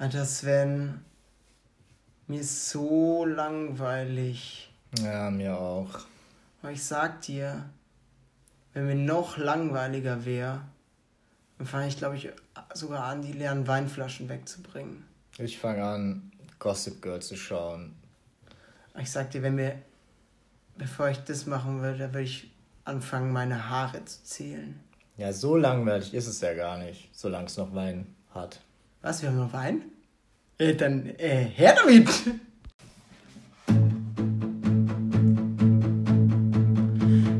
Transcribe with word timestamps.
Alter 0.00 0.24
Sven, 0.24 1.04
mir 2.26 2.40
ist 2.40 2.70
so 2.70 3.26
langweilig. 3.26 4.72
Ja, 4.98 5.30
mir 5.30 5.58
auch. 5.58 5.90
Aber 6.62 6.72
ich 6.72 6.82
sag 6.82 7.20
dir, 7.20 7.68
wenn 8.72 8.86
mir 8.86 8.94
noch 8.94 9.36
langweiliger 9.36 10.24
wäre, 10.24 10.62
dann 11.58 11.66
fange 11.66 11.88
ich, 11.88 11.98
glaube 11.98 12.16
ich, 12.16 12.30
sogar 12.72 13.04
an, 13.04 13.20
die 13.20 13.32
leeren 13.32 13.66
Weinflaschen 13.68 14.30
wegzubringen. 14.30 15.04
Ich 15.36 15.58
fange 15.58 15.84
an, 15.84 16.32
Gossip 16.58 17.02
Girl 17.02 17.20
zu 17.20 17.36
schauen. 17.36 17.94
Ich 18.98 19.10
sag 19.10 19.30
dir, 19.32 19.42
wenn 19.42 19.56
mir, 19.56 19.82
bevor 20.78 21.10
ich 21.10 21.18
das 21.24 21.44
machen 21.44 21.82
würde, 21.82 22.08
würde 22.14 22.22
ich 22.22 22.50
anfangen, 22.86 23.34
meine 23.34 23.68
Haare 23.68 24.02
zu 24.06 24.24
zählen. 24.24 24.80
Ja, 25.18 25.30
so 25.34 25.56
langweilig 25.56 26.14
ist 26.14 26.26
es 26.26 26.40
ja 26.40 26.54
gar 26.54 26.78
nicht, 26.78 27.10
solange 27.12 27.48
es 27.48 27.58
noch 27.58 27.74
Wein 27.74 28.16
hat. 28.30 28.62
Was, 29.02 29.22
wir 29.22 29.30
haben 29.30 29.38
noch 29.38 29.52
Wein? 29.54 29.80
Äh, 30.58 30.74
dann, 30.74 31.06
äh, 31.16 31.46
her 31.54 31.74
damit! 31.74 32.06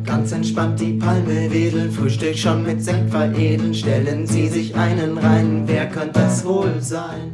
Ganz 0.07 0.33
entspannt 0.33 0.81
die 0.81 0.95
Palme 0.95 1.53
wedeln, 1.53 1.93
Frühstück 1.93 2.39
schon 2.39 2.63
mit 2.63 2.83
Sekt 2.83 3.11
veredeln. 3.11 3.75
Stellen 3.75 4.27
Sie 4.27 4.49
sich 4.49 4.75
einen 4.75 5.19
rein, 5.19 5.65
wer 5.67 5.87
könnte 5.87 6.21
das 6.21 6.47
wohl 6.47 6.81
sein? 6.81 7.31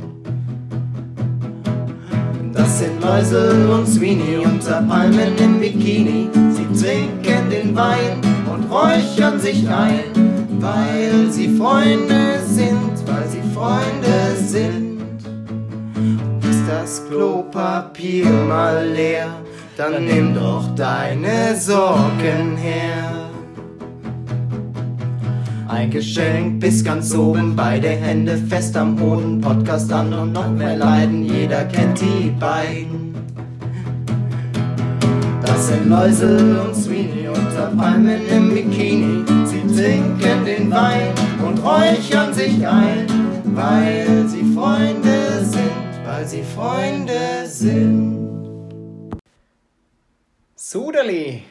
Das 2.52 2.80
sind 2.80 3.00
Läusel 3.00 3.70
und 3.70 3.86
Sweeney 3.86 4.38
unter 4.44 4.82
Palmen 4.82 5.38
im 5.38 5.60
Bikini. 5.60 6.28
Sie 6.50 6.84
trinken 6.84 7.48
den 7.48 7.76
Wein 7.76 8.20
und 8.52 8.68
räuchern 8.72 9.38
sich 9.38 9.68
ein, 9.68 10.02
weil 10.58 11.30
sie 11.30 11.56
Freunde 11.56 12.40
sind, 12.44 13.06
weil 13.06 13.28
sie 13.28 13.45
Freunde 13.56 14.36
sind. 14.36 15.00
Ist 16.42 16.64
das 16.68 17.02
Klopapier 17.08 18.26
mal 18.26 18.86
leer, 18.86 19.28
dann 19.78 20.04
nimm 20.04 20.34
doch 20.34 20.74
deine 20.74 21.56
Sorgen 21.58 22.58
her. 22.58 23.30
Ein 25.68 25.90
Geschenk 25.90 26.60
bis 26.60 26.84
ganz 26.84 27.14
oben, 27.14 27.56
beide 27.56 27.88
Hände 27.88 28.36
fest 28.36 28.76
am 28.76 28.94
Boden, 28.94 29.40
Podcast 29.40 29.90
an 29.90 30.12
und 30.12 30.34
noch 30.34 30.50
mehr 30.50 30.76
Leiden, 30.76 31.24
jeder 31.24 31.64
kennt 31.64 31.98
die 31.98 32.34
beiden. 32.38 33.14
Das 35.40 35.68
sind 35.68 35.88
Läusel 35.88 36.58
und 36.58 36.76
Sweeney 36.76 37.28
unter 37.28 37.72
Palmen 37.74 38.20
im 38.28 38.52
Bikini. 38.52 39.24
Sie 39.46 39.62
trinken 39.74 40.44
den 40.44 40.70
Wein 40.70 41.14
und 41.42 41.58
räuchern 41.64 42.34
sich 42.34 42.66
ein, 42.66 43.15
weil 43.56 44.28
sie 44.28 44.44
Freunde 44.54 45.42
sind, 45.42 46.04
weil 46.04 46.26
sie 46.26 46.42
Freunde 46.42 47.46
sind. 47.46 49.16
Suderli, 50.54 51.42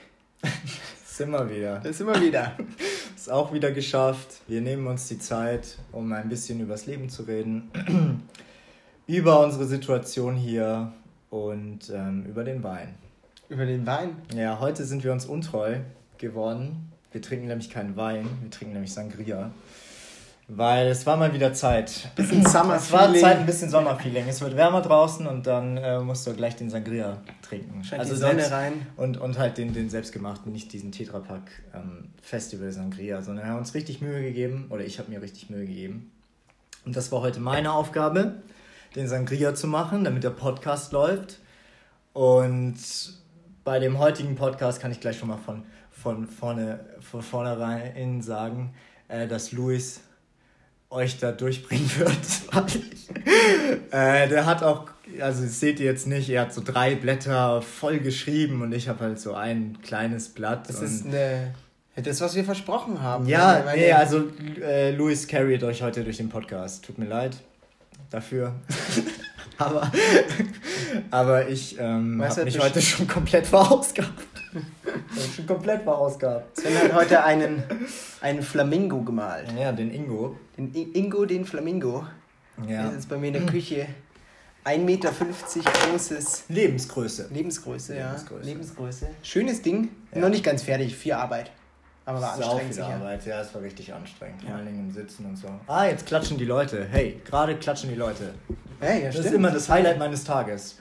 Sind 1.08 1.31
wir 1.31 1.50
wieder. 1.50 1.80
das 1.80 1.98
sind 1.98 2.06
wir 2.08 2.22
wieder. 2.22 2.56
Ist 3.16 3.31
auch 3.31 3.52
wieder 3.52 3.72
geschafft. 3.72 4.42
Wir 4.48 4.61
nehmen 4.61 4.86
uns 4.86 5.08
die 5.08 5.17
Zeit, 5.17 5.80
um 5.92 6.11
ein 6.14 6.30
bisschen 6.30 6.59
übers 6.59 6.86
Leben 6.86 7.09
zu 7.09 7.23
reden. 7.23 7.72
über 9.08 9.39
unsere 9.44 9.66
Situation 9.66 10.36
hier 10.36 10.94
und 11.31 11.89
ähm, 11.92 12.26
über 12.28 12.44
den 12.44 12.61
Wein. 12.64 12.94
Über 13.50 13.66
den 13.66 13.88
Wein. 13.88 14.17
Ja, 14.36 14.59
heute 14.59 14.86
sind 14.86 15.03
wir 15.03 15.11
uns 15.11 15.26
untreu 15.26 15.80
geworden. 16.20 16.92
Wir 17.11 17.22
trinken 17.22 17.48
nämlich 17.48 17.72
keinen 17.72 17.95
Wein, 17.95 18.28
wir 18.42 18.52
trinken 18.52 18.73
nämlich 18.73 18.94
Sangria. 18.94 19.50
Weil 20.47 20.88
es 20.88 21.05
war 21.07 21.17
mal 21.17 21.33
wieder 21.33 21.53
Zeit. 21.53 22.11
Bisschen 22.15 22.45
Summer 22.47 22.75
Es 22.75 22.91
war. 22.91 23.11
Zeit, 23.15 23.38
ein 23.39 23.45
bisschen 23.47 23.69
Sommerfeeling. 23.69 24.27
Es 24.27 24.41
wird 24.41 24.55
wärmer 24.55 24.81
draußen 24.81 25.25
und 25.25 25.47
dann 25.47 25.77
äh, 25.77 25.99
musst 25.99 26.27
du 26.27 26.33
gleich 26.33 26.55
den 26.55 26.69
Sangria 26.69 27.17
trinken. 27.41 27.83
Scheint 27.83 28.03
die 28.03 28.09
Sonne 28.15 28.35
selbst- 28.35 28.52
rein. 28.52 28.85
Und, 28.95 29.17
und 29.17 29.39
halt 29.39 29.57
den, 29.57 29.73
den 29.73 29.89
selbstgemachten, 29.89 30.52
nicht 30.52 30.71
diesen 30.71 30.92
Tetrapack 30.92 31.49
ähm, 31.73 32.09
Festival 32.21 32.71
Sangria, 32.71 33.23
sondern 33.23 33.45
wir 33.45 33.52
haben 33.52 33.58
uns 33.59 33.73
richtig 33.73 34.02
Mühe 34.02 34.21
gegeben, 34.21 34.67
oder 34.70 34.86
ich 34.86 34.99
habe 34.99 35.09
mir 35.09 35.21
richtig 35.21 35.49
Mühe 35.49 35.65
gegeben. 35.65 36.11
Und 36.86 36.95
das 36.95 37.11
war 37.11 37.21
heute 37.21 37.39
meine 37.39 37.71
Aufgabe, 37.71 38.36
den 38.95 39.08
Sangria 39.08 39.55
zu 39.55 39.65
machen, 39.65 40.03
damit 40.03 40.23
der 40.23 40.30
Podcast 40.30 40.91
läuft. 40.91 41.39
Und 42.14 42.75
bei 43.64 43.80
dem 43.80 43.97
heutigen 43.97 44.36
Podcast 44.36 44.80
kann 44.80 44.91
ich 44.91 44.99
gleich 44.99 45.17
schon 45.17 45.30
mal 45.30 45.37
von, 45.37 45.64
von 45.89 46.27
vorne 46.27 46.81
von 47.02 47.23
vornherein 47.23 48.21
sagen, 48.21 48.75
äh, 49.08 49.27
dass 49.27 49.52
Luis 49.52 50.02
euch 50.89 51.19
da 51.19 51.31
durchbringen 51.31 51.89
wird. 51.97 52.17
äh, 53.91 54.27
der 54.27 54.45
hat 54.45 54.63
auch, 54.63 54.85
also 55.19 55.43
das 55.43 55.59
seht 55.59 55.79
ihr 55.79 55.85
jetzt 55.85 56.07
nicht, 56.07 56.29
er 56.29 56.41
hat 56.41 56.53
so 56.53 56.61
drei 56.63 56.95
Blätter 56.95 57.61
voll 57.61 57.99
geschrieben 57.99 58.61
und 58.61 58.71
ich 58.73 58.87
habe 58.87 59.01
halt 59.01 59.19
so 59.19 59.33
ein 59.33 59.77
kleines 59.83 60.29
Blatt. 60.29 60.69
Das 60.69 60.81
ist 60.81 61.05
eine, 61.05 61.53
das, 61.95 62.21
was 62.21 62.35
wir 62.35 62.43
versprochen 62.43 63.01
haben. 63.01 63.25
ja, 63.27 63.61
Meine- 63.65 63.77
nee, 63.77 63.91
also 63.91 64.29
äh, 64.61 64.91
Luis 64.91 65.27
carried 65.27 65.63
euch 65.63 65.81
heute 65.81 66.03
durch 66.03 66.17
den 66.17 66.29
Podcast. 66.29 66.85
Tut 66.85 66.97
mir 66.97 67.07
leid 67.07 67.37
dafür. 68.09 68.53
aber, 69.57 69.91
aber 71.11 71.47
ich 71.49 71.77
ähm, 71.79 72.21
habe 72.23 72.43
mich 72.45 72.59
heute 72.59 72.81
schon 72.81 73.07
komplett 73.07 73.47
verausgabt. 73.47 74.34
Ich 75.16 75.23
hab 75.27 75.33
schon 75.36 75.48
komplett 75.48 75.83
verausgabt. 75.83 76.58
Sven 76.58 76.77
hat 76.77 76.93
heute 76.93 77.23
einen, 77.23 77.64
einen 78.21 78.42
Flamingo 78.42 79.02
gemalt. 79.02 79.52
Ja, 79.58 79.71
den 79.71 79.92
Ingo. 79.93 80.36
Den 80.58 80.73
I- 80.73 80.92
Ingo, 80.93 81.26
den 81.26 81.45
Flamingo. 81.45 82.05
Ja. 82.61 82.65
Der 82.82 82.86
ist 82.88 82.94
jetzt 82.95 83.10
bei 83.10 83.17
mir 83.17 83.27
in 83.27 83.33
der 83.33 83.45
Küche. 83.45 83.88
1,50 84.65 84.77
Meter 84.80 85.11
großes 85.92 86.45
Lebensgröße. 86.49 87.30
Lebensgröße, 87.32 87.95
ja. 87.98 88.08
Lebensgröße. 88.08 88.45
Lebensgröße. 88.45 89.08
Schönes 89.21 89.61
Ding. 89.61 89.89
Ja. 90.14 90.21
Noch 90.21 90.30
nicht 90.30 90.44
ganz 90.44 90.64
fertig. 90.64 90.95
Viel 90.95 91.14
Arbeit. 91.14 91.52
Aber 92.08 92.21
war 92.21 92.36
Sau 92.38 92.44
anstrengend 92.44 92.64
viel 92.65 92.73
sicher. 92.83 92.88
Arbeit, 92.95 93.26
ja, 93.26 93.42
es 93.42 93.54
war 93.54 93.61
richtig 93.61 93.94
anstrengend. 93.94 94.42
Ja. 94.44 94.49
Vor 94.49 94.58
allen 94.58 94.65
Dingen 94.67 94.80
im 94.80 94.92
Sitzen 94.92 95.26
und 95.26 95.36
so. 95.38 95.48
Ah, 95.67 95.86
jetzt 95.86 96.05
klatschen 96.05 96.38
die 96.38 96.45
Leute. 96.45 96.86
Hey, 96.89 97.20
gerade 97.26 97.55
klatschen 97.58 97.89
die 97.89 97.95
Leute. 97.95 98.33
Hey, 98.80 98.99
ja, 98.99 99.05
Das 99.08 99.15
stimmt. 99.15 99.27
ist 99.27 99.33
immer 99.33 99.52
das 99.52 99.70
Highlight 99.70 99.98
meines 99.99 100.23
Tages. 100.23 100.77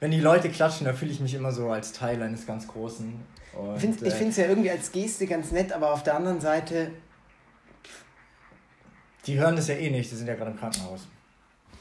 Wenn 0.00 0.10
die 0.10 0.20
Leute 0.20 0.50
klatschen, 0.50 0.86
da 0.86 0.92
fühle 0.92 1.10
ich 1.12 1.20
mich 1.20 1.34
immer 1.34 1.52
so 1.52 1.70
als 1.70 1.92
Teil 1.92 2.22
eines 2.22 2.46
ganz 2.46 2.66
Großen. 2.68 3.14
Und, 3.56 3.74
Ich 3.76 3.80
finde 3.80 4.04
äh, 4.06 4.28
es 4.28 4.36
ja 4.36 4.46
irgendwie 4.46 4.70
als 4.70 4.90
Geste 4.92 5.26
ganz 5.26 5.52
nett, 5.52 5.72
aber 5.72 5.92
auf 5.92 6.02
der 6.02 6.16
anderen 6.16 6.40
Seite, 6.40 6.90
Die 9.26 9.38
hören 9.38 9.56
das 9.56 9.68
ja 9.68 9.74
eh 9.76 9.90
nicht, 9.90 10.10
die 10.10 10.16
sind 10.16 10.26
ja 10.26 10.34
gerade 10.34 10.50
im 10.50 10.58
Krankenhaus. 10.58 11.06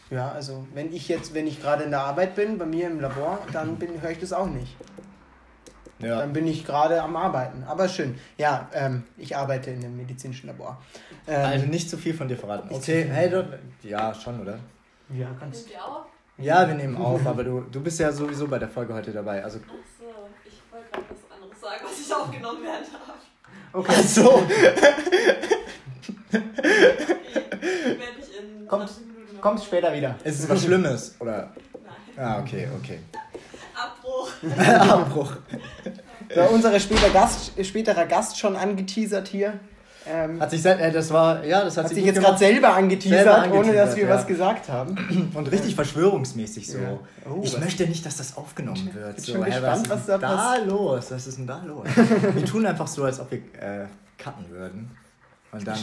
ja, 0.10 0.32
also 0.32 0.66
wenn 0.74 0.94
ich 0.94 1.08
jetzt, 1.10 1.34
wenn 1.34 1.48
ich 1.48 1.62
gerade 1.62 1.84
in 1.84 1.92
der 1.92 2.02
Arbeit 2.02 2.36
bin, 2.36 2.58
bei 2.58 2.66
mir 2.66 2.88
im 2.88 3.00
Labor, 3.02 3.40
dann 3.52 3.78
höre 4.02 4.12
ich 4.12 4.20
das 4.20 4.32
auch 4.32 4.48
nicht. 4.48 4.76
Ja. 6.00 6.20
Dann 6.20 6.34
bin 6.34 6.48
ich 6.48 6.66
gerade 6.66 7.02
am 7.02 7.16
Arbeiten. 7.16 7.64
Aber 7.64 7.88
schön. 7.88 8.16
Ja, 8.38 8.70
ähm, 8.74 9.04
ich 9.18 9.36
arbeite 9.38 9.72
in 9.72 9.84
einem 9.84 9.96
medizinischen 9.96 10.48
Labor. 10.48 10.82
Ähm, 11.28 11.46
Also 11.46 11.66
nicht 11.66 11.90
zu 11.90 11.98
viel 11.98 12.14
von 12.14 12.28
dir 12.28 12.38
verraten. 12.38 12.74
Okay, 12.74 13.06
hey, 13.10 13.30
du, 13.30 13.60
ja, 13.84 14.14
schon, 14.14 14.42
oder? 14.42 14.60
ja, 15.10 15.32
ganz. 15.40 15.60
Sind 15.60 15.70
wir 15.72 15.84
auch? 15.86 16.06
Ja, 16.38 16.68
wir 16.68 16.76
nehmen 16.76 16.98
auf, 16.98 17.26
aber 17.26 17.44
du, 17.44 17.62
du 17.72 17.80
bist 17.82 18.00
ja 18.00 18.12
sowieso 18.12 18.48
bei 18.48 18.60
der 18.60 18.68
Folge 18.70 18.94
heute 18.94 19.12
dabei. 19.12 19.44
Also, 19.44 19.60
Achso, 19.60 20.30
ich 20.46 20.62
wollte 20.72 20.90
gerade 20.92 21.06
was 21.10 21.32
anderes 21.36 21.62
sagen, 21.62 21.82
was 21.84 21.98
nicht 22.00 22.14
aufgenommen 22.14 22.64
werden 22.64 22.86
darf. 22.92 23.16
Okay. 23.74 23.94
ach 23.98 24.04
so. 24.04 24.34
Okay, 24.34 24.54
werde 28.00 28.20
ich 28.20 28.40
in 28.40 28.68
Kommt- 28.68 28.90
20 28.90 29.08
Minuten 29.08 29.36
noch- 29.36 29.42
Kommt 29.42 29.64
später 29.64 29.94
wieder. 29.94 30.16
Ist 30.24 30.40
es 30.40 30.50
was 30.50 30.64
Schlimmes? 30.66 31.16
Oder? 31.20 31.52
Nein. 32.16 32.26
Ah, 32.26 32.40
okay, 32.40 32.68
okay. 32.80 33.00
Abbruch. 33.76 34.32
Abbruch. 34.90 35.34
So, 36.34 36.42
unser 36.46 36.80
später 36.80 37.10
Gast, 37.12 37.52
späterer 37.64 38.06
Gast 38.06 38.40
schon 38.40 38.56
angeteasert 38.56 39.28
hier. 39.28 39.60
Ähm, 40.06 40.42
Hat 40.42 40.52
sich, 40.52 40.66
äh, 40.66 40.92
das 40.92 41.12
war, 41.12 41.46
ja, 41.46 41.64
das 41.64 41.78
hat, 41.78 41.86
hat 41.86 41.90
sich 41.90 42.00
sich 42.00 42.06
jetzt 42.08 42.20
gerade 42.20 42.38
selber 42.38 42.74
angeteasert, 42.74 43.24
Selber 43.24 43.38
ohne 43.38 43.44
dass 43.48 43.92
angeteasert, 43.92 43.98
wir 43.98 44.04
ja. 44.04 44.10
was 44.10 44.28
gesagt 44.28 44.70
haben. 44.70 45.32
Und 45.34 45.52
richtig 45.52 45.76
verschwörungsmäßig 45.76 46.68
so. 46.68 46.78
Ja. 46.78 47.00
Oh, 47.30 47.42
ich 47.44 47.54
was- 47.54 47.62
möchte 47.62 47.88
nicht, 47.88 48.06
dass 48.06 48.18
das 48.18 48.36
aufgenommen 48.36 48.90
wird. 48.94 49.16
bin 49.16 49.24
So, 49.24 49.34
schon 49.34 49.44
hä, 49.46 49.52
gespannt, 49.52 49.84
ist 49.84 49.90
was 49.90 50.06
da 50.06 50.18
da 50.18 50.56
los? 50.66 51.12
Was 51.12 51.28
ist 51.28 51.38
denn 51.38 51.48
da 51.48 51.64
los? 51.66 51.88
wir 52.34 52.46
tun 52.46 52.66
einfach 52.66 52.88
so, 52.88 53.04
als 53.06 53.20
ob 53.20 53.32
wir 53.32 53.38
äh, 53.38 53.86
cutten 54.18 54.50
würden. 54.50 54.92
Und 55.54 55.68
dann, 55.68 55.78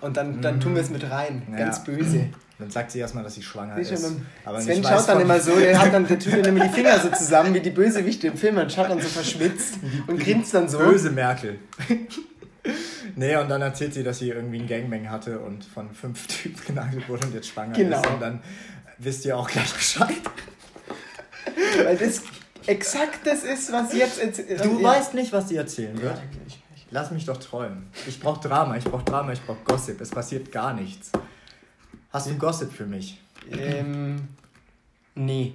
Und 0.00 0.16
dann, 0.16 0.42
dann 0.42 0.60
tun 0.60 0.74
wir 0.74 0.82
es 0.82 0.90
mit 0.90 1.08
rein. 1.08 1.42
Ja. 1.52 1.58
Ganz 1.58 1.84
böse. 1.84 2.28
dann 2.58 2.70
sagt 2.70 2.90
sie 2.90 2.98
erstmal, 2.98 3.22
dass 3.22 3.34
sie 3.36 3.42
schwanger 3.42 3.76
du, 3.76 3.80
ist. 3.80 4.04
Aber 4.44 4.60
Sven 4.60 4.82
schaut 4.82 5.08
dann 5.08 5.20
immer 5.20 5.38
so, 5.38 5.56
der, 5.56 5.80
hat 5.80 5.94
dann, 5.94 6.06
der 6.06 6.18
tut 6.18 6.32
dann 6.32 6.44
immer 6.44 6.66
die 6.66 6.72
Finger 6.72 6.98
so 6.98 7.08
zusammen 7.16 7.54
wie 7.54 7.60
die 7.60 7.70
Bösewichte 7.70 8.26
im 8.26 8.36
Film 8.36 8.58
und 8.58 8.72
schaut 8.72 8.90
dann 8.90 9.00
so 9.00 9.08
verschwitzt 9.08 9.74
und 10.08 10.18
grinst 10.18 10.52
dann 10.54 10.68
so. 10.68 10.78
Böse 10.78 11.10
Merkel. 11.10 11.58
nee, 13.16 13.36
und 13.36 13.48
dann 13.48 13.62
erzählt 13.62 13.94
sie, 13.94 14.02
dass 14.02 14.18
sie 14.18 14.30
irgendwie 14.30 14.58
einen 14.58 14.68
Gangbang 14.68 15.10
hatte 15.10 15.38
und 15.40 15.64
von 15.64 15.92
fünf 15.94 16.26
Typen 16.28 16.64
genagelt 16.66 17.08
wurde 17.08 17.26
und 17.26 17.34
jetzt 17.34 17.48
schwanger 17.48 17.74
Genau. 17.74 18.00
ist. 18.00 18.06
Und 18.10 18.20
dann 18.20 18.42
wisst 18.98 19.24
ihr 19.24 19.36
auch 19.36 19.48
gleich 19.50 19.72
Bescheid. 19.72 20.16
Weil 21.84 21.96
das 21.96 22.22
exakt 22.66 23.26
das 23.26 23.42
ist, 23.44 23.72
was 23.72 23.92
jetzt. 23.94 24.20
Du 24.64 24.78
ja. 24.80 24.82
weißt 24.82 25.14
nicht, 25.14 25.32
was 25.32 25.48
sie 25.48 25.56
erzählen 25.56 25.96
Ja, 25.96 26.02
wird. 26.04 26.22
ich, 26.46 26.54
ich, 26.76 26.86
Lass 26.90 27.10
mich 27.10 27.24
doch 27.24 27.38
träumen. 27.38 27.86
Ich 28.06 28.20
brauch 28.20 28.38
Drama, 28.38 28.76
ich 28.76 28.84
brauch 28.84 29.02
Drama, 29.02 29.32
ich 29.32 29.40
brauch 29.42 29.56
Gossip. 29.64 30.00
Es 30.00 30.10
passiert 30.10 30.52
gar 30.52 30.74
nichts. 30.74 31.10
Hast 32.10 32.28
du 32.28 32.34
Gossip 32.36 32.70
für 32.70 32.84
mich? 32.84 33.18
Ähm, 33.50 34.28
nee. 35.14 35.54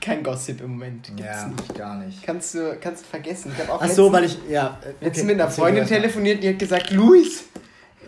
Kein 0.00 0.22
Gossip 0.22 0.60
im 0.60 0.72
Moment. 0.72 1.06
Gibt's 1.08 1.22
Ja, 1.24 1.46
nicht. 1.48 1.74
gar 1.74 1.96
nicht. 1.98 2.22
Kannst 2.22 2.54
du, 2.54 2.76
kannst 2.80 3.04
du 3.04 3.08
vergessen. 3.08 3.52
Ich 3.54 3.62
habe 3.62 3.72
auch 3.72 3.82
Ach 3.82 3.88
so, 3.88 4.12
weil 4.12 4.24
ich, 4.24 4.38
ja. 4.48 4.78
okay, 5.00 5.22
mit 5.22 5.40
einer 5.40 5.50
Freundin 5.50 5.86
telefoniert, 5.86 6.42
die 6.42 6.50
hat 6.50 6.58
gesagt, 6.58 6.90
Luis, 6.90 7.44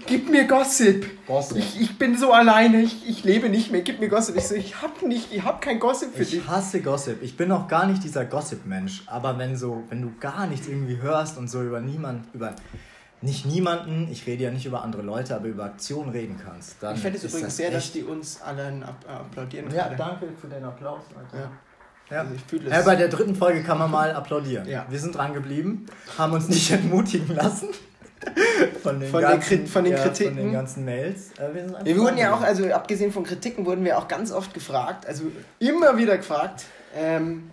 gib 0.07 0.31
mir 0.31 0.47
Gossip. 0.47 1.27
Gossip. 1.27 1.57
Ich, 1.59 1.81
ich 1.81 1.99
bin 1.99 2.17
so 2.19 2.33
alleine, 2.33 2.83
ich, 2.83 3.09
ich 3.09 3.25
lebe 3.25 3.49
nicht 3.49 3.71
mehr, 3.73 3.81
gib 3.83 4.01
mir 4.01 4.09
Gossip. 4.09 4.37
Ich 4.37 4.45
so, 4.49 4.55
ich 4.55 4.83
hab 4.83 5.03
nicht, 5.03 5.33
ich 5.33 5.43
hab 5.43 5.61
kein 5.63 5.79
Gossip 5.79 6.13
für 6.13 6.25
dich. 6.25 6.37
Ich 6.39 6.47
hasse 6.49 6.81
Gossip. 6.81 7.23
Ich 7.23 7.37
bin 7.37 7.51
auch 7.53 7.69
gar 7.69 7.87
nicht 7.87 8.03
dieser 8.05 8.25
Gossip-Mensch. 8.25 9.05
Aber 9.07 9.39
wenn 9.39 9.57
so, 9.57 9.85
wenn 9.89 10.03
du 10.03 10.13
gar 10.21 10.47
nichts 10.47 10.69
irgendwie 10.69 11.01
hörst 11.01 11.39
und 11.39 11.49
so 11.49 11.63
über 11.63 11.81
niemand, 11.81 12.27
über 12.35 12.55
nicht 13.23 13.47
niemanden, 13.47 14.09
ich 14.11 14.27
rede 14.27 14.45
ja 14.45 14.51
nicht 14.51 14.67
über 14.67 14.83
andere 14.83 15.03
Leute, 15.03 15.35
aber 15.37 15.47
über 15.47 15.65
Aktionen 15.65 16.11
reden 16.11 16.39
kannst, 16.45 16.77
dann 16.83 16.95
Ich 16.97 17.01
fände 17.01 17.19
es 17.19 17.25
übrigens 17.25 17.43
das 17.49 17.57
sehr, 17.57 17.71
dass 17.71 17.93
die 17.93 18.03
uns 18.03 18.41
alle 18.43 18.67
app 18.69 18.95
äh, 19.09 19.13
applaudieren 19.13 19.67
Ja, 19.73 19.85
gerade. 19.85 19.97
danke 19.97 20.27
für 20.41 20.49
den 20.49 20.65
Applaus. 20.65 21.03
Alter. 21.17 21.45
Ja. 21.45 21.51
Ja. 22.11 22.21
Also. 22.21 22.69
Ja, 22.69 22.83
bei 22.83 22.97
der 22.97 23.09
dritten 23.09 23.35
Folge 23.35 23.63
kann 23.63 23.79
man 23.79 23.91
mal 23.91 24.13
applaudieren. 24.13 24.69
Ja. 24.69 24.85
Wir 24.91 24.99
sind 24.99 25.15
dran 25.17 25.33
geblieben, 25.33 25.87
haben 26.19 26.33
uns 26.35 26.49
nicht 26.49 26.71
entmutigen 26.73 27.35
lassen. 27.35 27.69
Von 28.83 29.01
den, 29.01 29.11
Von 29.11 29.21
den 29.23 29.31
ganzen, 29.31 29.65
Krit- 29.65 29.67
von 29.69 29.85
den 29.85 29.93
ja, 29.95 29.99
Von 29.99 30.13
Kritiken. 30.13 30.37
den 30.37 30.53
ganzen 30.53 30.85
Mails. 30.85 31.31
Äh, 31.39 31.55
Wir, 31.55 31.85
Wir 31.85 31.99
wurden 31.99 32.19
ja 32.19 32.35
auch, 32.35 32.41
also 32.43 32.71
abgesehen 32.73 33.13
von 33.13 33.25
Kritiken, 33.25 33.65
wurden 33.67 33.85
wir 33.85 33.99
auch 33.99 34.07
ganz 34.09 34.31
oft 34.31 34.53
gefragt, 34.55 35.07
also 35.07 35.25
immer 35.59 35.97
wieder 35.97 36.17
gefragt, 36.17 36.65
ähm, 36.95 37.51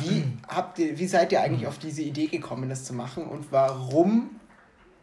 wie, 0.00 0.24
habt 0.48 0.78
ihr, 0.78 0.98
wie 0.98 1.06
seid 1.06 1.32
ihr 1.32 1.40
eigentlich 1.42 1.66
auf 1.66 1.78
diese 1.78 2.02
Idee 2.02 2.28
gekommen, 2.28 2.68
das 2.70 2.84
zu 2.84 2.94
machen 2.94 3.24
und 3.26 3.46
warum 3.50 4.30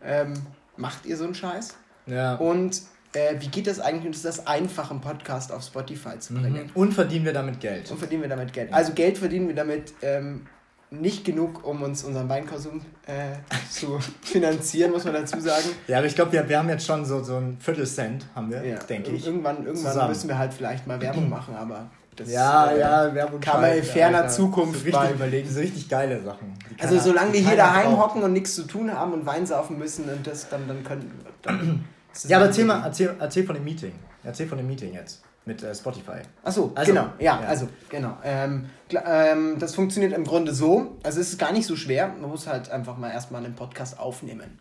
ähm, 0.06 0.34
macht 0.78 1.06
ihr 1.06 1.18
so 1.18 1.24
einen 1.26 1.36
Scheiß? 1.36 1.76
Ja. 2.06 2.36
Und 2.36 2.82
äh, 3.14 3.36
wie 3.40 3.48
geht 3.48 3.68
das 3.68 3.80
eigentlich 3.80 4.06
und 4.06 4.16
ist 4.16 4.26
das 4.26 4.48
einfach, 4.48 4.92
einen 4.92 5.02
Podcast 5.02 5.52
auf 5.52 5.64
Spotify 5.64 6.18
zu 6.20 6.34
bringen? 6.34 6.66
Mhm. 6.66 6.72
Und 6.74 6.94
verdienen 6.94 7.26
wir 7.26 7.34
damit 7.34 7.60
Geld. 7.60 7.90
Und 7.92 7.98
verdienen 7.98 8.22
wir 8.24 8.30
damit 8.30 8.54
Geld? 8.54 8.74
Also 8.74 8.94
Geld 8.94 9.18
verdienen 9.18 9.48
wir 9.48 9.56
damit 9.56 9.94
ähm, 10.02 10.48
nicht 10.90 11.26
genug, 11.26 11.66
um 11.66 11.82
uns 11.82 12.04
unseren 12.04 12.30
Weinkonsum 12.30 12.82
äh, 13.06 13.36
zu 13.70 14.00
finanzieren, 14.22 14.92
muss 14.92 15.06
man 15.06 15.14
dazu 15.14 15.40
sagen. 15.40 15.70
Ja, 15.88 15.98
aber 16.00 16.08
ich 16.08 16.16
glaube, 16.16 16.32
wir, 16.32 16.48
wir 16.48 16.58
haben 16.58 16.70
jetzt 16.70 16.86
schon 16.86 17.06
so, 17.06 17.24
so 17.24 17.38
ein 17.38 17.58
Viertelcent, 17.60 18.26
haben 18.36 18.52
wir, 18.52 18.66
Ja, 18.66 18.78
denke 18.78 19.12
ich. 19.12 19.26
Irgendwann, 19.26 19.66
irgendwann 19.66 19.92
Zusammen. 19.94 20.10
müssen 20.10 20.28
wir 20.30 20.38
halt 20.38 20.54
vielleicht 20.54 20.88
mal 20.88 21.00
Werbung 21.02 21.30
machen, 21.30 21.56
aber 21.56 21.90
das 22.15 22.30
Ja, 22.31 22.71
äh, 22.71 22.80
ja, 22.80 23.13
Werbung 23.13 23.39
kann 23.39 23.62
man 23.62 23.74
in 23.77 23.83
ferner. 23.83 24.27
Zukunft 24.27 24.80
so 24.80 24.83
richtig 24.86 24.94
mal- 25.04 25.12
überlegen, 25.13 25.50
so 25.50 25.60
richtig 25.60 25.89
geile 25.89 26.21
Sachen. 26.24 26.54
Also 26.80 27.00
solange 27.00 27.33
wir 27.33 27.42
hier 27.42 27.56
daheim 27.57 27.92
braucht. 27.95 28.12
hocken 28.12 28.24
und 28.24 28.33
nichts 28.33 28.56
zu 28.56 28.63
tun 28.63 28.92
haben 28.94 29.13
und 29.13 29.25
Wein 29.25 29.45
saufen 29.45 29.77
müssen 29.77 30.10
und 30.10 30.25
das 30.25 30.50
dann, 30.50 30.68
dann 30.68 30.83
können 30.83 31.12
dann 31.42 31.86
Ja, 32.27 32.38
aber 32.38 32.48
erzähl, 32.48 32.65
mal, 32.65 32.81
erzähl, 32.83 33.15
erzähl 33.19 33.45
von 33.45 33.56
dem 33.56 33.63
Meeting. 33.63 33.94
Erzähl 34.24 34.48
von 34.48 34.57
dem 34.57 34.68
Meeting 34.68 34.94
jetzt 34.94 35.21
mit 35.45 35.62
äh, 35.62 35.75
Spotify. 35.75 36.21
Achso, 36.44 36.71
Also, 36.74 36.94
genau, 36.94 37.07
ja, 37.19 37.42
ja. 37.42 37.48
also, 37.48 37.68
genau. 37.89 38.18
Ähm, 38.24 38.68
ähm, 39.06 39.57
das 39.59 39.75
funktioniert 39.75 40.13
im 40.13 40.24
Grunde 40.24 40.54
so, 40.54 40.95
also 41.04 41.19
es 41.19 41.30
ist 41.31 41.38
gar 41.39 41.51
nicht 41.51 41.68
so 41.68 41.75
schwer, 41.75 42.07
man 42.19 42.30
muss 42.30 42.48
halt 42.48 42.71
einfach 42.71 42.98
mal 42.98 43.12
erstmal 43.12 43.44
einen 43.44 43.54
Podcast 43.56 44.00
aufnehmen. 44.00 44.57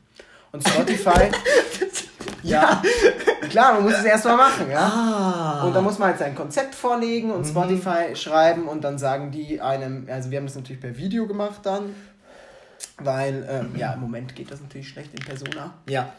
Und 0.50 0.66
Spotify, 0.68 1.30
ja, 2.42 2.82
klar, 3.50 3.74
man 3.74 3.82
muss 3.84 3.94
es 3.94 4.04
erstmal 4.04 4.36
machen, 4.36 4.70
ja. 4.70 4.80
Ah. 4.80 5.64
Und 5.64 5.74
dann 5.74 5.84
muss 5.84 5.98
man 5.98 6.08
halt 6.08 6.18
sein 6.18 6.34
Konzept 6.34 6.74
vorlegen 6.74 7.28
Mhm. 7.28 7.34
und 7.34 7.44
Spotify 7.46 8.14
schreiben 8.16 8.68
und 8.68 8.82
dann 8.82 8.98
sagen 8.98 9.30
die 9.30 9.60
einem, 9.60 10.06
also 10.10 10.30
wir 10.30 10.38
haben 10.38 10.46
das 10.46 10.54
natürlich 10.56 10.80
per 10.80 10.96
Video 10.96 11.26
gemacht 11.26 11.60
dann, 11.64 11.94
weil, 12.98 13.46
ähm, 13.48 13.76
ja, 13.76 13.92
im 13.94 14.00
Moment 14.00 14.34
geht 14.34 14.50
das 14.50 14.60
natürlich 14.60 14.88
schlecht 14.88 15.12
in 15.14 15.24
Persona. 15.24 15.74
Ja. 15.88 16.12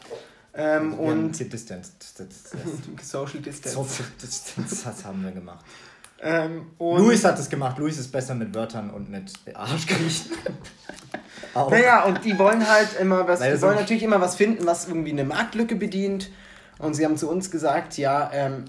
Ähm, 0.56 0.94
und 0.94 1.38
Distance. 1.52 1.92
Social 3.02 3.40
Distance. 3.40 3.74
Social 3.76 4.06
Distance 4.22 4.84
das 4.84 5.04
haben 5.04 5.24
wir 5.24 5.32
gemacht. 5.32 5.64
Ähm, 6.24 6.68
Luis 6.78 7.22
hat 7.22 7.38
es 7.38 7.50
gemacht. 7.50 7.76
Luis 7.78 7.98
ist 7.98 8.10
besser 8.10 8.34
mit 8.34 8.54
Wörtern 8.54 8.88
und 8.88 9.10
mit 9.10 9.30
Arschkriechen. 9.52 10.32
Naja, 11.54 12.04
und 12.06 12.24
die 12.24 12.38
wollen 12.38 12.66
halt 12.66 12.98
immer 12.98 13.28
was, 13.28 13.40
Weil 13.40 13.54
die 13.54 13.62
wollen 13.62 13.76
natürlich 13.76 14.02
immer 14.02 14.22
was 14.22 14.34
finden, 14.34 14.64
was 14.64 14.88
irgendwie 14.88 15.10
eine 15.10 15.24
Marktlücke 15.24 15.76
bedient. 15.76 16.30
Und 16.78 16.94
sie 16.94 17.04
haben 17.04 17.18
zu 17.18 17.28
uns 17.28 17.50
gesagt, 17.50 17.98
ja, 17.98 18.30
ähm, 18.32 18.64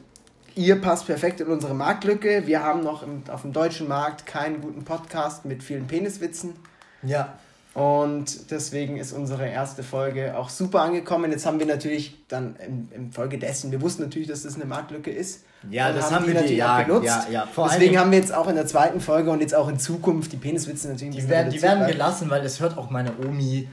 ihr 0.54 0.82
passt 0.82 1.08
perfekt 1.08 1.40
in 1.40 1.48
unsere 1.48 1.74
Marktlücke. 1.74 2.46
Wir 2.46 2.62
haben 2.62 2.82
noch 2.82 3.04
im, 3.04 3.24
auf 3.30 3.44
dem 3.44 3.54
deutschen 3.54 3.88
Markt 3.88 4.26
keinen 4.26 4.60
guten 4.60 4.84
Podcast 4.84 5.46
mit 5.46 5.64
vielen 5.64 5.88
Peniswitzen. 5.88 6.56
Ja. 7.04 7.40
Und 7.74 8.52
deswegen 8.52 8.98
ist 8.98 9.14
unsere 9.14 9.48
erste 9.48 9.82
Folge 9.82 10.38
auch 10.38 10.50
super 10.50 10.82
angekommen. 10.82 11.32
Jetzt 11.32 11.46
haben 11.46 11.60
wir 11.60 11.66
natürlich 11.66 12.18
dann 12.28 12.58
im, 12.66 12.90
im 12.94 13.12
Folge 13.14 13.38
dessen, 13.38 13.72
wir 13.72 13.82
wussten 13.82 14.04
natürlich, 14.04 14.28
dass 14.28 14.44
das 14.44 14.56
eine 14.56 14.66
Marktlücke 14.66 15.12
ist. 15.12 15.46
Ja, 15.72 15.92
das 15.92 16.12
haben 16.12 16.28
wir 16.28 16.42
die- 16.42 16.56
ja, 16.56 16.82
ja, 17.04 17.26
ja. 17.32 17.48
Vor 17.54 17.70
Deswegen 17.70 17.98
haben 18.00 18.12
wir 18.12 18.20
jetzt 18.20 18.34
auch 18.34 18.48
in 18.48 18.56
der 18.56 18.68
zweiten 18.68 19.00
Folge 19.02 19.30
und 19.32 19.42
jetzt 19.42 19.56
auch 19.56 19.68
in 19.68 19.80
Zukunft 19.80 20.32
die 20.32 20.38
Peniswitze 20.38 20.88
natürlich 20.90 21.16
Die 21.16 21.30
werden, 21.30 21.52
die 21.52 21.62
werden 21.62 21.88
gelassen, 21.88 22.30
weil 22.30 22.44
es 22.46 22.60
hört 22.60 22.78
auch 22.78 22.90
meine 22.90 23.12
Omi. 23.26 23.68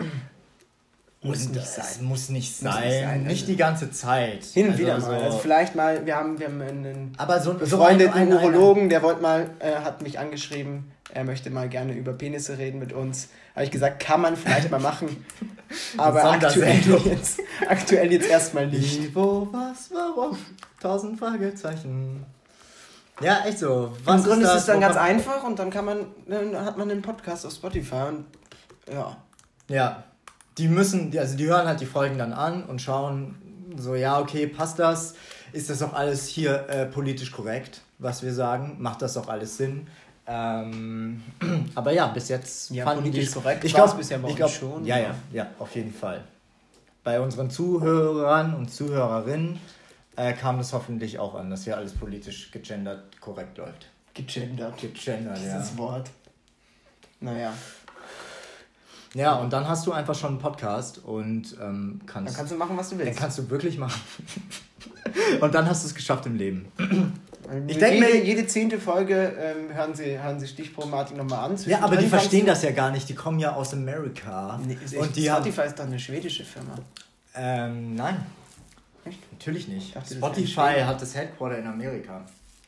Muss 1.24 1.46
Und 1.46 1.52
nicht 1.54 1.66
sein. 1.68 2.04
Muss 2.04 2.28
nicht 2.30 2.62
Muss 2.62 2.72
sein. 2.74 2.84
nicht 2.84 3.00
sein, 3.00 3.22
Nicht 3.22 3.30
also- 3.42 3.46
die 3.46 3.56
ganze 3.56 3.90
Zeit. 3.92 4.42
Hin 4.44 4.66
und 4.66 4.72
Also 4.72 4.82
wieder 4.82 5.00
so- 5.00 5.06
mal. 5.06 5.22
Also 5.22 5.38
vielleicht 5.38 5.76
mal, 5.76 6.04
wir 6.04 6.16
haben, 6.16 6.38
wir 6.40 6.46
haben 6.48 6.60
einen 6.60 7.12
Aber 7.16 7.38
so, 7.38 7.52
so 7.52 7.58
befreundeten 7.58 8.14
ein- 8.14 8.32
Urologen, 8.32 8.88
der 8.88 9.02
wollte 9.02 9.22
mal, 9.22 9.50
äh, 9.60 9.76
hat 9.84 10.02
mich 10.02 10.18
angeschrieben, 10.18 10.90
er 11.14 11.22
möchte 11.22 11.48
mal 11.50 11.68
gerne 11.68 11.92
über 11.92 12.12
Penisse 12.12 12.58
reden 12.58 12.80
mit 12.80 12.92
uns. 12.92 13.28
Habe 13.54 13.64
ich 13.66 13.70
gesagt, 13.70 14.02
kann 14.02 14.20
man 14.20 14.36
vielleicht 14.36 14.68
mal 14.70 14.80
machen. 14.80 15.24
Aber 15.96 16.24
aktuell 16.24 16.80
jetzt, 17.04 17.38
aktuell 17.68 18.10
jetzt 18.12 18.28
erstmal 18.28 18.66
nicht. 18.66 19.00
Wie, 19.02 19.14
wo, 19.14 19.46
was, 19.52 19.90
warum? 19.92 20.36
Tausend 20.82 21.17
Fragezeichen. 21.17 22.26
Ja, 23.20 23.44
echt 23.46 23.58
so. 23.58 23.96
Was 24.05 24.23
Im 24.23 24.26
Grunde 24.26 24.46
ist 24.46 24.55
es 24.55 24.67
dann 24.67 24.81
ganz 24.81 24.96
einfach 24.96 25.44
und 25.44 25.56
dann 25.56 25.70
kann 25.70 25.84
man, 25.84 26.06
dann 26.26 26.56
hat 26.64 26.76
man 26.76 26.90
einen 26.90 27.02
Podcast 27.02 27.46
auf 27.46 27.52
Spotify 27.52 28.08
und 28.08 28.25
ja. 28.93 29.17
Ja. 29.69 30.02
Die 30.58 30.67
müssen, 30.67 31.17
also 31.17 31.37
die 31.37 31.46
hören 31.46 31.69
halt 31.69 31.81
die 31.81 31.87
Folgen 31.87 32.19
dann 32.19 32.32
an 32.32 32.64
und 32.64 32.82
schauen 32.82 33.37
so, 33.76 33.94
ja, 33.94 34.19
okay, 34.19 34.49
passt 34.49 34.81
das? 34.81 35.14
Ist 35.52 35.70
das 35.70 35.82
auch 35.82 35.93
alles 35.93 36.26
hier 36.26 36.69
äh, 36.69 36.87
politisch 36.87 37.31
korrekt, 37.31 37.82
was 37.99 38.25
wir 38.25 38.34
sagen? 38.34 38.76
Macht 38.81 39.02
das 39.02 39.17
auch 39.17 39.29
alles 39.29 39.56
Sinn? 39.56 39.87
Ähm, 40.26 41.23
aber 41.76 41.93
ja, 41.93 42.08
bis 42.08 42.29
jetzt 42.29 42.70
Ja, 42.70 42.84
fanden 42.84 43.05
politisch 43.05 43.29
die 43.29 43.32
korrekt 43.32 43.64
ich 43.64 43.73
war's 43.75 43.90
glaub, 43.90 43.99
bisher 43.99 44.20
ich 44.26 44.37
glaub, 44.37 44.50
schon, 44.50 44.84
ja. 44.84 44.99
ja, 44.99 45.14
ja, 45.32 45.46
auf 45.61 45.75
jeden 45.76 45.94
Fall. 45.94 46.23
Bei 47.05 47.20
unseren 47.20 47.50
Zuhörern 47.50 48.55
und 48.55 48.73
Zuhörerinnen 48.73 49.61
äh, 50.16 50.32
kam 50.34 50.58
das 50.58 50.72
hoffentlich 50.72 51.18
auch 51.18 51.34
an, 51.34 51.50
dass 51.50 51.64
hier 51.64 51.76
alles 51.76 51.92
politisch 51.92 52.50
gegendert 52.50 53.20
korrekt 53.20 53.58
läuft. 53.58 53.86
Gegendert. 54.14 54.76
Gegendert, 54.78 55.38
ja. 55.38 55.58
Dieses 55.58 55.76
Wort. 55.78 56.10
Naja, 57.20 57.52
Ja, 59.14 59.34
und 59.36 59.52
dann 59.52 59.69
hast 59.69 59.86
du 59.86 59.92
einfach 59.92 60.14
schon 60.14 60.31
einen 60.31 60.38
Podcast 60.38 60.98
und 60.98 61.56
ähm, 61.62 62.00
kannst, 62.06 62.31
dann 62.31 62.36
kannst 62.36 62.52
du 62.52 62.56
machen, 62.56 62.76
was 62.76 62.90
du 62.90 62.98
willst. 62.98 63.19
kannst 63.19 63.38
du 63.38 63.48
wirklich 63.48 63.78
machen. 63.78 64.00
und 65.40 65.54
dann 65.54 65.66
hast 65.69 65.84
du 65.84 65.88
es 65.88 65.94
geschafft 65.94 66.26
im 66.26 66.34
Leben. 66.36 66.66
Ich 67.66 67.78
denk 67.78 68.00
denke, 68.00 68.16
mir- 68.19 68.24
jede, 68.24 68.46
zehnte 68.46 68.81
Folge 68.81 69.34
ähm, 69.38 69.74
hören 69.74 69.94
Sie, 69.94 70.19
hören 70.19 70.40
Sie 70.40 70.46
Stichpromatik 70.48 71.16
nochmal 71.16 71.50
an. 71.50 71.56
Ja, 71.66 71.81
aber 71.81 71.96
die 71.96 72.06
verstehen 72.06 72.46
das 72.46 72.62
ja 72.62 72.70
gar 72.70 72.90
nicht. 72.90 73.08
Die 73.08 73.14
kommen 73.14 73.38
ja 73.38 73.54
aus 73.54 73.72
Amerika. 73.72 74.58
Nee, 74.64 74.76
und 74.96 75.14
die 75.16 75.31
haben. 75.31 75.42
Spotify 75.42 75.66
ist 75.69 75.78
doch 75.78 75.84
eine 75.84 75.98
schwedische 75.98 76.44
Firma. 76.44 76.74
Ähm, 77.34 77.94
nein. 77.94 78.24
Echt? 79.04 79.18
Natürlich 79.32 79.68
nicht. 79.68 79.96
dachte, 79.96 80.08
das 80.08 80.18
Spotify 80.18 80.56
wäre 80.56 80.70
Schweden. 80.72 80.86
hat 80.86 81.02
das 81.02 81.14
Headquarter 81.14 81.58
in 81.58 81.66
Amerika. 81.66 82.24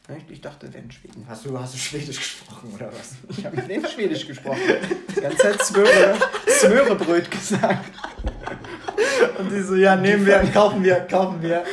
Echt? 0.09 0.31
Ich 0.31 0.41
dachte, 0.41 0.69
der 0.69 0.83
in 0.83 0.91
Schweden. 0.91 1.25
Hast 1.29 1.47
du, 1.47 1.59
hast 1.59 1.75
du 1.75 1.79
Schwedisch 1.79 2.19
gesprochen 2.19 2.73
oder 2.75 2.89
was? 2.93 3.15
Ich 3.39 3.45
habe 3.47 3.57
mit 3.57 3.69
dem 3.71 3.87
Schwedisch 3.87 4.27
gesprochen. 4.27 4.61
Die 5.17 5.21
ganze 5.21 5.39
Zeit 5.39 5.63
Smöre, 5.65 6.15
Smörebröt 6.49 7.31
gesagt. 7.31 7.91
Und 9.39 9.51
die 9.51 9.61
so, 9.63 9.75
ja, 9.77 9.97
nehmen 9.97 10.27
wir, 10.27 10.39
kaufen 10.53 10.85
wir, 10.85 10.97
kaufen 11.01 11.41
wir. 11.41 11.65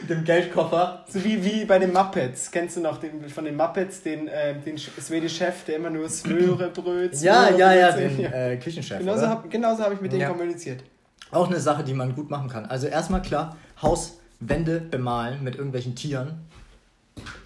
Mit 0.00 0.10
dem 0.10 0.24
Geldkoffer. 0.24 1.04
So 1.08 1.22
wie, 1.22 1.44
wie 1.44 1.64
bei 1.66 1.78
den 1.78 1.92
Muppets. 1.92 2.50
Kennst 2.50 2.76
du 2.76 2.80
noch 2.80 2.98
den, 2.98 3.28
von 3.28 3.44
den 3.44 3.56
Muppets 3.56 4.02
den, 4.02 4.26
äh, 4.26 4.54
den 4.58 4.76
Swedish 4.78 5.36
Chef, 5.36 5.64
der 5.66 5.76
immer 5.76 5.90
nur 5.90 6.08
Smörebröt, 6.08 7.14
Ja, 7.20 7.50
ja, 7.50 7.72
ja, 7.74 7.90
Smörebröt- 7.90 8.16
den 8.16 8.32
äh, 8.32 8.56
Küchenchef. 8.56 8.98
Genauso 8.98 9.26
habe 9.28 9.48
genauso 9.48 9.82
hab 9.84 9.92
ich 9.92 10.00
mit 10.00 10.10
denen 10.12 10.22
Ja. 10.22 10.28
kommuniziert. 10.30 10.82
Auch 11.30 11.46
eine 11.48 11.60
Sache, 11.60 11.84
die 11.84 11.94
man 11.94 12.14
gut 12.14 12.30
machen 12.30 12.48
kann. 12.48 12.66
Also 12.66 12.86
erstmal 12.86 13.22
klar, 13.22 13.56
Hauswände 13.82 14.80
bemalen 14.80 15.42
mit 15.44 15.56
irgendwelchen 15.56 15.94
Tieren. 15.94 16.46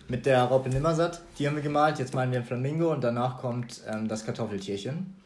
Mit 0.08 0.26
der 0.26 0.42
Raupe 0.44 0.68
Nimmersatt, 0.68 1.20
die 1.38 1.46
haben 1.46 1.56
wir 1.56 1.62
gemalt. 1.62 1.98
Jetzt 1.98 2.14
malen 2.14 2.30
wir 2.32 2.38
ein 2.40 2.44
Flamingo 2.44 2.92
und 2.92 3.02
danach 3.02 3.38
kommt 3.38 3.80
ähm, 3.90 4.08
das 4.08 4.24
Kartoffeltierchen. 4.26 5.16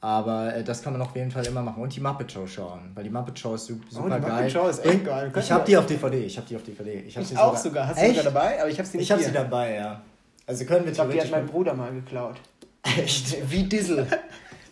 Aber 0.00 0.54
äh, 0.54 0.64
das 0.64 0.82
kann 0.82 0.94
man 0.94 1.02
auf 1.02 1.14
jeden 1.14 1.30
Fall 1.30 1.46
immer 1.46 1.60
machen. 1.60 1.82
Und 1.82 1.94
die 1.94 2.00
Muppet 2.00 2.32
Show 2.32 2.46
schauen, 2.46 2.90
weil 2.94 3.04
die 3.04 3.10
Muppet 3.10 3.38
Show 3.38 3.54
ist 3.54 3.66
su- 3.66 3.78
super 3.90 4.06
Oh, 4.06 4.14
die 4.14 4.20
geil. 4.22 4.32
Muppet 4.32 4.52
Show 4.52 4.68
ist 4.68 4.86
echt 4.86 5.04
geil. 5.04 5.26
Ich 5.26 5.32
Könnten 5.34 5.50
habe 5.52 5.64
die 5.66 5.76
auf 5.76 5.84
DVD. 5.86 6.24
Ich 6.24 6.36
habe 6.38 6.46
die 6.48 6.56
auf 6.56 6.62
DVD. 6.62 6.92
Ich, 7.06 7.14
hab 7.16 7.22
Ich 7.22 7.28
sie 7.28 7.36
auch 7.36 7.54
sogar. 7.56 7.86
Hast 7.88 7.98
du 7.98 8.02
Echt? 8.04 8.16
sogar 8.16 8.32
dabei? 8.32 8.60
Aber 8.62 8.70
ich 8.70 8.78
habe 8.78 8.88
sie 8.88 8.96
nicht 8.96 9.04
Ich 9.06 9.12
habe 9.12 9.22
sie 9.22 9.32
dabei, 9.32 9.74
ja. 9.74 10.00
Also 10.46 10.64
können 10.64 10.84
wir 10.84 10.92
Ich 10.92 10.96
glaube, 10.96 11.12
die 11.12 11.20
hat 11.20 11.30
mein 11.30 11.46
Bruder 11.46 11.74
mal 11.74 11.92
geklaut. 11.92 12.36
Echt? 12.82 13.50
Wie 13.50 13.64
Dizzle. 13.64 14.06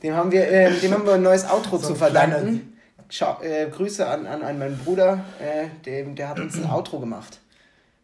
Dem 0.02 0.14
haben 0.14 0.32
wir, 0.32 0.50
äh, 0.50 0.72
dem 0.80 0.92
haben 0.94 1.04
wir 1.04 1.14
ein 1.14 1.22
neues 1.22 1.44
Outro 1.44 1.76
So 1.76 1.88
zu 1.88 1.94
verdanken. 1.94 2.67
Schau, 3.10 3.40
äh, 3.40 3.68
Grüße 3.70 4.06
an, 4.06 4.26
an, 4.26 4.42
an 4.42 4.58
meinen 4.58 4.78
Bruder, 4.78 5.24
äh, 5.40 5.68
dem, 5.84 6.14
der 6.14 6.28
hat 6.28 6.40
uns 6.40 6.56
ein 6.56 6.66
Outro 6.70 7.00
gemacht. 7.00 7.38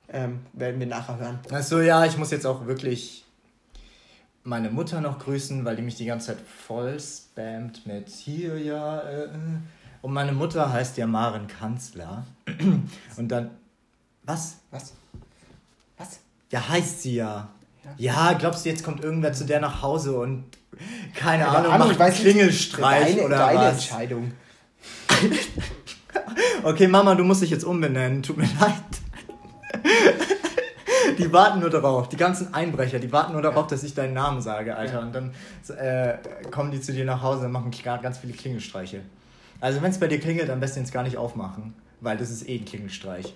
Ähm, 0.09 0.41
werden 0.53 0.79
wir 0.81 0.87
nachher 0.87 1.19
hören. 1.19 1.39
Achso, 1.51 1.81
ja, 1.81 2.05
ich 2.05 2.17
muss 2.17 2.31
jetzt 2.31 2.47
auch 2.47 2.67
wirklich 2.67 3.25
meine 4.45 4.71
Mutter 4.71 5.01
noch 5.01 5.19
grüßen, 5.19 5.65
weil 5.65 5.77
die 5.77 5.83
mich 5.83 5.97
die 5.97 6.05
ganze 6.05 6.29
Zeit 6.29 6.39
voll 6.41 6.99
spammt 7.01 7.87
mit 7.87 8.09
hier, 8.09 8.59
ja. 8.59 9.01
Äh, 9.01 9.25
äh. 9.25 9.29
und 10.03 10.13
meine 10.13 10.33
Mutter 10.33 10.73
heißt 10.73 10.97
ja 10.99 11.07
Maren 11.07 11.47
Kanzler. 11.47 12.25
Und 13.17 13.29
dann. 13.29 13.51
Was? 14.23 14.57
Was? 14.71 14.93
Was? 15.99 16.21
Ja, 16.51 16.69
heißt 16.69 17.03
sie 17.03 17.17
ja. 17.17 17.49
Ja, 17.99 18.33
glaubst 18.33 18.65
du, 18.65 18.71
jetzt 18.71 18.83
kommt 18.83 19.05
irgendwer 19.05 19.33
zu 19.33 19.45
der 19.45 19.61
nach 19.61 19.83
Hause 19.83 20.19
und 20.19 20.45
keine, 21.15 21.47
Ahnung, 21.47 21.73
Ahnung, 21.73 21.79
macht 21.79 21.93
ich 21.93 21.99
weiß 21.99 22.15
nicht. 22.15 22.23
Klingelstreich 22.23 23.17
Deine, 23.17 23.27
oder 23.27 23.39
deine 23.39 23.59
was? 23.59 23.73
Entscheidung. 23.75 24.33
Okay, 26.63 26.89
Mama, 26.89 27.15
du 27.15 27.25
musst 27.25 27.43
dich 27.43 27.51
jetzt 27.51 27.65
umbenennen. 27.65 28.23
Tut 28.23 28.39
mir 28.39 28.49
leid. 28.59 28.73
Die 31.19 31.33
warten 31.33 31.61
nur 31.61 31.71
darauf, 31.71 32.09
die 32.09 32.17
ganzen 32.17 32.55
Einbrecher, 32.55 32.99
die 32.99 33.13
warten 33.13 33.35
nur 33.35 33.43
darauf, 33.43 33.67
dass 33.67 33.83
ich 33.83 33.95
deinen 33.95 34.15
Namen 34.15 34.41
sage, 34.41 34.77
Alter. 34.77 35.01
Und 35.01 35.13
dann 35.13 35.35
äh, 35.77 36.15
kommen 36.51 36.71
die 36.71 36.81
zu 36.81 36.93
dir 36.93 37.05
nach 37.05 37.23
Hause 37.23 37.47
und 37.47 37.53
machen 37.53 37.71
ganz 38.03 38.19
viele 38.19 38.33
Klingelstreiche. 38.33 39.03
Also 39.61 39.83
wenn 39.83 39.91
es 39.91 39.99
bei 39.99 40.09
dir 40.09 40.19
klingelt, 40.19 40.51
am 40.51 40.61
besten 40.61 40.81
jetzt 40.81 40.93
gar 40.93 41.03
nicht 41.03 41.17
aufmachen, 41.17 41.75
weil 42.01 42.17
das 42.17 42.31
ist 42.31 42.49
eh 42.49 42.59
ein 42.59 42.65
Klingelstreich. 42.65 43.35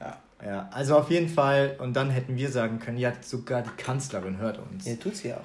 Ja. 0.00 0.18
Ja, 0.44 0.68
also 0.72 0.96
auf 0.96 1.10
jeden 1.10 1.28
Fall, 1.28 1.76
und 1.78 1.94
dann 1.94 2.10
hätten 2.10 2.36
wir 2.36 2.50
sagen 2.50 2.80
können, 2.80 2.98
ja, 2.98 3.12
sogar 3.20 3.62
die 3.62 3.70
Kanzlerin 3.76 4.38
hört 4.38 4.58
uns. 4.58 4.86
Ja, 4.86 4.96
tut 4.96 5.14
sie 5.14 5.32
auch. 5.32 5.38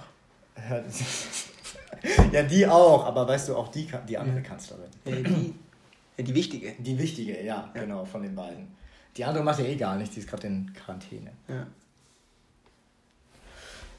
Hört 0.55 0.85
ja, 2.31 2.43
die 2.43 2.65
auch, 2.65 3.05
aber 3.05 3.27
weißt 3.27 3.49
du, 3.49 3.55
auch 3.55 3.67
die, 3.67 3.87
die 4.07 4.17
andere 4.17 4.41
Kanzlerin. 4.41 4.89
Ja, 5.05 5.15
die, 5.17 5.53
ja, 6.17 6.23
die 6.23 6.33
wichtige. 6.35 6.73
Die 6.79 6.97
wichtige, 6.97 7.37
ja, 7.43 7.69
Ja. 7.73 7.81
genau, 7.81 8.05
von 8.05 8.21
den 8.23 8.35
beiden. 8.35 8.67
Die 9.15 9.23
andere 9.25 9.43
macht 9.43 9.59
ja 9.59 9.65
eh 9.65 9.75
gar 9.75 9.95
nichts, 9.95 10.13
die 10.15 10.21
ist 10.21 10.29
gerade 10.29 10.47
in 10.47 10.71
Quarantäne. 10.73 11.31
Ja. 11.47 11.65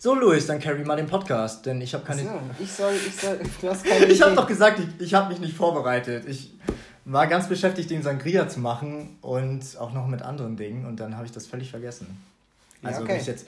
So, 0.00 0.14
Luis, 0.14 0.46
dann 0.46 0.60
carry 0.60 0.84
mal 0.84 0.94
den 0.96 1.08
Podcast, 1.08 1.66
denn 1.66 1.80
ich 1.80 1.92
habe 1.92 2.04
keine. 2.04 2.22
So, 2.22 2.30
ich 2.60 2.70
soll, 2.70 2.94
ich 2.94 3.16
soll, 3.16 3.40
du 3.60 3.68
hast 3.68 3.84
keine 3.84 4.06
Ich 4.12 4.22
habe 4.22 4.34
doch 4.36 4.46
gesagt, 4.46 4.78
ich, 4.78 5.06
ich 5.06 5.14
habe 5.14 5.30
mich 5.30 5.40
nicht 5.40 5.56
vorbereitet. 5.56 6.24
Ich 6.28 6.52
war 7.04 7.26
ganz 7.26 7.48
beschäftigt, 7.48 7.90
den 7.90 8.02
Sangria 8.02 8.48
zu 8.48 8.60
machen 8.60 9.18
und 9.22 9.76
auch 9.78 9.92
noch 9.92 10.06
mit 10.06 10.22
anderen 10.22 10.56
Dingen 10.56 10.86
und 10.86 11.00
dann 11.00 11.16
habe 11.16 11.26
ich 11.26 11.32
das 11.32 11.46
völlig 11.48 11.70
vergessen. 11.70 12.06
Ja, 12.82 12.90
Also 12.90 13.02
okay. 13.02 13.14
nicht 13.14 13.26
jetzt. 13.26 13.46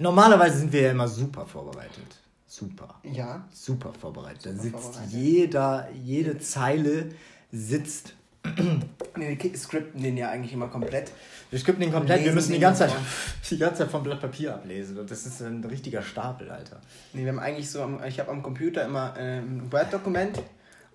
Normalerweise 0.00 0.58
sind 0.58 0.72
wir 0.72 0.80
ja 0.82 0.90
immer 0.90 1.06
super 1.06 1.46
vorbereitet. 1.46 2.16
Super. 2.48 2.96
Ja, 3.04 3.44
Super 3.52 3.92
vorbereitet. 3.92 4.44
Da 4.44 4.50
Super 4.50 4.62
sitzt 4.62 4.82
vorbereitet. 4.82 5.12
jeder, 5.12 5.88
jede 6.04 6.38
Zeile 6.40 7.10
sitzt. 7.52 8.14
wir 9.14 9.56
skripten 9.56 10.02
den 10.02 10.16
ja 10.16 10.30
eigentlich 10.30 10.52
immer 10.52 10.66
komplett. 10.66 11.12
Wir 11.50 11.58
skripten 11.58 11.82
den 11.82 11.92
komplett, 11.92 12.20
wir 12.20 12.24
Lesen 12.24 12.34
müssen 12.34 12.52
die 12.54 12.58
ganze, 12.58 12.88
Zeit, 12.88 12.96
die 13.50 13.58
ganze 13.58 13.78
Zeit 13.80 13.90
vom 13.90 14.02
Blatt 14.02 14.20
Papier 14.20 14.54
ablesen. 14.54 14.98
Und 14.98 15.10
das 15.10 15.26
ist 15.26 15.40
ein 15.42 15.62
richtiger 15.62 16.02
Stapel, 16.02 16.50
Alter. 16.50 16.80
Nee, 17.12 17.22
wir 17.22 17.28
haben 17.28 17.38
eigentlich 17.38 17.70
so, 17.70 18.00
ich 18.08 18.18
habe 18.18 18.30
am 18.30 18.42
Computer 18.42 18.84
immer 18.84 19.14
ähm, 19.16 19.58
ein 19.58 19.72
Word-Dokument 19.72 20.42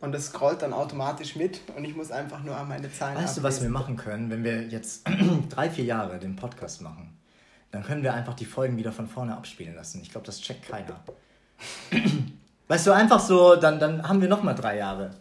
und 0.01 0.11
das 0.11 0.27
scrollt 0.27 0.61
dann 0.61 0.73
automatisch 0.73 1.35
mit 1.35 1.61
und 1.75 1.85
ich 1.85 1.95
muss 1.95 2.11
einfach 2.11 2.43
nur 2.43 2.61
meine 2.63 2.91
Zahlen 2.91 3.17
Weißt 3.17 3.37
du, 3.37 3.43
was 3.43 3.61
wir 3.61 3.67
ablesen. 3.67 3.73
machen 3.73 3.95
können, 3.97 4.29
wenn 4.29 4.43
wir 4.43 4.63
jetzt 4.63 5.07
drei, 5.49 5.69
vier 5.69 5.85
Jahre 5.85 6.19
den 6.19 6.35
Podcast 6.35 6.81
machen? 6.81 7.17
Dann 7.71 7.83
können 7.83 8.03
wir 8.03 8.13
einfach 8.13 8.33
die 8.33 8.45
Folgen 8.45 8.77
wieder 8.77 8.91
von 8.91 9.07
vorne 9.07 9.35
abspielen 9.35 9.75
lassen. 9.75 10.01
Ich 10.01 10.11
glaube, 10.11 10.25
das 10.25 10.41
checkt 10.41 10.67
keiner. 10.67 10.99
Weißt 12.67 12.87
du, 12.87 12.91
einfach 12.91 13.19
so, 13.19 13.55
dann, 13.55 13.79
dann 13.79 14.07
haben 14.07 14.21
wir 14.21 14.27
nochmal 14.27 14.55
drei 14.55 14.77
Jahre. 14.77 15.11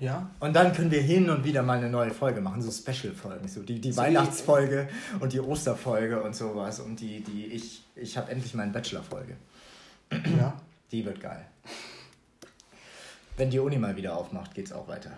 Ja, 0.00 0.28
Und 0.40 0.54
dann 0.54 0.72
können 0.74 0.90
wir 0.90 1.00
hin 1.00 1.30
und 1.30 1.44
wieder 1.44 1.62
mal 1.62 1.78
eine 1.78 1.88
neue 1.88 2.10
Folge 2.10 2.40
machen, 2.40 2.60
so 2.60 2.70
Special-Folgen. 2.70 3.48
So 3.48 3.62
die, 3.62 3.80
die 3.80 3.92
So 3.92 4.00
wie- 4.02 4.06
Weihnachtsfolge 4.06 4.88
und 5.20 5.32
die 5.32 5.40
Osterfolge 5.40 6.22
und 6.22 6.36
sowas. 6.36 6.80
Und 6.80 7.00
die, 7.00 7.20
die 7.20 7.46
ich, 7.46 7.82
ich 7.94 8.16
habe 8.18 8.30
endlich 8.30 8.52
meine 8.54 8.72
Bachelor-Folge. 8.72 9.36
ja. 10.38 10.60
Die 10.92 11.04
wird 11.04 11.20
geil. 11.20 11.44
Wenn 13.36 13.50
die 13.50 13.58
Uni 13.58 13.76
mal 13.78 13.96
wieder 13.96 14.16
aufmacht, 14.16 14.54
geht's 14.54 14.72
auch 14.72 14.86
weiter. 14.88 15.10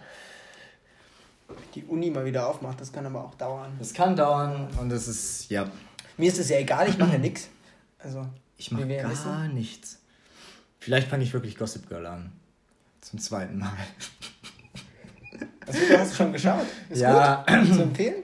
Die 1.74 1.84
Uni 1.84 2.10
mal 2.10 2.24
wieder 2.24 2.46
aufmacht, 2.48 2.80
das 2.80 2.92
kann 2.92 3.06
aber 3.06 3.24
auch 3.24 3.34
dauern. 3.34 3.72
Das 3.78 3.94
kann 3.94 4.16
dauern 4.16 4.68
und 4.80 4.90
es 4.92 5.08
ist, 5.08 5.50
ja, 5.50 5.70
Mir 6.16 6.28
ist 6.28 6.38
es 6.38 6.48
ja 6.50 6.58
egal, 6.58 6.88
ich 6.88 6.98
mache 6.98 7.12
ja 7.12 7.18
nichts. 7.18 7.48
Also, 7.98 8.26
ich 8.56 8.70
mache 8.70 8.88
Wie 8.88 8.96
gar 8.96 9.10
wissen. 9.10 9.54
nichts. 9.54 9.98
Vielleicht 10.80 11.08
fange 11.08 11.22
ich 11.24 11.32
wirklich 11.32 11.56
Gossip 11.56 11.88
Girl 11.88 12.06
an. 12.06 12.32
Zum 13.00 13.18
zweiten 13.18 13.58
Mal. 13.58 13.72
Also 15.68 15.78
du 15.88 15.98
hast 15.98 16.16
schon 16.16 16.32
geschaut. 16.32 16.66
Ist 16.90 17.00
Ja. 17.00 17.44
gut 17.46 17.74
zu 17.74 17.82
empfehlen? 17.82 18.14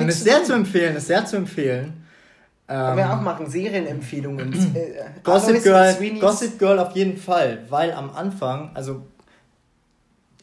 Nichts 0.00 0.16
ist 0.16 0.24
sehr 0.24 0.42
zu 0.44 0.52
empfehlen, 0.54 0.96
ist 0.96 1.06
sehr 1.06 1.24
zu 1.24 1.36
empfehlen. 1.36 2.04
Können 2.66 2.96
wir 2.96 3.10
auch 3.12 3.18
Ähm, 3.18 3.24
machen, 3.24 3.50
Serienempfehlungen. 3.50 4.52
äh, 4.74 5.20
Gossip 5.22 5.64
Alois 5.66 5.98
Girl, 5.98 6.18
Gossip 6.20 6.58
Girl 6.58 6.78
auf 6.78 6.92
jeden 6.96 7.16
Fall, 7.16 7.58
weil 7.68 7.92
am 7.92 8.10
Anfang, 8.10 8.70
also 8.74 9.06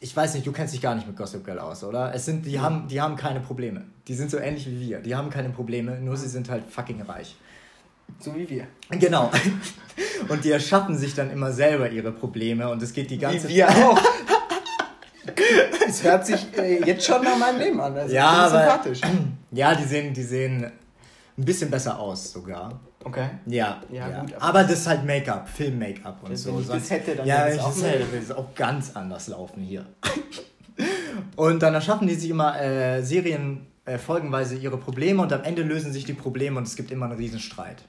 ich 0.00 0.16
weiß 0.16 0.34
nicht, 0.34 0.46
du 0.46 0.52
kennst 0.52 0.72
dich 0.72 0.80
gar 0.80 0.94
nicht 0.94 1.06
mit 1.06 1.16
Gossip 1.16 1.44
Girl 1.44 1.58
aus, 1.58 1.82
oder? 1.84 2.14
Es 2.14 2.24
sind, 2.24 2.46
die 2.46 2.58
haben, 2.60 2.88
die 2.88 3.00
haben 3.00 3.16
keine 3.16 3.40
Probleme. 3.40 3.82
Die 4.08 4.14
sind 4.14 4.30
so 4.30 4.38
ähnlich 4.38 4.66
wie 4.66 4.80
wir. 4.80 5.00
Die 5.00 5.14
haben 5.14 5.28
keine 5.28 5.50
Probleme, 5.50 5.98
nur 6.00 6.16
sie 6.16 6.28
sind 6.28 6.48
halt 6.48 6.64
fucking 6.68 7.02
reich. 7.02 7.36
So 8.18 8.34
wie 8.34 8.48
wir. 8.48 8.66
Genau. 8.90 9.30
Und 10.28 10.44
die 10.44 10.50
erschaffen 10.50 10.96
sich 10.96 11.14
dann 11.14 11.30
immer 11.30 11.52
selber 11.52 11.90
ihre 11.90 12.12
Probleme 12.12 12.68
und 12.68 12.82
es 12.82 12.92
geht 12.92 13.10
die 13.10 13.18
ganze 13.18 13.48
Wie 13.48 13.54
wir 13.56 13.68
auch. 13.68 14.00
es 15.90 16.02
hört 16.02 16.26
sich 16.26 16.46
äh, 16.56 16.82
jetzt 16.84 17.04
schon 17.04 17.22
nach 17.22 17.36
meinem 17.36 17.58
Leben 17.58 17.80
an. 17.80 17.96
Also 17.96 18.14
Ja, 18.14 18.28
aber- 18.28 18.58
sympathisch. 18.60 19.00
Ja, 19.52 19.74
die 19.74 19.82
sehen, 19.84 20.14
die 20.14 20.22
sehen 20.22 20.64
ein 21.36 21.44
bisschen 21.44 21.70
besser 21.70 21.98
aus 21.98 22.32
sogar. 22.32 22.78
Okay. 23.02 23.28
Ja, 23.46 23.80
Ja, 23.90 24.08
ja. 24.08 24.20
gut, 24.20 24.34
aber- 24.34 24.44
aber 24.44 24.62
das 24.64 24.72
ist 24.80 24.86
halt 24.86 25.04
Make-up, 25.04 25.48
Film-Make-up 25.48 26.22
und 26.22 26.30
Wenn 26.30 26.36
so. 26.36 26.60
ich 26.60 26.68
das 26.68 26.88
hätte, 26.90 27.16
dann 27.16 27.26
ja, 27.26 27.46
wenn 27.46 27.54
ich 27.56 27.60
auch 27.62 27.68
das 27.74 27.82
hätte, 27.82 28.06
würde 28.12 28.18
es 28.24 28.30
auch 28.30 28.54
ganz 28.54 28.92
anders 28.94 29.26
laufen 29.28 29.62
hier. 29.62 29.84
und 31.36 31.62
dann 31.62 31.74
erschaffen 31.74 32.06
die 32.06 32.14
sich 32.14 32.30
immer 32.30 32.60
äh, 32.60 33.02
Serien 33.02 33.66
äh, 33.86 33.98
folgenweise 33.98 34.54
ihre 34.56 34.76
Probleme 34.76 35.20
und 35.22 35.32
am 35.32 35.42
Ende 35.42 35.62
lösen 35.62 35.92
sich 35.92 36.04
die 36.04 36.12
Probleme 36.12 36.58
und 36.58 36.66
es 36.68 36.76
gibt 36.76 36.90
immer 36.92 37.06
einen 37.06 37.16
Riesenstreit. 37.16 37.82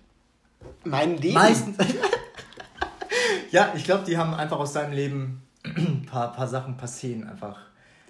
Mein 0.84 1.18
Leben. 1.18 1.36
Meistens. 1.36 1.76
ja, 3.52 3.72
ich 3.76 3.84
glaube, 3.84 4.04
die 4.06 4.18
haben 4.18 4.34
einfach 4.34 4.58
aus 4.60 4.74
seinem 4.74 4.94
Leben 4.94 5.44
ein 5.64 6.06
paar, 6.10 6.32
paar 6.34 6.48
Sachen 6.48 6.78
passieren 6.78 7.28
einfach. 7.30 7.58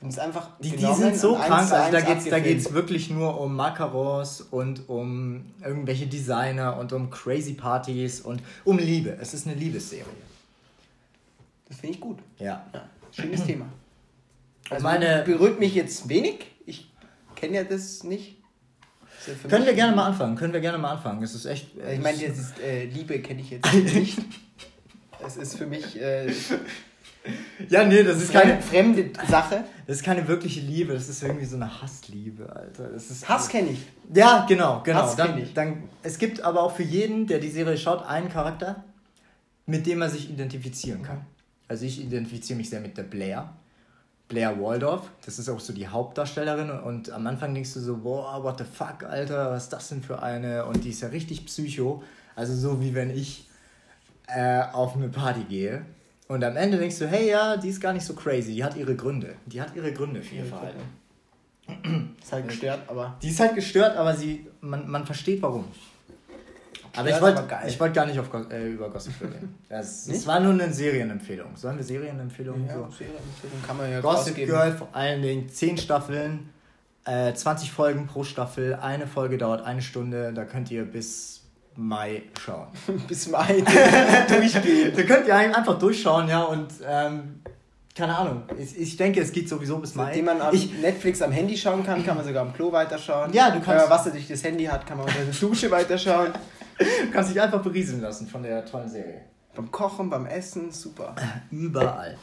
Ist 0.08 0.20
einfach 0.20 0.50
Die, 0.60 0.72
die 0.72 0.78
genommen 0.78 0.98
sind 1.00 1.18
so 1.18 1.36
und 1.36 1.42
krank, 1.42 1.72
also 1.72 1.92
da 1.92 1.98
eins 2.00 2.06
geht's, 2.08 2.26
da 2.26 2.40
geht's 2.40 2.74
wirklich 2.74 3.12
nur 3.12 3.40
um 3.40 3.56
Macarons 3.56 4.42
und 4.42 4.90
um 4.90 5.46
irgendwelche 5.64 6.08
Designer 6.08 6.78
und 6.78 6.92
um 6.92 7.12
crazy 7.12 7.54
Partys 7.54 8.22
und 8.22 8.42
um 8.66 8.80
Liebe. 8.80 9.16
Es 9.22 9.36
ist 9.36 9.46
eine 9.46 9.56
Liebesserie. 9.56 10.06
Das 11.68 11.80
finde 11.80 11.96
ich 11.96 12.02
gut. 12.02 12.18
Ja. 12.40 12.66
Ja, 12.74 12.90
schönes 13.12 13.44
Thema. 13.44 13.66
Also 14.72 14.84
meine- 14.84 15.22
berührt 15.24 15.60
mich 15.60 15.76
jetzt 15.76 16.10
wenig. 16.10 16.46
Ich 16.66 16.92
kenne 17.36 17.58
ja 17.58 17.64
das 17.64 18.04
nicht. 18.04 18.38
Ja 19.28 19.50
Können 19.50 19.66
wir 19.68 19.74
gerne 19.74 19.96
mal 19.96 20.08
anfangen, 20.08 20.36
können 20.36 20.54
wir 20.54 20.62
gerne 20.62 20.80
mal 20.80 20.94
anfangen. 20.94 21.22
Es 21.22 21.36
ist 21.36 21.46
echt. 21.46 21.68
Ich 21.78 22.02
meine, 22.02 22.18
äh, 22.66 22.86
Liebe 22.86 23.20
kenne 23.20 23.42
ich 23.42 23.52
jetzt 23.52 23.72
nicht. 23.72 24.18
Es 25.24 25.38
ist 25.38 25.56
für 25.56 25.68
mich 25.68 26.02
äh, 26.02 26.34
ja, 27.70 27.84
nee, 27.86 28.04
das 28.04 28.22
ist 28.22 28.32
keine 28.32 28.62
fremde 28.62 29.12
Sache. 29.28 29.64
das 29.88 29.98
ist 29.98 30.04
keine 30.04 30.28
wirkliche 30.28 30.62
Liebe, 30.62 30.94
das 30.94 31.10
ist 31.10 31.24
irgendwie 31.24 31.46
so 31.46 31.56
eine 31.56 31.82
Hassliebe, 31.82 32.54
Alter. 32.54 32.90
Das 32.90 33.10
ist, 33.10 33.28
Hass 33.28 33.50
kenne 33.50 33.72
ich. 33.72 33.80
Ja, 34.14 34.46
genau, 34.48 34.82
genau. 34.84 35.02
Hass 35.02 35.16
Dann, 35.16 35.38
ich. 35.38 35.54
dann, 35.54 35.84
es 36.04 36.18
gibt 36.18 36.42
aber 36.42 36.62
auch 36.64 36.76
für 36.76 36.84
jeden, 36.84 37.28
der 37.28 37.40
die 37.40 37.50
Serie 37.50 37.78
schaut, 37.78 38.06
einen 38.06 38.30
Charakter, 38.30 38.84
mit 39.66 39.86
dem 39.86 40.02
er 40.02 40.10
sich 40.10 40.30
identifizieren 40.30 41.04
kann. 41.04 41.26
Also 41.68 41.86
ich 41.86 42.02
identifiziere 42.02 42.58
mich 42.58 42.70
sehr 42.70 42.82
mit 42.82 42.98
der 42.98 43.04
Blair. 43.04 43.54
Blair 44.28 44.62
Waldorf, 44.62 45.10
das 45.26 45.40
ist 45.40 45.50
auch 45.50 45.60
so 45.60 45.74
die 45.74 45.88
Hauptdarstellerin 45.90 46.70
und 46.70 47.12
am 47.12 47.28
Anfang 47.28 47.54
denkst 47.54 47.74
du 47.74 47.82
so, 47.82 47.98
boah, 47.98 48.42
what 48.42 48.58
the 48.60 48.64
fuck, 48.64 49.04
Alter, 49.04 49.52
was 49.52 49.64
ist 49.64 49.74
das 49.74 49.90
denn 49.90 50.02
für 50.02 50.24
eine? 50.24 50.66
Und 50.66 50.86
die 50.86 50.90
ist 50.90 51.02
ja 51.02 51.10
richtig 51.10 51.46
psycho, 51.46 52.02
also 52.34 52.56
so 52.56 52.82
wie 52.82 52.96
wenn 52.96 53.10
ich 53.10 53.50
äh, 54.28 54.64
auf 54.72 54.96
eine 54.96 55.10
Party 55.10 55.44
gehe. 55.44 55.86
Und 56.32 56.46
am 56.46 56.56
Ende 56.56 56.78
denkst 56.78 56.98
du, 56.98 57.08
hey, 57.10 57.30
ja, 57.30 57.58
die 57.58 57.68
ist 57.68 57.82
gar 57.82 57.92
nicht 57.92 58.06
so 58.06 58.14
crazy, 58.14 58.54
die 58.54 58.64
hat 58.64 58.78
ihre 58.78 58.96
Gründe. 58.96 59.36
Die 59.48 59.62
hat 59.62 59.76
ihre 59.76 59.92
Gründe 59.92 60.22
für 60.22 60.36
ihr 60.36 60.46
Verhalten. 60.46 60.80
Ist 62.22 62.32
halt 62.32 62.48
gestört, 62.48 62.80
aber. 62.88 63.18
Die 63.22 63.30
ist 63.30 63.40
halt 63.40 63.56
gestört, 63.56 63.98
aber 63.98 64.16
sie, 64.16 64.48
man, 64.62 64.90
man 64.90 65.06
versteht 65.06 65.42
warum. 65.42 65.66
Aber 66.96 67.10
ich 67.10 67.22
wollte 67.22 67.48
wollt 67.80 67.94
gar 67.94 68.06
nicht 68.06 68.20
auf, 68.20 68.30
äh, 68.50 68.72
über 68.72 68.90
Gossip 68.90 69.20
Girl 69.20 69.32
reden. 69.32 69.56
Das, 69.70 70.06
das 70.06 70.26
war 70.26 70.40
nur 70.40 70.54
eine 70.54 70.72
Serienempfehlung. 70.72 71.56
Sollen 71.56 71.78
wir 71.78 71.84
Serienempfehlungen? 71.84 72.66
Ja, 72.66 72.76
so? 72.76 72.88
Serienempfehlung 72.92 73.62
kann 73.66 73.78
man 73.78 73.92
ja 73.92 74.00
Gossip 74.00 74.32
ausgeben. 74.34 74.52
Girl, 74.52 74.72
vor 74.72 74.90
allen 74.94 75.22
Dingen 75.22 75.50
10 75.50 75.78
Staffeln, 75.78 76.50
äh, 77.06 77.34
20 77.34 77.72
Folgen 77.72 78.08
pro 78.08 78.24
Staffel. 78.24 78.76
Eine 78.76 79.08
Folge 79.08 79.38
dauert 79.38 79.66
eine 79.66 79.82
Stunde. 79.82 80.34
Da 80.34 80.46
könnt 80.46 80.72
ihr 80.72 80.86
bis 80.86 81.41
Mai 81.76 82.24
schauen. 82.44 82.68
Bis 83.08 83.28
Mai 83.30 83.62
durchgehen. 84.28 84.94
da 84.96 85.04
könnt 85.04 85.28
ihr 85.28 85.36
einfach 85.36 85.78
durchschauen, 85.80 86.28
ja, 86.28 86.44
und 86.44 86.68
ähm, 86.88 87.42
keine 87.96 88.18
Ahnung. 88.18 88.44
Ich, 88.58 88.78
ich 88.78 88.98
denke, 88.98 89.20
es 89.22 89.32
geht 89.32 89.50
sowieso 89.50 89.78
bis 89.80 89.96
Mai. 89.96 90.14
Die 90.14 90.22
man 90.22 90.42
auf 90.42 90.54
ich, 90.54 90.72
Netflix 90.80 91.22
am 91.22 91.32
Handy 91.32 91.58
schauen 91.58 91.86
kann, 91.86 92.06
kann 92.06 92.16
man 92.16 92.26
sogar 92.26 92.44
am 92.44 92.54
Klo 92.54 92.72
weiterschauen. 92.72 93.34
Ja, 93.34 93.50
du 93.50 93.56
kannst- 93.56 93.68
Wenn 93.68 93.78
man 93.78 93.90
Wasser 93.90 94.12
durch 94.12 94.28
das 94.28 94.44
Handy 94.44 94.64
hat, 94.66 94.86
kann 94.88 94.98
man 94.98 95.08
unter 95.08 95.20
der 95.24 95.34
Dusche 95.34 95.70
weiterschauen. 95.72 96.32
du 96.78 97.12
kannst 97.12 97.32
dich 97.32 97.42
einfach 97.42 97.62
berieseln 97.62 98.02
lassen 98.02 98.28
von 98.28 98.44
der 98.44 98.66
tollen 98.66 98.90
Serie. 98.90 99.22
Beim 99.56 99.70
Kochen, 99.72 100.10
beim 100.10 100.26
Essen, 100.26 100.72
super. 100.72 101.14
Überall. 101.52 102.18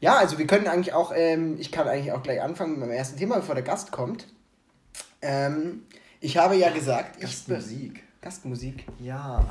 Ja, 0.00 0.16
also 0.16 0.36
wir 0.38 0.46
können 0.46 0.66
eigentlich 0.66 0.92
auch, 0.92 1.12
ähm, 1.16 1.56
ich 1.58 1.72
kann 1.72 1.88
eigentlich 1.88 2.12
auch 2.12 2.22
gleich 2.22 2.42
anfangen 2.42 2.72
mit 2.72 2.80
meinem 2.80 2.90
ersten 2.92 3.16
Thema, 3.18 3.36
bevor 3.36 3.54
der 3.54 3.64
Gast 3.64 3.92
kommt. 3.92 4.26
Ähm, 5.22 5.84
ich 6.22 6.36
habe 6.36 6.56
ja 6.56 6.70
gesagt, 6.70 7.16
ich 7.16 7.22
Gastmusik. 7.22 8.02
Gastmusik. 8.20 8.84
Ja. 9.00 9.44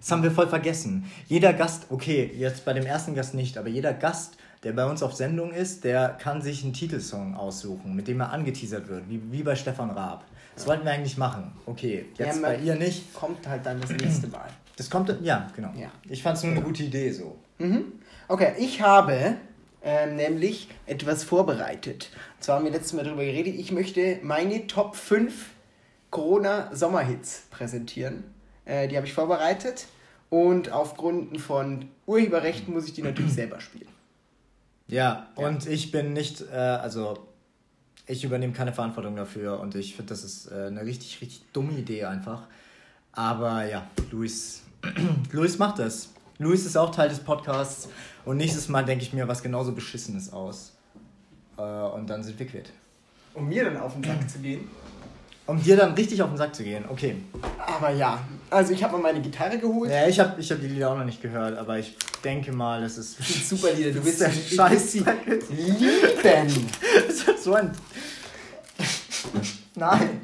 Das 0.00 0.10
haben 0.10 0.22
wir 0.22 0.32
voll 0.32 0.48
vergessen. 0.48 1.10
Jeder 1.28 1.52
Gast, 1.52 1.86
okay, 1.90 2.30
jetzt 2.36 2.64
bei 2.64 2.72
dem 2.72 2.84
ersten 2.84 3.14
Gast 3.14 3.34
nicht, 3.34 3.56
aber 3.56 3.68
jeder 3.68 3.92
Gast, 3.94 4.36
der 4.64 4.72
bei 4.72 4.84
uns 4.84 5.02
auf 5.02 5.14
Sendung 5.14 5.52
ist, 5.52 5.84
der 5.84 6.08
kann 6.08 6.42
sich 6.42 6.64
einen 6.64 6.72
Titelsong 6.72 7.36
aussuchen, 7.36 7.94
mit 7.94 8.08
dem 8.08 8.20
er 8.20 8.32
angeteasert 8.32 8.88
wird, 8.88 9.08
wie, 9.08 9.20
wie 9.30 9.42
bei 9.42 9.54
Stefan 9.54 9.90
Raab. 9.90 10.24
Das 10.56 10.66
wollten 10.66 10.84
wir 10.84 10.92
eigentlich 10.92 11.16
machen. 11.16 11.52
Okay, 11.64 12.06
jetzt 12.18 12.36
Ja, 12.36 12.42
bei 12.42 12.56
ihr 12.58 12.74
nicht. 12.74 13.14
Kommt 13.14 13.46
halt 13.46 13.64
dann 13.64 13.80
das 13.80 13.90
nächste 13.90 14.26
Mal. 14.28 14.48
Das 14.76 14.88
kommt, 14.88 15.14
ja, 15.20 15.46
genau. 15.54 15.74
Ja. 15.76 15.90
Ich 16.08 16.22
fand 16.22 16.38
es 16.38 16.42
nur 16.42 16.52
eine 16.52 16.62
gute 16.62 16.84
Idee 16.84 17.10
so. 17.10 17.36
Mhm. 17.58 17.84
Okay, 18.28 18.54
ich 18.58 18.80
habe 18.80 19.34
ähm, 19.82 20.16
nämlich 20.16 20.68
etwas 20.86 21.22
vorbereitet. 21.22 22.08
Und 22.36 22.44
zwar 22.44 22.56
haben 22.56 22.64
wir 22.64 22.72
letztes 22.72 22.94
Mal 22.94 23.04
darüber 23.04 23.22
geredet. 23.22 23.56
Ich 23.56 23.72
möchte 23.72 24.20
meine 24.22 24.66
Top 24.68 24.96
5 24.96 25.34
Corona-Sommerhits 26.10 27.44
präsentieren. 27.50 28.24
Äh, 28.64 28.88
die 28.88 28.96
habe 28.96 29.06
ich 29.06 29.12
vorbereitet. 29.12 29.86
Und 30.28 30.70
aufgrund 30.70 31.40
von 31.40 31.88
Urheberrechten 32.06 32.72
muss 32.72 32.86
ich 32.86 32.94
die 32.94 33.02
natürlich 33.02 33.32
selber 33.32 33.60
spielen. 33.60 33.88
Ja, 34.86 35.28
und 35.34 35.66
ich 35.66 35.90
bin 35.90 36.12
nicht, 36.12 36.42
äh, 36.52 36.56
also 36.56 37.18
ich 38.06 38.24
übernehme 38.24 38.52
keine 38.52 38.72
Verantwortung 38.72 39.16
dafür 39.16 39.60
und 39.60 39.74
ich 39.74 39.94
finde, 39.94 40.10
das 40.10 40.24
ist 40.24 40.50
äh, 40.50 40.66
eine 40.66 40.84
richtig, 40.84 41.20
richtig 41.20 41.44
dumme 41.52 41.72
Idee 41.72 42.04
einfach. 42.04 42.46
Aber 43.12 43.64
ja, 43.66 43.88
Luis, 44.10 44.62
Luis 45.32 45.58
macht 45.58 45.78
das. 45.78 46.10
Luis 46.38 46.64
ist 46.64 46.76
auch 46.76 46.90
Teil 46.90 47.08
des 47.08 47.20
Podcasts 47.20 47.88
und 48.24 48.36
nächstes 48.36 48.68
Mal 48.68 48.84
denke 48.84 49.04
ich 49.04 49.12
mir 49.12 49.28
was 49.28 49.42
genauso 49.42 49.72
Beschissenes 49.72 50.32
aus. 50.32 50.76
Äh, 51.56 51.62
und 51.62 52.08
dann 52.08 52.22
sind 52.22 52.38
wir 52.38 52.46
quitt. 52.46 52.72
Um 53.34 53.48
mir 53.48 53.64
dann 53.64 53.76
auf 53.76 53.94
den 53.94 54.02
Sack 54.02 54.28
zu 54.28 54.38
gehen. 54.38 54.68
Um 55.50 55.60
dir 55.62 55.76
dann 55.76 55.94
richtig 55.94 56.22
auf 56.22 56.28
den 56.28 56.36
Sack 56.36 56.54
zu 56.54 56.62
gehen, 56.62 56.84
okay. 56.88 57.16
Aber 57.66 57.90
ja, 57.90 58.20
also 58.50 58.72
ich 58.72 58.84
habe 58.84 58.92
mal 58.96 59.02
meine 59.12 59.20
Gitarre 59.20 59.58
geholt. 59.58 59.90
Ja, 59.90 60.06
ich 60.06 60.20
habe 60.20 60.40
ich 60.40 60.50
hab 60.52 60.60
die 60.60 60.68
Lieder 60.68 60.92
auch 60.92 60.96
noch 60.96 61.04
nicht 61.04 61.20
gehört, 61.20 61.58
aber 61.58 61.76
ich 61.78 61.96
denke 62.22 62.52
mal, 62.52 62.80
das 62.80 62.96
ist 62.98 63.48
Super 63.48 63.72
Lieder, 63.72 63.90
du 63.90 64.00
der 64.18 64.30
sie- 64.30 64.54
Scheiß. 64.56 64.94
lieben. 64.94 65.06
Das 67.08 67.22
ist 67.28 67.42
so 67.44 67.54
ein. 67.54 67.72
Nein! 69.74 70.20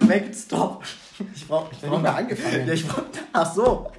Make 0.00 0.26
it 0.26 0.34
stop! 0.36 0.82
Ich 1.34 1.46
brauch. 1.46 1.70
Ich 1.72 1.82
Noch 1.82 1.90
brauch 1.90 2.02
mal 2.02 2.14
angefangen. 2.16 2.66
Ja, 2.66 2.72
ich 2.72 2.86
brauch, 2.88 3.02
ach 3.32 3.54
so! 3.54 3.90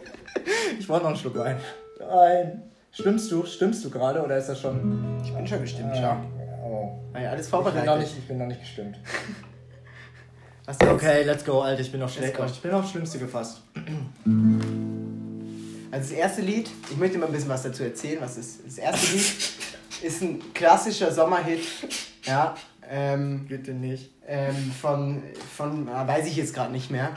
Ich 0.79 0.87
brauch 0.87 0.99
noch 1.01 1.09
einen 1.09 1.17
Schluck 1.17 1.37
Wein. 1.37 1.57
Nein! 1.99 2.63
Stimmst 2.91 3.31
du? 3.31 3.45
Stimmst 3.45 3.85
du 3.85 3.89
gerade 3.91 4.23
oder 4.23 4.37
ist 4.37 4.47
das 4.49 4.59
schon. 4.59 5.21
Ich 5.23 5.31
bin 5.33 5.45
schon 5.47 5.61
gestimmt, 5.61 5.95
Ja. 5.95 6.17
schau. 6.63 6.67
Oh. 6.67 7.19
Ja, 7.19 7.29
alles 7.31 7.45
Ich 7.45 7.51
bin, 7.51 7.59
noch 7.59 7.71
vorbereitet. 7.71 7.99
nicht, 8.01 8.17
ich 8.17 8.27
bin 8.27 8.37
noch 8.39 8.47
nicht 8.47 8.59
gestimmt. 8.61 8.97
Okay, 10.79 11.23
let's 11.23 11.43
go, 11.43 11.61
Alter. 11.61 11.81
Ich 11.81 11.91
bin 11.91 12.01
auf, 12.01 12.15
Let's 12.19 12.33
schle- 12.33 12.37
go. 12.37 12.45
ich 12.45 12.61
bin 12.61 12.71
aufs 12.71 12.91
Schlimmste 12.91 13.19
gefasst. 13.19 13.61
Also 15.91 16.09
das 16.09 16.11
erste 16.11 16.41
Lied, 16.41 16.69
ich 16.89 16.97
möchte 16.97 17.17
mal 17.17 17.25
ein 17.25 17.31
bisschen 17.33 17.49
was 17.49 17.63
dazu 17.63 17.83
erzählen, 17.83 18.19
was 18.21 18.37
ist. 18.37 18.65
Das 18.65 18.77
erste 18.77 19.13
Lied 19.15 19.25
ist 20.03 20.21
ein 20.21 20.53
klassischer 20.53 21.11
Sommerhit, 21.11 21.61
ja, 22.23 22.55
ähm, 22.89 23.45
Bitte 23.47 23.71
nicht. 23.71 24.11
ähm, 24.27 24.71
von, 24.79 25.23
von, 25.55 25.89
ah, 25.89 26.07
weiß 26.07 26.27
ich 26.27 26.35
jetzt 26.37 26.53
gerade 26.53 26.71
nicht 26.71 26.89
mehr. 26.91 27.11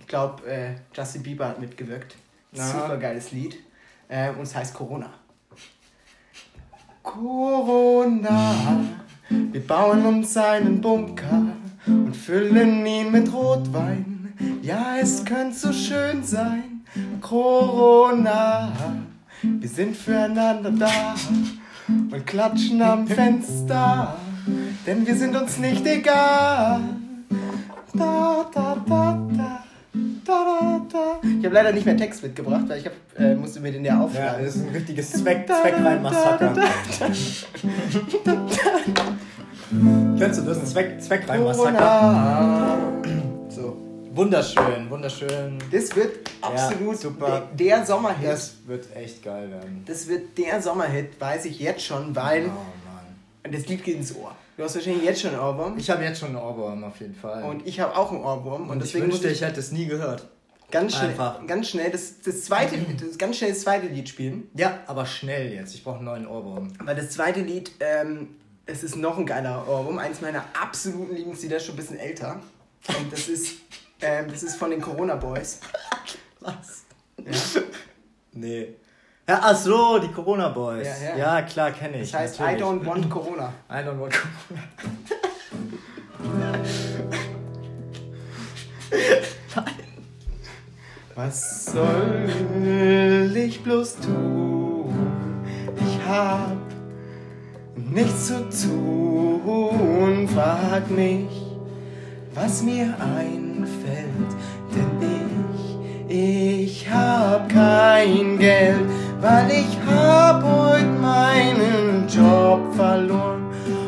Ich 0.00 0.06
glaube, 0.06 0.44
äh, 0.48 0.74
Justin 0.94 1.22
Bieber 1.22 1.48
hat 1.48 1.60
mitgewirkt. 1.60 2.16
Super 2.52 2.96
geiles 2.98 3.32
Lied. 3.32 3.56
Ähm, 4.08 4.36
und 4.36 4.42
es 4.42 4.54
heißt 4.54 4.74
Corona. 4.74 5.12
Corona, 7.02 8.80
wir 9.28 9.66
bauen 9.66 10.04
uns 10.04 10.36
einen 10.36 10.80
Bunker 10.80 11.49
und 11.90 12.16
füllen 12.16 12.86
ihn 12.86 13.10
mit 13.12 13.32
Rotwein. 13.32 14.32
Ja, 14.62 14.96
es 15.00 15.24
könnte 15.24 15.56
so 15.56 15.72
schön 15.72 16.22
sein. 16.22 16.82
Corona, 17.20 18.72
wir 19.42 19.68
sind 19.68 19.96
füreinander 19.96 20.70
da 20.70 21.14
und 21.88 22.26
klatschen 22.26 22.80
am 22.82 23.06
Fenster, 23.06 24.16
denn 24.86 25.06
wir 25.06 25.14
sind 25.14 25.36
uns 25.36 25.58
nicht 25.58 25.86
egal. 25.86 26.80
Da, 27.94 28.46
da, 28.54 28.76
da, 28.88 29.18
da. 29.36 29.64
Da, 30.24 30.44
da, 30.60 30.80
da. 30.92 31.28
Ich 31.40 31.44
habe 31.44 31.54
leider 31.54 31.72
nicht 31.72 31.84
mehr 31.84 31.96
Text 31.96 32.22
mitgebracht, 32.22 32.62
weil 32.68 32.78
ich 32.78 32.86
hab, 32.86 32.92
äh, 33.18 33.34
musste 33.34 33.58
mir 33.58 33.72
den 33.72 33.84
ja 33.84 33.94
Ja, 33.94 34.00
aufschreiben. 34.04 34.44
das 34.44 34.54
ist 34.56 34.62
ein 34.66 34.72
richtiges 34.72 35.10
Zweck, 35.10 35.46
Zweckrein-Massaker. 35.48 36.54
Kennst 40.18 40.40
du 40.40 40.44
das? 40.44 40.58
Ein 40.58 40.66
Zweck, 40.66 41.00
Zweckrein-Massaker. 41.00 41.78
Corona. 41.78 42.78
So. 43.50 43.76
Wunderschön, 44.14 44.88
wunderschön. 44.88 45.58
Das 45.72 45.94
wird 45.96 46.30
absolut 46.40 46.98
super. 46.98 47.48
Der, 47.54 47.84
Sommerhit. 47.84 48.28
Das, 48.28 48.54
Das 48.58 48.68
wird 48.68 48.96
echt 48.96 49.22
geil 49.24 49.50
werden. 49.50 49.84
wird 49.86 50.38
der 50.38 50.62
Sommerhit, 50.62 51.20
weiß 51.20 51.46
ich 51.46 51.58
jetzt 51.58 51.84
schon, 51.84 52.14
weil 52.14 52.46
Oh 52.46 52.48
Mann. 53.48 53.52
das 53.52 53.66
Lied 53.66 53.82
geht 53.84 53.96
ins 53.96 54.14
Ohr. 54.14 54.34
Du 54.56 54.62
hast 54.64 54.74
wahrscheinlich 54.76 55.04
jetzt 55.04 55.20
schon 55.22 55.30
einen 55.30 55.40
Ohrwurm. 55.40 55.76
Ich 55.78 55.90
habe 55.90 56.04
jetzt 56.04 56.20
schon 56.20 56.28
einen 56.28 56.38
Ohrwurm 56.38 56.84
auf 56.84 57.00
jeden 57.00 57.14
Fall. 57.14 57.42
und 57.44 57.66
ich 57.66 57.80
habe 57.80 57.96
auch 57.96 58.12
einen 58.12 58.22
Ohrwurm. 58.22 58.62
Und, 58.64 58.70
Und 58.70 58.76
ich 58.78 58.92
deswegen 58.92 59.06
muss 59.06 59.14
wünschte, 59.16 59.28
ich 59.30 59.40
ich 59.40 59.46
hätte 59.46 59.58
es 59.60 59.72
nie 59.72 59.86
gehört. 59.86 60.28
ganz 60.70 60.94
schnell, 60.96 61.10
einfach. 61.10 61.44
ganz 61.46 61.68
schnell 61.68 61.90
das, 61.90 62.20
das 62.24 62.44
zweite, 62.44 62.76
das, 62.78 63.18
ganz 63.18 63.36
schnell 63.38 63.50
das 63.50 63.60
zweite 63.62 63.86
Lied 63.88 64.08
spielen. 64.08 64.48
Ja, 64.54 64.78
aber 64.86 65.06
schnell 65.06 65.52
jetzt. 65.52 65.74
Ich 65.74 65.82
brauche 65.82 65.96
einen 65.96 66.04
neuen 66.04 66.26
Ohrwurm. 66.28 66.68
Weil 66.84 66.94
das 66.96 67.10
zweite 67.10 67.40
Lied, 67.40 67.72
ähm, 67.80 68.28
es 68.70 68.82
ist 68.84 68.96
noch 68.96 69.18
ein 69.18 69.26
geiler 69.26 69.66
Ohrwurm. 69.68 69.98
Eins 69.98 70.20
meiner 70.20 70.44
absoluten 70.60 71.14
Lieblingslieder, 71.14 71.58
schon 71.60 71.74
ein 71.74 71.76
bisschen 71.76 71.98
älter. 71.98 72.40
Und 72.88 73.12
das 73.12 73.28
ist, 73.28 73.58
ähm, 74.00 74.26
das 74.30 74.42
ist 74.42 74.56
von 74.56 74.70
den 74.70 74.80
Corona 74.80 75.16
Boys. 75.16 75.60
Was? 76.40 76.84
Ja. 77.18 77.62
Nee. 78.32 78.74
Ja, 79.28 79.40
ach 79.42 79.56
so, 79.56 79.98
die 79.98 80.08
Corona 80.10 80.48
Boys. 80.48 80.86
Ja, 80.86 81.08
Ja, 81.16 81.38
ja. 81.38 81.42
klar, 81.42 81.70
kenne 81.72 82.00
ich. 82.00 82.10
Das 82.10 82.20
heißt, 82.20 82.40
natürlich. 82.40 82.60
I 82.62 82.64
don't 82.64 82.86
want 82.86 83.10
Corona. 83.10 83.52
I 83.68 83.74
don't 83.74 84.00
want 84.00 84.14
Corona. 84.14 84.62
Was 91.14 91.66
soll 91.66 92.28
ich 93.34 93.62
bloß 93.62 93.96
tun? 93.96 94.94
Ich 95.76 95.98
hab 96.08 96.56
nichts 97.92 98.28
zu 98.28 98.68
tun. 98.68 100.28
Frag 100.28 100.90
mich, 100.90 101.28
was 102.34 102.62
mir 102.62 102.94
einfällt, 102.98 104.30
denn 104.74 105.08
ich, 106.08 106.66
ich 106.66 106.90
hab 106.90 107.48
kein 107.48 108.38
Geld, 108.38 108.86
weil 109.20 109.50
ich 109.50 109.78
hab 109.86 110.42
heute 110.42 110.86
meinen 110.86 112.06
Job 112.08 112.60
verloren 112.74 113.42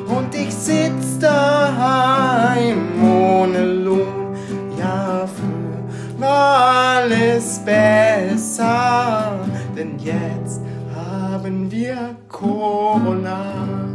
und 0.09 0.35
ich 0.35 0.53
sitz 0.53 1.19
daheim 1.19 3.03
ohne 3.03 3.65
Lohn. 3.65 4.37
Ja, 4.79 5.27
früher 5.27 6.21
war 6.21 6.97
alles 6.97 7.61
besser, 7.61 9.38
denn 9.77 9.99
jetzt 9.99 10.61
haben 10.95 11.71
wir 11.71 12.17
Corona. 12.29 13.92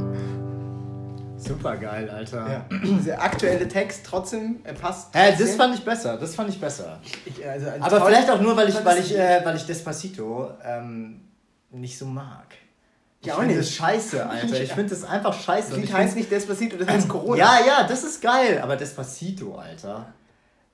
Super 1.48 1.78
geil, 1.78 2.10
Alter. 2.10 2.48
Ja. 2.52 2.66
Der 3.06 3.22
aktuelle 3.22 3.68
Text 3.68 4.06
trotzdem 4.06 4.60
äh, 4.64 4.74
passt. 4.74 5.14
Hä, 5.16 5.34
das 5.38 5.56
fand 5.56 5.76
ich 5.76 5.84
besser. 5.86 6.18
Das 6.18 6.36
fand 6.36 6.50
ich 6.50 6.60
besser. 6.60 7.00
ich, 7.26 7.48
also 7.48 7.70
ein 7.70 7.82
Aber 7.82 8.00
toll- 8.00 8.08
vielleicht 8.08 8.30
auch 8.30 8.42
nur, 8.42 8.56
weil 8.58 8.70
ich, 8.70 8.86
weil 8.86 9.00
ich, 9.00 9.16
äh, 9.18 9.42
weil 9.44 9.56
ich 9.56 9.66
Despacito 9.66 10.52
ähm, 10.64 11.22
nicht 11.72 11.98
so 11.98 12.06
mag. 12.06 12.48
Ich 13.22 13.28
Ja, 13.28 13.36
auch 13.38 13.42
nicht. 13.44 13.58
das 13.60 13.72
scheiße, 13.72 14.30
Alter. 14.30 14.62
Ich 14.62 14.72
finde 14.74 14.90
das 14.92 15.04
einfach 15.04 15.34
scheiße. 15.34 15.72
Das 15.72 15.80
Lied 15.80 15.92
heißt 15.94 16.16
nicht 16.16 16.32
Despacito, 16.32 16.78
das 16.78 16.88
heißt 16.88 17.08
Corona. 17.10 17.38
Ja, 17.38 17.60
ja, 17.66 17.88
das 17.88 18.04
ist 18.04 18.22
geil, 18.22 18.60
aber 18.62 18.76
Despacito, 18.76 19.56
Alter. 19.56 20.06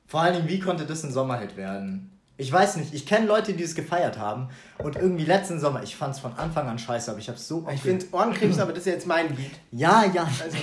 Vor 0.07 0.21
allen 0.21 0.35
Dingen, 0.35 0.47
wie 0.49 0.59
konnte 0.59 0.85
das 0.85 1.03
ein 1.03 1.11
Sommerhit 1.13 1.55
werden? 1.57 2.12
Ich 2.35 2.51
weiß 2.51 2.77
nicht, 2.77 2.93
ich 2.93 3.05
kenne 3.05 3.27
Leute, 3.27 3.53
die 3.53 3.63
es 3.63 3.75
gefeiert 3.75 4.17
haben 4.17 4.49
und 4.79 4.95
irgendwie 4.95 5.23
letzten 5.23 5.59
Sommer, 5.59 5.83
ich 5.83 5.95
fand 5.95 6.15
es 6.15 6.19
von 6.19 6.33
Anfang 6.33 6.67
an 6.67 6.79
scheiße, 6.79 7.11
aber 7.11 7.19
ich 7.19 7.29
habe 7.29 7.37
so 7.37 7.67
Ich 7.71 7.81
finde 7.81 8.05
Ohrenkrebs, 8.11 8.57
aber 8.57 8.71
das 8.71 8.79
ist 8.79 8.85
ja 8.87 8.93
jetzt 8.93 9.07
mein 9.07 9.35
Lied. 9.35 9.51
Ja, 9.71 10.03
ja. 10.11 10.27
Also, 10.43 10.57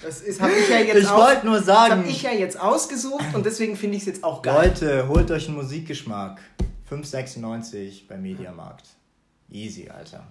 das 0.00 0.20
ist, 0.20 0.40
habe 0.40 0.52
ich 0.52 0.68
ja 0.68 0.80
jetzt 0.80 1.04
Ich 1.04 1.10
wollte 1.10 1.46
nur 1.46 1.56
Das 1.56 1.66
sagen, 1.66 1.92
habe 2.00 2.08
ich 2.08 2.22
ja 2.22 2.32
jetzt 2.32 2.60
ausgesucht 2.60 3.24
und 3.34 3.46
deswegen 3.46 3.74
finde 3.74 3.96
ich 3.96 4.02
es 4.02 4.06
jetzt 4.06 4.24
auch 4.24 4.42
geil. 4.42 4.68
Leute, 4.68 5.08
holt 5.08 5.30
euch 5.30 5.48
einen 5.48 5.56
Musikgeschmack. 5.56 6.40
5,96 6.90 8.06
beim 8.06 8.22
Mediamarkt. 8.22 8.86
Easy, 9.50 9.88
Alter. 9.88 10.26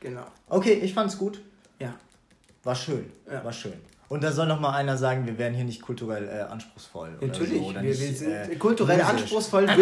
Genau. 0.00 0.26
Okay, 0.48 0.74
ich 0.74 0.94
fand's 0.94 1.18
gut. 1.18 1.40
Ja. 1.78 1.94
War 2.62 2.74
schön. 2.74 3.10
Ja. 3.30 3.44
War 3.44 3.52
schön. 3.52 3.74
Und 4.12 4.22
da 4.22 4.30
soll 4.30 4.46
noch 4.46 4.60
mal 4.60 4.72
einer 4.72 4.98
sagen, 4.98 5.24
wir 5.24 5.38
wären 5.38 5.54
hier 5.54 5.64
nicht 5.64 5.80
kulturell 5.80 6.28
äh, 6.28 6.42
anspruchsvoll. 6.42 7.12
Oder 7.16 7.28
Natürlich, 7.28 7.62
so, 7.62 7.74
wir, 7.74 7.80
nicht, 7.80 7.98
wir 8.00 8.12
sind 8.14 8.30
äh, 8.52 8.56
kulturell 8.56 8.98
musisch. 8.98 9.10
anspruchsvoll. 9.10 9.64
Das 9.66 9.78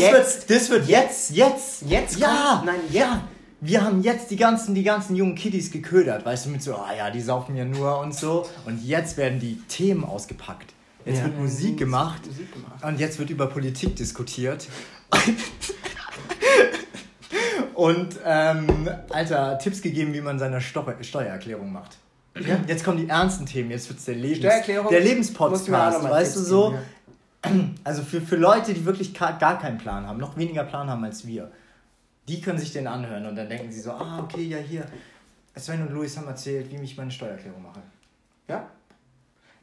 jetzt, 0.00 0.48
wird, 0.48 0.50
das 0.50 0.70
wird 0.70 0.88
jetzt, 0.88 1.30
jetzt, 1.32 1.82
Jetzt 1.86 2.18
ja, 2.18 2.52
kommt- 2.54 2.64
nein, 2.64 2.80
ja. 2.90 3.20
Wir 3.60 3.84
haben 3.84 4.02
jetzt 4.02 4.30
die 4.30 4.36
ganzen, 4.36 4.74
die 4.74 4.84
ganzen 4.84 5.16
jungen 5.16 5.34
Kiddies 5.34 5.70
geködert, 5.70 6.24
weißt 6.24 6.46
du, 6.46 6.50
mit 6.50 6.62
so, 6.62 6.76
ah 6.76 6.94
ja, 6.96 7.10
die 7.10 7.20
saufen 7.20 7.56
ja 7.56 7.66
nur 7.66 7.98
und 8.00 8.14
so. 8.14 8.48
Und 8.64 8.82
jetzt 8.82 9.18
werden 9.18 9.38
die 9.38 9.56
Themen 9.68 10.02
ausgepackt. 10.04 10.72
Jetzt 11.04 11.18
Ja. 11.18 11.24
wird 11.24 11.38
Musik 11.38 11.76
gemacht 11.78 12.26
Musik 12.26 12.52
gemacht. 12.54 12.84
und 12.84 12.98
jetzt 13.00 13.18
wird 13.18 13.28
über 13.28 13.48
Politik 13.48 13.96
diskutiert. 13.96 14.66
und, 17.74 18.18
ähm, 18.24 18.88
Alter, 19.10 19.58
Tipps 19.58 19.82
gegeben, 19.82 20.14
wie 20.14 20.20
man 20.22 20.38
seine 20.38 20.60
Steu 20.62 20.84
Steuererklärung 21.02 21.70
macht. 21.72 21.98
Ja, 22.40 22.58
jetzt 22.66 22.84
kommen 22.84 22.98
die 22.98 23.08
ernsten 23.08 23.46
Themen, 23.46 23.70
jetzt 23.70 23.88
wird 23.88 23.98
es 24.00 24.06
der, 24.06 24.16
Lebens 24.16 24.40
der 24.66 24.80
du 24.82 24.98
Lebenspodcast, 24.98 25.68
weißt 25.70 26.34
du 26.36 26.40
Tipps 26.40 26.48
so? 26.48 26.74
geben, 27.44 27.74
Also 27.84 28.02
für, 28.02 28.20
für 28.20 28.36
Leute, 28.36 28.74
die 28.74 28.84
wirklich 28.84 29.14
gar 29.14 29.38
keinen 29.58 29.78
Plan 29.78 30.06
haben, 30.06 30.18
noch 30.18 30.36
weniger 30.36 30.64
Plan 30.64 30.90
haben 30.90 31.04
als 31.04 31.26
wir, 31.26 31.50
die 32.26 32.40
können 32.40 32.58
sich 32.58 32.72
den 32.72 32.86
anhören 32.86 33.26
und 33.26 33.36
dann 33.36 33.48
denken 33.48 33.70
sie 33.70 33.80
so, 33.80 33.92
ah, 33.92 34.20
okay, 34.22 34.42
ja, 34.42 34.58
hier, 34.58 34.84
Sven 35.56 35.82
und 35.82 35.92
Luis 35.92 36.16
haben 36.16 36.26
erzählt, 36.26 36.70
wie 36.72 36.82
ich 36.82 36.96
meine 36.96 37.10
Steuererklärung 37.12 37.62
mache. 37.62 37.80
Ja? 38.48 38.66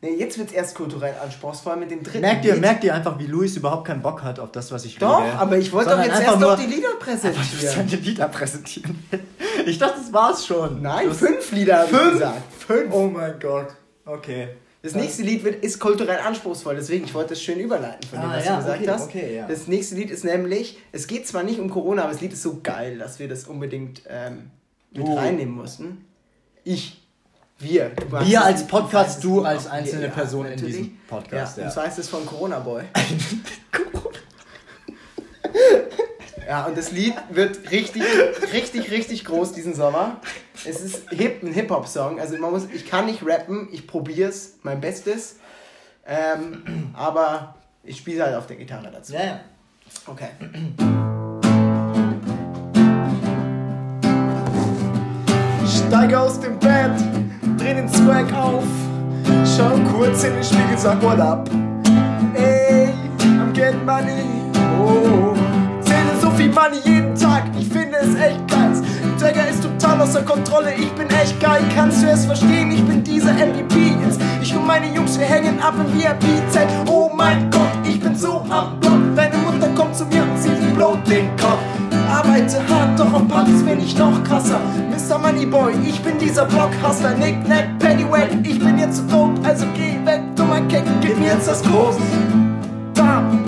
Nee, 0.04 0.16
jetzt 0.16 0.40
wird 0.40 0.48
es 0.50 0.54
erst 0.56 0.74
kulturell 0.74 1.14
anspruchsvoll 1.22 1.76
mit 1.76 1.92
dem 1.92 2.02
dritten. 2.02 2.22
Merkt 2.22 2.44
ihr, 2.46 2.54
Lied. 2.54 2.62
merkt 2.62 2.84
ihr 2.84 2.96
einfach, 2.96 3.20
wie 3.20 3.28
Luis 3.28 3.56
überhaupt 3.56 3.86
keinen 3.86 4.02
Bock 4.02 4.24
hat 4.24 4.40
auf 4.40 4.52
das, 4.52 4.72
was 4.72 4.84
ich 4.86 4.98
Doch, 4.98 5.22
rede? 5.22 5.34
aber 5.38 5.58
ich 5.60 5.72
wollte 5.72 5.92
doch 5.92 6.00
jetzt 6.00 6.12
einfach 6.16 6.28
erst 6.32 6.40
noch 6.40 6.58
die 6.58 6.66
Lieder 6.66 6.88
Einfach 6.88 7.06
präsentieren. 7.06 7.88
seine 7.90 8.02
Lieder 8.02 8.28
präsentieren. 8.30 9.04
Ich 9.64 9.78
dachte, 9.78 10.00
das 10.00 10.12
war's 10.12 10.48
schon. 10.48 10.82
Nein, 10.82 11.12
fünf 11.12 11.52
Lieder 11.52 11.86
Fünf? 11.86 12.14
gesagt. 12.14 12.42
Fünf. 12.72 12.94
Oh 12.94 13.08
mein 13.08 13.40
Gott. 13.40 13.68
Okay. 14.06 14.50
Das 14.84 14.96
nächste 14.96 15.22
Lied 15.22 15.44
wird, 15.44 15.64
ist 15.64 15.80
kulturell 15.80 16.18
anspruchsvoll, 16.20 16.76
deswegen 16.76 17.06
ich 17.06 17.14
wollte 17.14 17.34
es 17.34 17.44
schön 17.44 17.60
überleiten 17.60 18.02
von 18.10 18.20
dem, 18.20 18.30
Ah, 18.32 18.38
was 18.38 18.46
ja, 18.46 18.56
du 18.56 18.62
gesagt 18.64 18.80
okay, 18.82 18.90
hast. 18.90 19.04
okay, 19.10 19.36
ja. 19.36 19.48
Das 19.48 19.68
nächste 19.68 19.94
Lied 19.96 20.10
ist 20.10 20.24
nämlich, 20.24 20.80
es 20.92 21.06
geht 21.06 21.28
zwar 21.28 21.44
nicht 21.44 21.60
um 21.60 21.70
Corona, 21.70 22.02
aber 22.04 22.14
das 22.14 22.22
Lied 22.22 22.34
ist 22.34 22.42
so 22.42 22.62
geil, 22.64 22.98
dass 22.98 23.20
wir 23.20 23.28
das 23.28 23.44
unbedingt 23.44 24.02
ähm, 24.10 24.50
mit 24.92 25.06
Oh. 25.08 25.16
reinnehmen 25.16 25.54
mussten. 25.54 26.06
Ich. 26.64 27.00
Wir. 27.60 27.92
Wir 28.24 28.44
als 28.44 28.66
Podcast, 28.66 29.24
du 29.24 29.44
als 29.44 29.68
einzelne 29.68 30.08
Ja, 30.08 30.12
Person 30.12 30.46
in 30.48 30.54
natürlich. 30.54 30.76
diesem 30.78 30.98
Podcast, 31.08 31.58
Ja, 31.58 31.64
ja. 31.64 31.70
und 31.70 31.74
zwar 31.76 31.86
ist 31.88 32.00
es 32.00 32.10
von 32.10 32.26
Corona 32.26 32.58
Boy. 32.60 32.82
Ja, 36.52 36.66
und 36.66 36.78
das 36.78 36.92
Lied 36.92 37.14
wird 37.30 37.72
richtig, 37.72 38.04
richtig, 38.52 38.92
richtig 38.92 39.24
groß 39.24 39.54
diesen 39.54 39.74
Sommer. 39.74 40.18
Es 40.66 40.82
ist 40.82 41.10
hip, 41.10 41.42
ein 41.42 41.54
Hip-Hop-Song. 41.54 42.20
Also 42.20 42.38
man 42.40 42.52
muss, 42.52 42.68
ich 42.74 42.86
kann 42.86 43.06
nicht 43.06 43.26
rappen, 43.26 43.70
ich 43.72 43.88
probier's, 43.88 44.56
mein 44.62 44.82
Bestes. 44.82 45.38
Ähm, 46.06 46.92
aber 46.94 47.56
ich 47.86 48.00
spiele 48.00 48.26
halt 48.26 48.36
auf 48.36 48.48
der 48.48 48.58
Gitarre 48.58 48.92
dazu. 48.92 49.14
Ja, 49.14 49.24
ja. 49.24 49.40
Okay. 50.08 50.28
Steige 55.66 56.20
aus 56.20 56.38
dem 56.42 56.60
Bett, 56.60 57.00
dreh 57.60 57.76
den 57.76 57.88
Swag 57.88 58.34
auf, 58.34 58.66
schau 59.56 59.80
kurz 59.96 60.26
in 60.26 60.34
den 60.34 60.44
Spiegel, 60.44 60.78
sag 60.78 61.02
what 61.02 61.18
up. 61.18 61.50
So 66.52 66.60
viel 66.60 66.70
Money 66.70 66.82
jeden 66.86 67.16
Tag, 67.16 67.44
ich 67.58 67.68
finde 67.68 67.98
es 68.02 68.16
echt 68.16 68.48
geil. 68.48 68.72
Dagger 69.20 69.48
ist 69.50 69.62
total 69.64 70.02
außer 70.02 70.24
Kontrolle, 70.24 70.74
ich 70.74 70.92
bin 70.94 71.08
echt 71.10 71.40
geil. 71.40 71.62
Kannst 71.76 72.04
du 72.04 72.08
es 72.08 72.26
verstehen? 72.26 72.72
Ich 72.72 72.84
bin 72.84 73.04
dieser 73.04 73.34
MVP 73.34 73.96
jetzt. 74.04 74.20
Ich 74.42 74.56
und 74.56 74.66
meine 74.66 74.94
Jungs, 74.94 75.18
wir 75.20 75.26
hängen 75.28 75.60
ab 75.60 75.76
im 75.78 75.94
VIP-Zelt. 75.94 76.70
Oh 76.88 77.10
mein 77.16 77.50
Gott, 77.52 77.72
ich 77.88 78.00
bin 78.00 78.16
so 78.16 78.44
am 78.50 78.80
Block. 78.80 79.00
Deine 79.16 79.38
Mutter 79.38 79.70
kommt 79.76 79.96
zu 79.96 80.06
mir 80.06 80.24
und 80.24 80.38
sie 80.42 80.50
blowt 80.76 81.08
den 81.08 81.30
Kopf. 81.38 81.60
Arbeite 82.12 82.58
hart, 82.68 83.00
doch 83.00 83.14
auf 83.14 83.28
Partys 83.28 83.64
bin 83.64 83.80
ich 83.80 83.98
noch 83.98 84.24
krasser. 84.24 84.60
Mr. 84.90 85.20
Moneyboy, 85.20 85.74
ich 85.88 86.02
bin 86.02 86.18
dieser 86.18 86.46
Blockhustler. 86.46 87.16
Nick, 87.16 87.48
Nack, 87.48 87.80
Paddywhack, 87.80 88.30
ich 88.44 88.60
bin 88.60 88.78
jetzt 88.78 88.98
zu 88.98 89.08
tot, 89.08 89.32
also 89.44 89.66
geh 89.76 90.06
weg, 90.06 90.22
dummer 90.36 90.62
Keck, 90.68 90.84
gib 91.02 91.18
mir 91.20 91.28
jetzt 91.28 91.48
das 91.48 91.64
Kurs. 91.64 91.96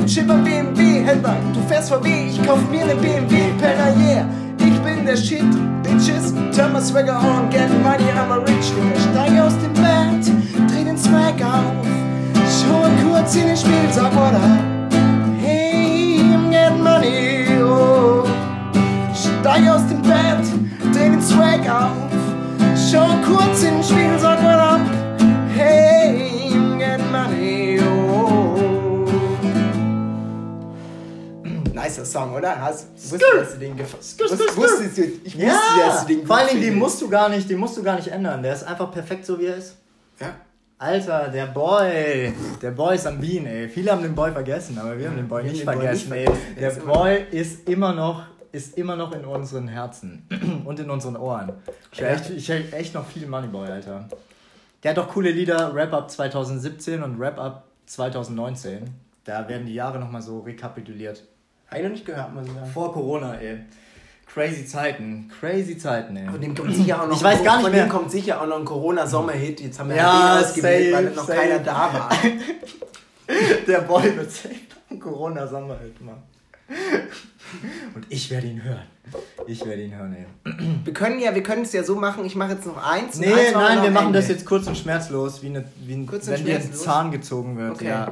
Bam, 0.04 0.10
Schipper 0.10 0.36
BMW, 0.36 1.02
Händler, 1.06 1.38
du 1.54 1.62
fährst 1.70 1.90
VW, 1.90 2.28
ich 2.28 2.46
kauf 2.46 2.60
mir 2.70 2.86
ne 2.86 2.94
BMW, 2.96 3.54
Penner, 3.58 3.96
yeah. 3.98 4.26
Ich 4.60 4.78
bin 4.82 5.06
der 5.06 5.16
Shit, 5.16 5.46
Bitches, 5.82 6.34
turn 6.54 6.74
my 6.74 6.82
swagger 6.82 7.16
on, 7.16 7.50
get 7.50 7.70
money, 7.82 8.12
I'm 8.12 8.30
a 8.30 8.40
rich 8.40 8.74
nigga. 8.74 9.00
Steige 9.00 9.44
aus 9.44 9.54
dem 9.60 9.74
Bett, 9.74 10.26
dreh 10.70 10.84
den 10.84 10.98
Swag 10.98 11.42
auf, 11.42 11.88
schau 12.50 12.90
kurz 13.08 13.36
in 13.36 13.48
den 13.48 13.56
Spiel, 13.56 13.74
what 13.96 14.34
up. 14.34 14.42
Hey, 15.42 16.20
I'm 16.20 16.52
getting 16.52 16.84
money, 16.84 17.48
oh. 17.64 18.26
Steige 19.14 19.74
aus 19.74 19.88
dem 19.88 20.02
Bett, 20.02 20.46
dreh 20.94 21.12
den 21.12 21.22
Swag 21.22 21.62
auf, 21.70 21.92
schau 22.92 23.08
kurz 23.26 23.64
in 23.64 23.76
den 23.76 23.84
Spiel, 23.84 24.22
what 24.22 24.60
up. 24.60 24.82
Hey, 25.56 25.93
Nicer 31.84 32.06
Song, 32.06 32.34
oder? 32.34 32.60
Hast, 32.62 32.92
wusstest 32.94 33.22
du, 33.22 33.38
dass 33.38 33.54
du 33.54 33.60
den 33.60 33.78
skur, 33.78 34.02
skur. 34.02 34.58
Wusstest 34.58 34.98
du, 34.98 35.02
ich 35.24 35.36
wusste, 35.36 35.46
Ja, 35.46 35.88
dass 35.88 36.06
du 36.06 36.14
den 36.16 36.26
vor 36.26 36.38
allen 36.38 36.50
Dingen, 36.50 36.62
den 36.62 36.76
musst 36.76 37.02
du 37.02 37.10
gar 37.10 37.30
nicht, 37.30 37.50
den 37.50 37.58
musst 37.60 37.78
du 37.78 37.84
gar 37.84 37.96
nicht 37.96 38.08
ändern. 38.08 38.42
Der 38.42 38.54
ist 38.54 38.64
einfach 38.64 38.92
perfekt 38.92 39.26
so 39.26 39.40
wie 39.40 39.46
er 39.48 39.58
ist. 39.58 39.78
Ja. 40.20 40.36
Alter, 40.78 41.30
der 41.30 41.48
Boy, 41.48 42.34
der 42.62 42.72
Boy 42.72 42.96
ist 42.96 43.08
am 43.08 43.20
Bean, 43.20 43.46
ey. 43.46 43.70
Viele 43.70 43.92
haben 43.92 44.02
den 44.04 44.16
Boy 44.16 44.32
vergessen, 44.32 44.78
aber 44.78 44.98
wir 44.98 45.08
haben 45.08 45.16
den 45.16 45.28
Boy 45.28 45.44
nicht 45.44 45.62
den 45.62 45.66
Boy 45.66 45.76
vergessen, 45.76 46.10
nicht 46.10 46.20
ey. 46.20 46.26
vergessen. 46.26 46.56
Der 46.56 46.62
Der 46.62 46.72
ist 46.72 46.78
immer 46.84 46.94
Boy 46.94 47.26
ist 47.32 47.70
immer 47.70 47.94
noch, 47.94 48.24
ist 48.52 48.78
immer 48.78 48.96
noch 48.96 49.12
in 49.14 49.26
unseren 49.26 49.68
Herzen 49.68 50.28
und 50.66 50.80
in 50.80 50.90
unseren 50.90 51.16
Ohren. 51.16 51.54
Ich 51.92 52.02
höre 52.02 52.10
echt, 52.12 52.30
ich 52.30 52.50
echt 52.50 52.94
noch 52.94 53.06
viel 53.06 53.28
Moneyboy, 53.28 53.68
Alter. 53.68 54.08
Der 54.84 54.92
hat 54.92 54.98
doch 54.98 55.08
coole 55.10 55.32
Lieder, 55.32 55.74
Rap 55.74 55.94
Up 55.94 56.12
2017 56.12 57.02
und 57.02 57.20
Rap 57.20 57.40
Up 57.40 57.64
2019. 57.86 58.84
Da 59.24 59.48
werden 59.48 59.66
die 59.66 59.74
Jahre 59.74 60.00
nochmal 60.00 60.22
so 60.22 60.40
rekapituliert. 60.40 61.24
Hab 61.74 61.78
ich 61.80 61.84
noch 61.84 61.92
nicht 61.92 62.06
gehört, 62.06 62.34
muss 62.34 62.46
ich 62.48 62.54
sagen. 62.54 62.72
Vor 62.72 62.94
Corona, 62.94 63.36
ey. 63.36 63.60
Crazy 64.34 64.66
Zeiten, 64.66 65.30
crazy 65.40 65.78
Zeiten, 65.78 66.16
ey. 66.18 66.28
Von 66.28 66.42
dem 66.42 66.56
kommt 66.56 66.74
sicher 66.76 67.04
auch 67.04 67.08
noch 67.08 67.16
Ich 67.16 67.24
weiß 67.24 67.44
gar 67.44 67.58
nicht 67.62 67.72
mehr. 67.72 67.88
kommt 67.88 68.10
sicher 68.12 68.42
auch 68.42 68.48
noch 68.48 68.58
ein 68.60 68.66
Corona-Sommerhit. 68.66 69.62
Jetzt 69.62 69.80
haben 69.80 69.90
wir 69.90 69.96
Ja, 69.98 70.38
den 70.40 70.46
ausgewählt, 70.46 70.92
safe, 70.92 71.06
weil 71.06 71.14
noch 71.14 71.28
safe. 71.28 71.40
keiner 71.40 71.60
da 71.60 71.94
war. 71.94 72.10
Der 73.68 73.80
Boy 73.82 74.16
wird 74.18 74.32
safe 74.32 74.56
einen 74.90 75.00
Corona-Sommerhit 75.00 76.02
machen. 76.02 76.24
Und 77.94 78.06
ich 78.10 78.32
werde 78.32 78.48
ihn 78.48 78.64
hören. 78.64 78.82
Ich 79.46 79.64
werde 79.66 79.84
ihn 79.84 79.96
hören, 79.96 80.16
ey. 80.16 80.26
Wir 80.84 80.94
können 80.94 81.20
ja, 81.20 81.36
wir 81.36 81.44
können 81.44 81.62
es 81.64 81.74
ja 81.74 81.84
so 81.84 81.96
machen, 81.96 82.26
ich 82.26 82.36
mache 82.36 82.54
jetzt 82.54 82.66
noch 82.66 82.78
eins. 82.78 83.20
Nee, 83.20 83.32
eins 83.32 83.54
nein, 83.54 83.84
wir 83.84 83.92
machen 83.92 84.08
Ende. 84.08 84.20
das 84.20 84.30
jetzt 84.30 84.46
kurz 84.46 84.66
und 84.66 84.78
schmerzlos, 84.78 85.44
wie, 85.44 85.48
eine, 85.48 85.64
wie 85.86 85.94
ein, 85.94 86.08
Kurz 86.08 86.26
wenn 86.28 86.44
dir 86.44 86.56
ein? 86.56 86.74
Zahn 86.74 87.12
gezogen 87.12 87.58
wird. 87.58 87.72
Okay. 87.74 87.88
Ja. 87.90 88.12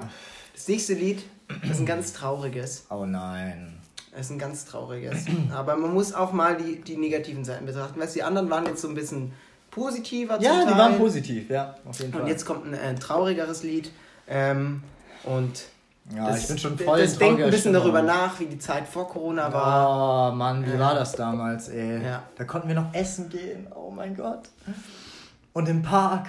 Das 0.61 0.67
nächste 0.67 0.93
Lied 0.93 1.23
ist 1.67 1.79
ein 1.79 1.87
ganz 1.87 2.13
trauriges. 2.13 2.85
Oh 2.91 3.03
nein. 3.03 3.79
Es 4.11 4.27
ist 4.27 4.29
ein 4.33 4.37
ganz 4.37 4.63
trauriges. 4.63 5.25
Aber 5.51 5.75
man 5.75 5.91
muss 5.91 6.13
auch 6.13 6.33
mal 6.33 6.55
die, 6.55 6.79
die 6.81 6.97
negativen 6.97 7.43
Seiten 7.43 7.65
betrachten. 7.65 7.99
Weißt 7.99 8.13
du, 8.13 8.19
die 8.19 8.23
anderen 8.23 8.47
waren 8.51 8.67
jetzt 8.67 8.83
so 8.83 8.87
ein 8.87 8.93
bisschen 8.93 9.33
positiver 9.71 10.39
Ja, 10.39 10.63
die 10.63 10.77
waren 10.77 10.99
positiv, 10.99 11.49
ja, 11.49 11.73
auf 11.83 11.97
jeden 11.99 12.13
Fall. 12.13 12.21
Und 12.21 12.27
jetzt 12.27 12.45
kommt 12.45 12.67
ein 12.67 12.75
äh, 12.75 12.93
traurigeres 12.93 13.63
Lied. 13.63 13.91
Ähm, 14.27 14.83
und 15.23 15.63
ja, 16.15 16.27
das, 16.27 16.41
ich 16.43 16.47
bin 16.49 16.59
schon 16.59 16.77
voll 16.77 17.01
das 17.01 17.17
denkt 17.17 17.41
ein 17.41 17.49
bisschen 17.49 17.73
darüber 17.73 18.03
nach, 18.03 18.39
wie 18.39 18.45
die 18.45 18.59
Zeit 18.59 18.87
vor 18.87 19.09
Corona 19.09 19.51
war. 19.51 20.29
Oh 20.29 20.35
Mann, 20.35 20.63
wie 20.63 20.73
Ja. 20.73 20.77
war 20.79 20.93
das 20.93 21.13
damals, 21.13 21.69
ey? 21.69 22.03
Ja. 22.03 22.21
Da 22.35 22.43
konnten 22.43 22.67
wir 22.67 22.75
noch 22.75 22.93
essen 22.93 23.29
gehen, 23.29 23.65
oh 23.73 23.89
mein 23.89 24.15
Gott. 24.15 24.43
Und 25.53 25.67
im 25.67 25.81
Park 25.81 26.27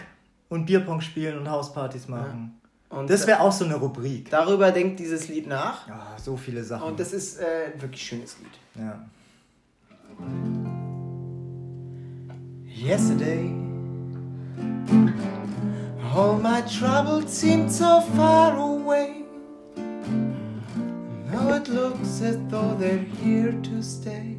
und 0.48 0.64
Bierpong 0.64 1.02
spielen 1.02 1.36
und 1.36 1.50
Hauspartys 1.50 2.08
machen. 2.08 2.58
Und 2.92 3.08
Das 3.10 3.26
wäre 3.26 3.40
auch 3.40 3.52
so 3.52 3.64
eine 3.64 3.74
Rubrik. 3.76 4.30
darüber 4.30 4.70
denkt 4.70 5.00
dieses 5.00 5.28
Lied 5.28 5.46
nach. 5.46 5.88
Ja, 5.88 6.14
so 6.22 6.36
viele 6.36 6.62
Sachen. 6.62 6.88
Und 6.88 7.00
das 7.00 7.12
ist 7.12 7.40
äh, 7.40 7.72
ein 7.74 7.80
wirklich 7.82 8.02
schönes 8.02 8.36
Lied. 8.38 8.84
ja. 8.84 8.98
Yesterday, 12.66 13.48
all 16.14 16.36
my 16.38 16.60
troubles 16.62 17.30
seemed 17.30 17.70
so 17.70 18.00
far 18.16 18.56
away. 18.58 19.24
Now 21.30 21.54
it 21.54 21.68
looks 21.68 22.20
as 22.20 22.36
though 22.50 22.74
they're 22.78 22.98
here 23.22 23.52
to 23.52 23.82
stay. 23.82 24.36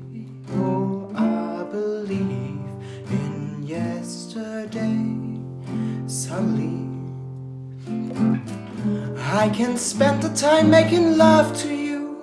Oh, 0.57 1.09
I 1.15 1.63
believe 1.71 2.59
in 3.09 3.63
yesterday. 3.65 4.99
Suddenly, 6.05 6.92
I 9.19 9.49
can 9.49 9.77
spend 9.77 10.21
the 10.21 10.29
time 10.29 10.69
making 10.69 11.17
love 11.17 11.55
to 11.63 11.73
you. 11.73 12.17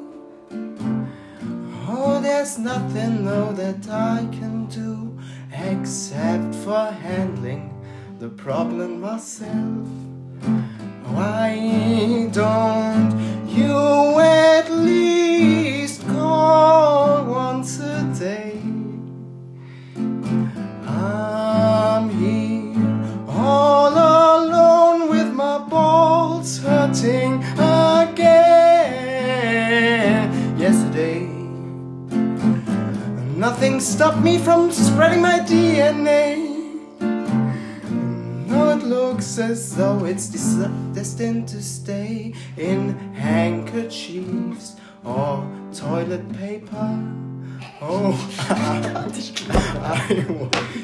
Oh, 1.88 2.20
there's 2.22 2.58
nothing, 2.58 3.24
no, 3.24 3.52
that 3.52 3.88
I 3.88 4.26
can 4.32 4.66
do. 4.66 5.10
except 5.52 6.54
for 6.56 6.86
handling 6.86 7.74
the 8.18 8.28
problem 8.28 9.00
myself. 9.00 9.88
Why 11.04 12.28
don't 12.32 13.48
you 13.48 14.18
at 14.20 14.70
least 14.70 15.19
stopped 33.80 34.18
me 34.18 34.38
from 34.38 34.70
spreading 34.70 35.22
my 35.22 35.40
DNA. 35.40 36.36
Now 38.46 38.70
it 38.70 38.82
looks 38.82 39.38
as 39.38 39.74
though 39.76 40.04
it's 40.04 40.28
des- 40.28 40.68
destined 40.92 41.48
to 41.48 41.62
stay 41.62 42.34
in 42.58 42.94
handkerchiefs 43.14 44.76
or 45.04 45.44
toilet 45.72 46.30
paper. 46.38 46.98
Oh, 47.80 48.12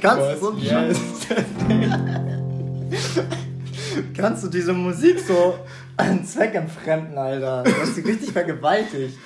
Kannst 0.01 0.43
du, 0.43 0.57
yes. 0.59 0.99
kannst 4.17 4.45
du 4.45 4.49
diese 4.49 4.73
Musik 4.73 5.21
so 5.21 5.59
zweckentfremden, 6.25 7.19
Alter? 7.19 7.65
Du 7.65 7.73
hast 7.81 7.95
sie 7.95 8.01
richtig 8.03 8.33
vergewaltigt. 8.33 9.19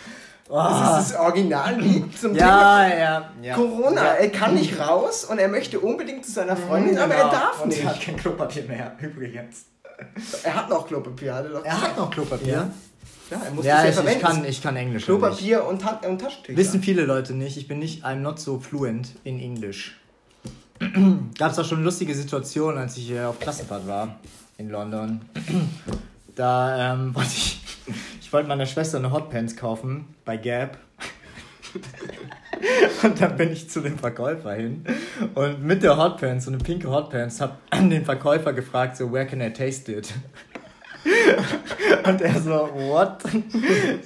Oh. 0.50 0.56
Das 0.56 1.02
ist 1.06 1.12
das 1.12 1.20
Originallied 1.20 2.18
zum 2.18 2.34
ja, 2.34 2.88
ja, 2.88 3.30
ja. 3.40 3.54
Corona. 3.54 4.04
Ja. 4.04 4.12
Er 4.14 4.30
kann 4.30 4.54
nicht 4.54 4.78
raus 4.80 5.24
und 5.24 5.38
er 5.38 5.46
möchte 5.48 5.78
unbedingt 5.78 6.26
zu 6.26 6.32
seiner 6.32 6.56
Freundin, 6.56 6.98
aber 6.98 7.14
Genau. 7.14 7.26
er 7.26 7.30
darf 7.30 7.62
Und 7.62 7.68
nicht. 7.68 7.82
er 7.84 7.90
hat 7.90 8.00
kein 8.00 8.16
Klopapier 8.16 8.64
mehr, 8.64 8.96
übrigens. 9.00 9.66
Er 10.42 10.54
hat 10.56 10.68
noch 10.68 10.86
Klopapier. 10.88 11.34
Hat 11.34 11.44
er, 11.44 11.50
doch 11.50 11.64
Er 11.64 11.80
hat 11.80 11.96
noch 11.96 12.10
Klopapier. 12.10 12.52
Ja. 12.52 12.70
Ja, 13.30 13.42
er 13.44 13.50
muss 13.52 13.64
Ja, 13.64 13.82
ich, 13.84 13.90
ich, 13.90 13.94
verwenden. 13.94 14.20
kann, 14.22 14.44
ich 14.44 14.60
kann 14.62 14.74
Englisch. 14.76 15.04
Klopapier 15.04 15.64
und, 15.64 15.82
Ta 15.82 16.00
und 16.08 16.20
Taschentücher. 16.20 16.58
Wissen 16.58 16.82
viele 16.82 17.04
Leute 17.04 17.32
nicht. 17.32 17.56
Ich 17.56 17.68
bin 17.68 17.78
nicht, 17.78 18.04
I'm 18.04 18.16
not 18.16 18.40
so 18.40 18.58
fluent 18.58 19.10
in 19.22 19.38
English. 19.38 20.00
Gab 21.38 21.52
es 21.52 21.58
auch 21.60 21.64
schon 21.64 21.84
lustige 21.84 22.14
Situationen, 22.14 22.78
als 22.80 22.96
ich 22.96 23.06
hier 23.06 23.28
auf 23.28 23.38
Klassenfahrt 23.38 23.86
war 23.86 24.16
in 24.58 24.68
London. 24.70 25.20
Da 26.36 26.92
ähm, 26.94 27.14
wollte 27.14 27.28
ich, 27.34 27.59
ich 28.20 28.32
wollte 28.32 28.48
meiner 28.48 28.66
Schwester 28.66 28.98
eine 28.98 29.12
Hotpants 29.12 29.56
kaufen 29.56 30.14
bei 30.24 30.36
Gap. 30.36 30.78
Und 33.02 33.20
dann 33.20 33.36
bin 33.36 33.52
ich 33.52 33.70
zu 33.70 33.80
dem 33.80 33.98
Verkäufer 33.98 34.52
hin 34.52 34.84
und 35.34 35.62
mit 35.62 35.82
der 35.82 35.96
Hotpants, 35.96 36.44
so 36.44 36.50
eine 36.50 36.58
pinke 36.58 36.90
Hotpants, 36.90 37.40
hab 37.40 37.58
den 37.72 38.04
Verkäufer 38.04 38.52
gefragt, 38.52 38.96
so, 38.96 39.10
where 39.10 39.26
can 39.26 39.40
I 39.40 39.50
taste 39.50 39.90
it? 39.90 40.12
Und 42.04 42.20
er 42.20 42.40
so, 42.40 42.68
what? 42.74 43.22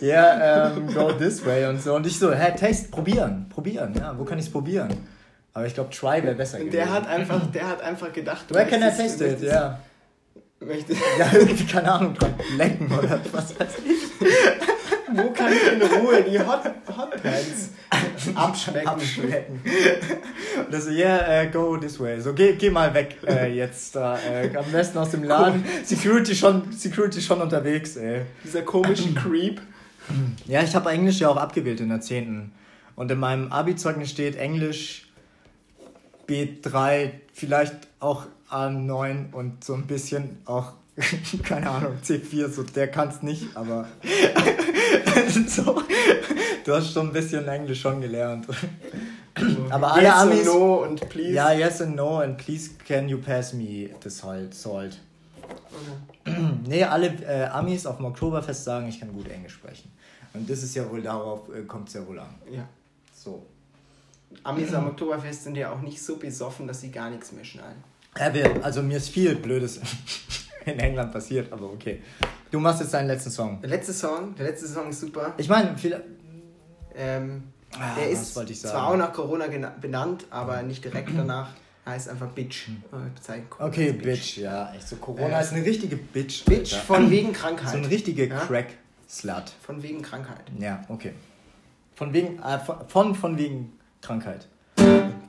Ja, 0.01 0.69
ähm, 0.69 0.95
go 0.95 1.11
this 1.13 1.45
way 1.45 1.67
und 1.67 1.83
so. 1.83 1.95
Und 1.95 2.07
ich 2.07 2.19
so, 2.19 2.33
hä, 2.33 2.53
taste, 2.57 2.89
probieren, 2.91 3.47
probieren, 3.49 3.95
ja, 3.99 4.17
wo 4.17 4.25
kann 4.25 4.39
ich 4.39 4.47
es 4.47 4.53
probieren? 4.53 4.89
Aber 5.53 5.67
ich 5.67 5.75
glaube, 5.75 5.91
try 5.91 6.23
wäre 6.23 6.35
besser 6.35 6.59
gewesen. 6.59 6.73
der 6.73 6.93
hat 6.93 7.09
einfach, 7.09 7.41
der 7.51 7.69
hat 7.69 7.83
einfach 7.83 8.13
gedacht, 8.13 8.53
Where 8.53 8.67
can 8.67 8.83
I 8.83 8.91
taste 8.97 9.25
it? 9.27 9.41
Ja. 9.41 9.79
Möchtest- 10.67 11.01
Ja, 11.19 11.31
irgendwie, 11.33 11.65
keine 11.67 11.93
Ahnung, 11.93 12.15
dran 12.15 12.35
lecken 12.57 12.87
oder 12.91 13.21
was 13.33 13.59
weiß 13.59 13.75
ich. 13.85 14.29
Wo 15.17 15.31
kann 15.31 15.53
ich 15.53 15.73
in 15.73 15.83
Ruhe 15.83 16.23
die 16.23 16.39
Hot, 16.41 16.65
Hotpants 16.89 17.71
abschmecken? 18.35 18.89
Abschmecken. 18.89 19.61
Und 20.67 20.75
er 20.75 20.81
so, 20.81 20.91
yeah, 20.91 21.43
äh, 21.43 21.47
go 21.49 21.77
this 21.77 22.01
way. 22.01 22.21
So, 22.21 22.33
geh, 22.33 22.55
geh 22.55 22.71
mal 22.71 22.93
weg 22.95 23.17
äh, 23.27 23.53
jetzt 23.55 23.95
da. 23.95 24.19
Äh, 24.19 24.51
am 24.57 24.65
besten 24.73 24.99
aus 24.99 25.11
dem 25.11 25.23
Laden. 25.25 25.65
Security 25.85 26.35
schon, 26.35 26.73
Security 26.73 27.21
schon 27.21 27.41
unterwegs, 27.41 27.97
ey. 27.97 28.23
Dieser 28.43 28.63
komische 28.63 29.13
Creep. 29.15 29.61
Ja, 30.47 30.63
ich 30.63 30.75
habe 30.75 30.91
Englisch 30.91 31.21
ja 31.21 31.29
auch 31.29 31.37
abgewählt 31.37 31.81
in 31.81 31.91
der 31.91 32.01
10. 32.01 32.51
Und 32.97 33.11
in 33.11 33.19
meinem 33.19 33.53
Abi-Zeugnis 33.53 34.11
steht 34.11 34.37
Englisch 34.37 35.09
B3, 36.29 37.11
vielleicht 37.33 37.75
auch 38.01 38.27
A9 38.55 39.33
und 39.33 39.65
so 39.65 39.75
ein 39.75 39.87
bisschen 39.87 40.39
auch, 40.45 40.73
keine 41.43 41.69
Ahnung, 41.71 41.95
C4, 42.05 42.49
so 42.51 42.63
der 42.63 42.89
kann 42.91 43.09
es 43.09 43.23
nicht, 43.23 43.57
aber 43.57 43.87
so, 45.49 45.83
du 46.65 46.75
hast 46.75 46.93
schon 46.93 47.09
ein 47.09 47.13
bisschen 47.13 47.47
Englisch 47.49 47.81
schon 47.81 48.01
gelernt. 48.01 48.47
Aber 49.71 49.93
alle 49.95 50.05
yes 50.05 50.15
Amis- 50.15 50.45
no 50.47 50.85
und 50.85 51.09
please. 51.09 51.33
Ja, 51.33 51.53
yes 51.53 51.83
and 51.83 51.97
no 51.97 52.19
and 52.21 52.37
please 52.39 52.71
can 52.87 53.09
you 53.09 53.19
pass 53.19 53.53
me 53.53 53.91
the 54.03 54.09
salt? 54.09 54.55
salt. 54.55 54.97
Nee, 56.67 56.85
alle 56.85 57.09
äh, 57.27 57.47
Amis 57.47 57.85
auf 57.85 57.97
dem 57.97 58.07
Oktoberfest 58.07 58.63
sagen, 58.65 58.89
ich 58.89 59.01
kann 59.01 59.13
gut 59.13 59.29
Englisch 59.29 59.55
sprechen. 59.55 59.91
Und 60.33 60.49
das 60.49 60.63
ist 60.63 60.75
ja 60.77 60.89
wohl 60.89 61.03
darauf, 61.03 61.49
äh, 61.55 61.63
kommt 61.63 61.89
es 61.89 61.95
ja 61.95 62.07
wohl 62.07 62.19
an. 62.21 62.33
ja. 62.51 62.67
So. 63.13 63.45
Amis 64.45 64.73
am 64.73 64.87
Oktoberfest 64.89 65.45
sind 65.45 65.57
ja 65.57 65.71
auch 65.73 65.81
nicht 65.81 66.01
so 66.03 66.17
besoffen, 66.17 66.67
dass 66.69 66.81
sie 66.81 66.91
gar 66.91 67.11
nichts 67.11 67.33
mehr 67.33 67.45
schnallen. 67.45 67.83
Ja, 68.19 68.33
wir, 68.33 68.65
also 68.65 68.83
mir 68.83 68.97
ist 68.99 69.09
viel 69.09 69.35
Blödes 69.37 69.81
in 70.65 70.79
England 70.79 71.13
passiert, 71.13 71.53
aber 71.53 71.73
okay. 71.73 72.03
Du 72.51 72.61
machst 72.61 72.81
jetzt 72.81 72.95
deinen 72.95 73.09
letzten 73.09 73.31
Song. 73.31 73.61
Der 73.61 73.71
letzte 73.71 73.93
Song, 73.93 74.35
der 74.37 74.47
letzte 74.47 74.69
Song 74.69 74.91
ist 74.91 75.01
super. 75.01 75.35
Ich 75.37 75.49
meine, 75.49 75.77
viel, 75.77 76.01
Ähm, 76.95 77.45
Ah, 77.77 77.97
der 77.97 78.09
ist 78.11 78.33
zwar 78.63 78.87
auch 78.87 78.97
nach 78.97 79.13
Corona 79.13 79.47
benannt, 79.81 80.27
aber 80.31 80.63
nicht 80.63 80.85
direkt 80.85 81.11
danach. 81.17 81.51
Heißt 81.85 82.09
einfach 82.09 82.29
Bitch. 82.29 82.69
Bezeichne 83.15 83.47
Corona 83.51 83.69
okay, 83.69 83.91
als 83.91 83.99
Bitch, 84.03 84.37
ja. 84.39 84.73
Echt 84.73 84.89
so, 84.89 84.97
Corona 84.97 85.39
Äh, 85.39 85.43
ist 85.43 85.53
eine 85.53 85.65
richtige 85.65 85.97
Bitch. 85.97 86.45
Bitch 86.45 86.73
Alter. 86.73 86.87
von 86.87 87.11
wegen 87.11 87.35
So 87.35 87.41
Krankheit. 87.41 87.75
eine 87.75 87.91
richtige 87.91 88.27
Ja? 88.29 88.39
Crack-Slut. 88.47 89.53
Von 89.61 89.83
wegen 89.83 90.01
Krankheit. 90.03 90.45
Ja, 90.59 90.83
okay. 90.89 91.13
Von 91.97 92.13
wegen, 92.15 92.39
äh, 92.39 92.59
von, 92.87 93.15
von 93.17 93.37
wegen 93.39 93.73
Krankheit. 94.01 94.47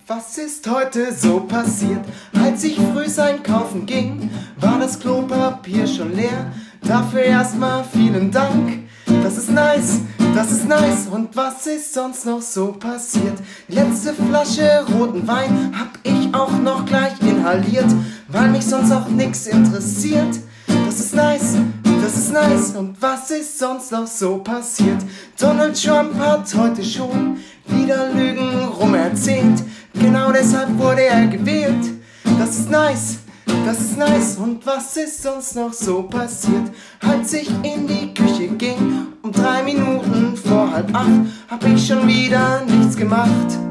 Was 0.08 0.38
ist 0.38 0.70
heute 0.70 1.12
so 1.12 1.40
passiert? 1.40 2.06
Als 2.40 2.64
ich 2.64 2.76
früh 2.76 3.08
einkaufen 3.20 3.88
ging, 3.88 4.30
war 4.60 4.78
das 4.78 5.00
Klopapier 5.00 5.88
schon 5.88 6.16
leer. 6.16 6.52
Dafür 6.84 7.22
erstmal 7.22 7.84
vielen 7.84 8.30
Dank. 8.30 8.84
Das 9.24 9.36
ist 9.36 9.50
nice, 9.50 10.02
das 10.36 10.52
ist 10.52 10.68
nice. 10.70 11.08
Und 11.08 11.36
was 11.36 11.66
ist 11.66 11.92
sonst 11.92 12.24
noch 12.28 12.44
so 12.44 12.68
passiert? 12.74 13.40
Letzte 13.68 14.14
Flasche 14.14 14.86
roten 14.94 15.28
Wein 15.28 15.74
hab 15.76 15.98
ich 16.04 16.32
auch 16.36 16.52
noch 16.52 16.86
gleich 16.86 17.20
inhaliert, 17.22 17.92
weil 18.28 18.50
mich 18.50 18.68
sonst 18.68 18.92
auch 18.92 19.08
nix 19.08 19.48
interessiert. 19.48 20.38
Das 20.86 21.00
ist 21.00 21.16
nice, 21.16 21.56
das 22.04 22.16
ist 22.16 22.32
nice. 22.32 22.76
Und 22.76 23.02
was 23.02 23.32
ist 23.32 23.58
sonst 23.58 23.92
noch 23.92 24.06
so 24.06 24.38
passiert? 24.38 25.02
Donald 25.40 25.84
Trump 25.84 26.16
hat 26.20 26.54
heute 26.54 26.84
schon 26.84 27.38
wieder 27.66 28.14
Lügen 28.14 28.66
rumerzählt. 28.80 29.64
Genau 30.00 30.32
deshalb 30.32 30.78
wurde 30.78 31.04
er 31.04 31.28
gewählt. 31.28 31.94
Das 32.38 32.58
ist 32.58 32.70
nice, 32.70 33.18
das 33.66 33.80
ist 33.80 33.98
nice. 33.98 34.38
Und 34.38 34.66
was 34.66 34.98
ist 34.98 35.24
sonst 35.24 35.56
noch 35.56 35.74
so 35.74 36.04
passiert? 36.04 36.72
Als 37.02 37.34
ich 37.34 37.50
in 37.64 37.88
die 37.88 38.14
Küche 38.14 38.48
ging, 38.50 39.08
um 39.22 39.32
drei 39.32 39.64
Minuten 39.64 40.36
vor 40.36 40.72
halb 40.72 40.94
acht, 40.94 41.10
hab 41.50 41.66
ich 41.66 41.88
schon 41.88 42.08
wieder 42.08 42.64
nichts 42.66 42.96
gemacht. 42.96 43.65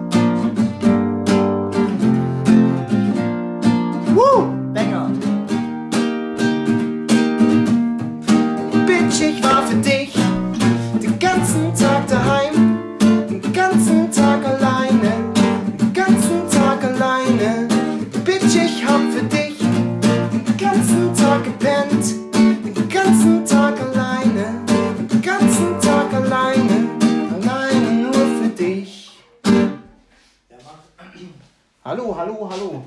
Hallo, 31.85 32.17
hallo, 32.17 32.49
hallo. 32.51 32.85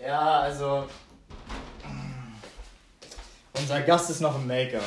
Ja, 0.00 0.40
also. 0.40 0.86
Unser 3.52 3.82
Gast 3.82 4.08
ist 4.08 4.22
noch 4.22 4.34
im 4.36 4.46
Make-up. 4.46 4.82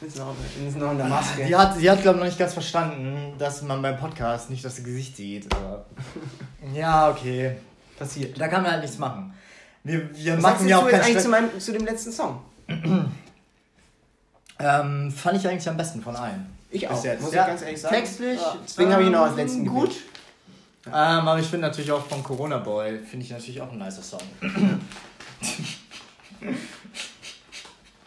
Ist 0.00 0.16
noch, 0.16 0.32
ist 0.64 0.76
noch 0.76 0.92
in 0.92 0.98
der 0.98 1.08
Maske. 1.08 1.44
Die 1.44 1.56
hat, 1.56 1.76
die 1.80 1.90
hat 1.90 2.00
glaube 2.02 2.18
ich, 2.18 2.20
noch 2.20 2.26
nicht 2.28 2.38
ganz 2.38 2.52
verstanden, 2.52 3.34
dass 3.36 3.62
man 3.62 3.82
beim 3.82 3.98
Podcast 3.98 4.48
nicht 4.48 4.64
das 4.64 4.76
Gesicht 4.76 5.16
sieht. 5.16 5.52
Aber 5.52 5.84
ja, 6.72 7.10
okay. 7.10 7.56
passiert. 7.98 8.40
Da 8.40 8.46
kann 8.46 8.62
man 8.62 8.70
halt 8.72 8.82
nichts 8.82 8.98
machen. 8.98 9.34
Wir, 9.82 10.08
wir 10.14 10.36
Was 10.36 10.42
machen 10.42 10.68
sagst 10.68 10.70
ja 10.70 10.76
du 10.76 10.82
auch 10.82 10.86
jetzt 10.88 10.92
keinen 11.00 11.04
eigentlich 11.06 11.22
zu, 11.24 11.28
meinem, 11.28 11.60
zu 11.60 11.72
dem 11.72 11.84
letzten 11.84 12.12
Song? 12.12 12.40
Ähm, 14.62 15.10
fand 15.10 15.38
ich 15.38 15.48
eigentlich 15.48 15.66
am 15.70 15.78
besten 15.78 16.02
von 16.02 16.14
allen. 16.14 16.44
Ich 16.70 16.82
Bis 16.82 16.90
auch, 16.90 17.02
jetzt. 17.02 17.22
muss 17.22 17.32
Ja, 17.32 17.44
ich 17.44 17.48
ganz 17.48 17.62
ehrlich 17.62 17.80
sagen. 17.80 17.94
Textlich. 17.94 18.38
Ja, 18.38 18.56
deswegen 18.62 18.92
habe 18.92 19.00
ich 19.00 19.06
ihn 19.08 19.12
noch 19.14 19.22
als 19.22 19.32
ähm, 19.32 19.38
letzten 19.38 19.66
Gut. 19.66 19.88
gewählt. 19.88 20.09
Ähm, 20.92 21.28
aber 21.28 21.38
ich 21.38 21.46
finde 21.46 21.66
natürlich 21.68 21.92
auch 21.92 22.04
von 22.06 22.22
Corona 22.22 22.58
Boy, 22.58 22.98
finde 22.98 23.24
ich 23.24 23.32
natürlich 23.32 23.60
auch 23.60 23.70
ein 23.72 23.78
nicer 23.78 24.02
Song. 24.02 24.20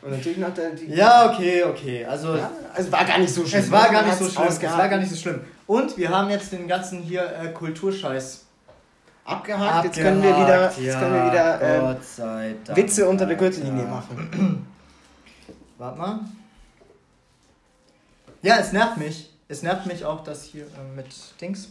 Und 0.01 0.11
natürlich 0.11 0.37
noch 0.37 0.53
der, 0.53 0.71
die. 0.71 0.87
Ja, 0.87 1.31
okay, 1.31 1.63
okay. 1.63 2.05
Also 2.05 2.35
Ja, 2.35 2.51
also 2.73 2.91
war 2.91 3.05
gar 3.05 3.19
nicht 3.19 3.33
so 3.33 3.45
schlimm. 3.45 3.61
es 3.61 3.71
war 3.71 3.89
gar 3.89 4.03
nicht 4.05 4.17
so 4.17 4.29
schlimm. 4.29 4.47
Es 4.47 4.61
war 4.61 4.89
gar 4.89 4.97
nicht 4.97 5.09
so 5.09 5.15
schlimm. 5.15 5.41
Und 5.65 5.97
wir 5.97 6.09
haben 6.09 6.29
jetzt 6.29 6.51
den 6.51 6.67
ganzen 6.67 7.01
hier 7.01 7.23
äh, 7.23 7.49
Kulturscheiß 7.49 8.43
Abgehakt, 9.25 9.85
jetzt 9.85 9.97
können 9.97 10.21
wir 10.21 10.35
wieder, 10.35 10.65
jetzt 10.65 10.79
ja, 10.79 10.99
können 10.99 11.13
wir 11.13 11.31
wieder 11.31 11.61
äh, 11.61 11.95
Dank, 12.65 12.77
Witze 12.77 13.07
unter 13.07 13.25
der. 13.25 13.37
Gürtellinie 13.37 13.85
machen. 13.85 14.67
Warte 15.77 15.97
mal. 15.97 16.19
Ja, 18.41 18.57
es 18.57 18.73
nervt 18.73 18.97
mich. 18.97 19.29
Es 19.47 19.63
nervt 19.63 19.85
mich 19.85 20.03
auch, 20.03 20.25
dass 20.25 20.43
hier 20.43 20.65
äh, 20.65 20.95
mit 20.95 21.07
Dings. 21.39 21.69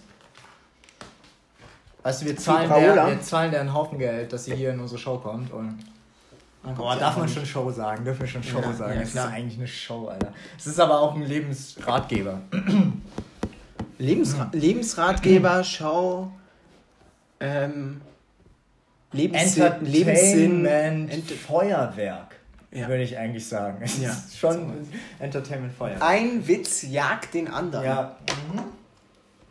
Weißt 2.02 2.22
du, 2.22 2.26
wir 2.26 2.36
zahlen, 2.36 2.68
der, 2.68 3.06
wir 3.06 3.20
zahlen 3.20 3.50
der 3.52 3.60
einen 3.60 3.72
Haufen 3.74 3.98
Geld, 3.98 4.32
dass 4.32 4.44
sie 4.44 4.54
hier 4.54 4.70
in 4.72 4.80
unsere 4.80 4.98
Show 4.98 5.18
kommt. 5.18 5.52
Und 5.52 5.78
Boah, 6.76 6.96
darf 6.96 7.16
man 7.16 7.28
schon 7.28 7.44
Show 7.46 7.70
sagen? 7.70 8.04
Dürfen 8.04 8.20
wir 8.20 8.26
schon 8.26 8.42
Show 8.42 8.60
Ja, 8.60 8.72
sagen? 8.72 8.94
ja, 8.94 9.00
es 9.02 9.08
ist 9.10 9.18
eigentlich 9.18 9.58
eine 9.58 9.66
Show, 9.68 10.06
Alter. 10.08 10.32
Es 10.58 10.66
ist 10.66 10.78
aber 10.80 11.00
auch 11.00 11.14
ein 11.14 11.22
Lebensratgeber. 11.22 12.40
Lebensra 13.98 14.48
Lebensratgeber, 14.52 15.62
Schau, 15.64 16.32
ähm, 17.40 18.00
Lebenssinn, 19.12 19.72
Lebenssinn, 19.84 21.22
Feuerwerk, 21.46 22.36
Ja. 22.72 22.88
würde 22.88 23.02
ich 23.02 23.16
eigentlich 23.18 23.46
sagen. 23.46 23.78
Es 23.82 24.00
Ja. 24.00 24.10
ist 24.10 24.38
schon 24.38 24.72
Entertainment 25.18 25.72
Feuerwerk. 25.76 26.02
ein 26.02 26.46
Witz 26.48 26.82
jagt 26.82 27.34
den 27.34 27.48
anderen. 27.48 27.84
Ja. 27.84 28.16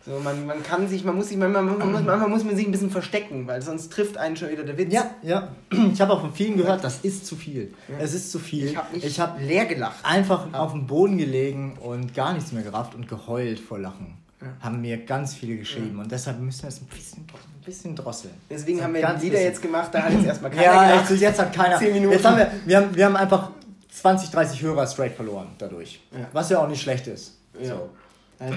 So, 0.05 0.19
man, 0.19 0.45
man 0.47 0.63
kann 0.63 0.87
sich, 0.87 1.03
man 1.03 1.15
muss 1.15 1.27
sich, 1.29 1.37
manchmal, 1.37 1.61
man 1.61 1.77
muss, 1.91 2.01
manchmal 2.01 2.27
muss 2.27 2.43
man 2.43 2.55
sich 2.55 2.65
ein 2.67 2.71
bisschen 2.71 2.89
verstecken, 2.89 3.45
weil 3.45 3.61
sonst 3.61 3.91
trifft 3.91 4.17
einen 4.17 4.35
schon 4.35 4.49
wieder 4.49 4.63
der 4.63 4.75
Witz. 4.77 4.91
Ja, 4.91 5.11
ja. 5.21 5.49
Ich 5.93 6.01
habe 6.01 6.13
auch 6.13 6.21
von 6.21 6.33
vielen 6.33 6.57
gehört, 6.57 6.83
das 6.83 6.99
ist 7.03 7.25
zu 7.27 7.35
viel. 7.35 7.73
Es 7.99 8.13
ist 8.15 8.31
zu 8.31 8.39
viel. 8.39 8.75
Ich 8.93 9.19
habe 9.19 9.33
habe 9.33 9.43
leer 9.45 9.65
gelacht. 9.65 10.03
einfach 10.03 10.47
auf 10.53 10.71
dem 10.71 10.87
Boden 10.87 11.17
gelegen 11.19 11.77
und 11.79 12.15
gar 12.15 12.33
nichts 12.33 12.51
mehr 12.51 12.63
gerafft 12.63 12.95
und 12.95 13.07
geheult 13.07 13.59
vor 13.59 13.77
Lachen. 13.77 14.17
Ja. 14.41 14.47
Haben 14.61 14.81
mir 14.81 14.97
ganz 14.97 15.35
viele 15.35 15.55
geschrieben 15.57 15.99
und 15.99 16.11
deshalb 16.11 16.39
müssen 16.39 16.63
wir 16.63 16.69
es 16.69 16.81
ein 16.81 16.87
bisschen, 16.87 17.19
ein 17.19 17.63
bisschen 17.63 17.95
drosseln. 17.95 18.33
Deswegen 18.49 18.79
So 18.79 18.83
haben 18.85 18.95
wir 18.95 19.01
ganz 19.01 19.19
die 19.19 19.25
Lieder 19.27 19.37
bisschen. 19.37 19.51
jetzt 19.51 19.61
gemacht, 19.61 19.89
da 19.93 20.01
hat 20.01 20.13
jetzt 20.13 20.25
erstmal 20.25 20.49
keiner 20.49 20.63
Ja, 20.63 20.83
gelacht. 20.87 20.99
also 21.01 21.13
jetzt 21.13 21.39
hat 21.39 21.53
keiner. 21.53 21.77
Zehn 21.77 21.93
Minuten. 21.93 22.13
Jetzt 22.13 22.25
haben 22.25 22.37
wir, 22.37 22.51
wir 22.65 22.77
haben, 22.77 22.95
wir 22.95 23.05
haben 23.05 23.15
einfach 23.17 23.51
20, 23.91 24.31
30 24.31 24.61
Hörer 24.63 24.87
straight 24.87 25.13
verloren 25.13 25.45
dadurch. 25.59 26.01
Ja. 26.11 26.25
Was 26.33 26.49
ja 26.49 26.57
auch 26.57 26.67
nicht 26.67 26.81
schlecht 26.81 27.05
ist. 27.05 27.37
Ja. 27.61 27.75
So. 27.75 27.89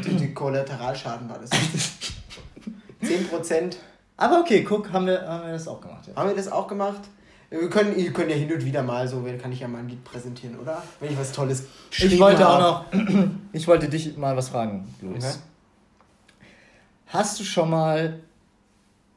Die, 0.05 0.17
die 0.17 0.35
Kollateralschaden 0.35 1.29
war 1.29 1.39
das. 1.39 1.51
10% 3.03 3.77
Aber 4.17 4.41
okay, 4.41 4.63
guck, 4.63 4.93
haben 4.93 5.07
wir, 5.07 5.27
haben 5.27 5.47
wir 5.47 5.53
das 5.53 5.67
auch 5.67 5.81
gemacht. 5.81 6.07
Ja. 6.07 6.17
haben 6.17 6.29
wir 6.29 6.37
das 6.37 6.49
auch 6.49 6.69
gemacht. 6.69 7.01
Wir 7.51 7.69
können, 7.71 7.97
ihr 7.97 8.13
könnt 8.13 8.31
ja 8.31 8.37
hin 8.37 8.53
und 8.53 8.65
wieder 8.65 8.83
mal 8.83 9.07
so, 9.07 9.25
kann 9.41 9.53
ich 9.53 9.61
ja 9.61 9.69
mal 9.69 9.79
ein 9.79 9.89
Lied 9.89 10.03
präsentieren, 10.03 10.59
oder? 10.59 10.83
Wenn 10.99 11.13
ich 11.13 11.19
was 11.19 11.33
Tolles 11.33 11.65
Ich 11.97 12.19
wollte 12.19 12.45
habe. 12.45 12.85
auch 12.93 12.93
noch, 12.93 13.29
ich 13.53 13.67
wollte 13.69 13.89
dich 13.89 14.17
mal 14.17 14.37
was 14.37 14.49
fragen, 14.49 14.93
Luis. 15.01 15.25
Okay. 15.25 15.35
Hast 17.07 17.39
du 17.39 17.45
schon 17.45 17.71
mal 17.71 18.21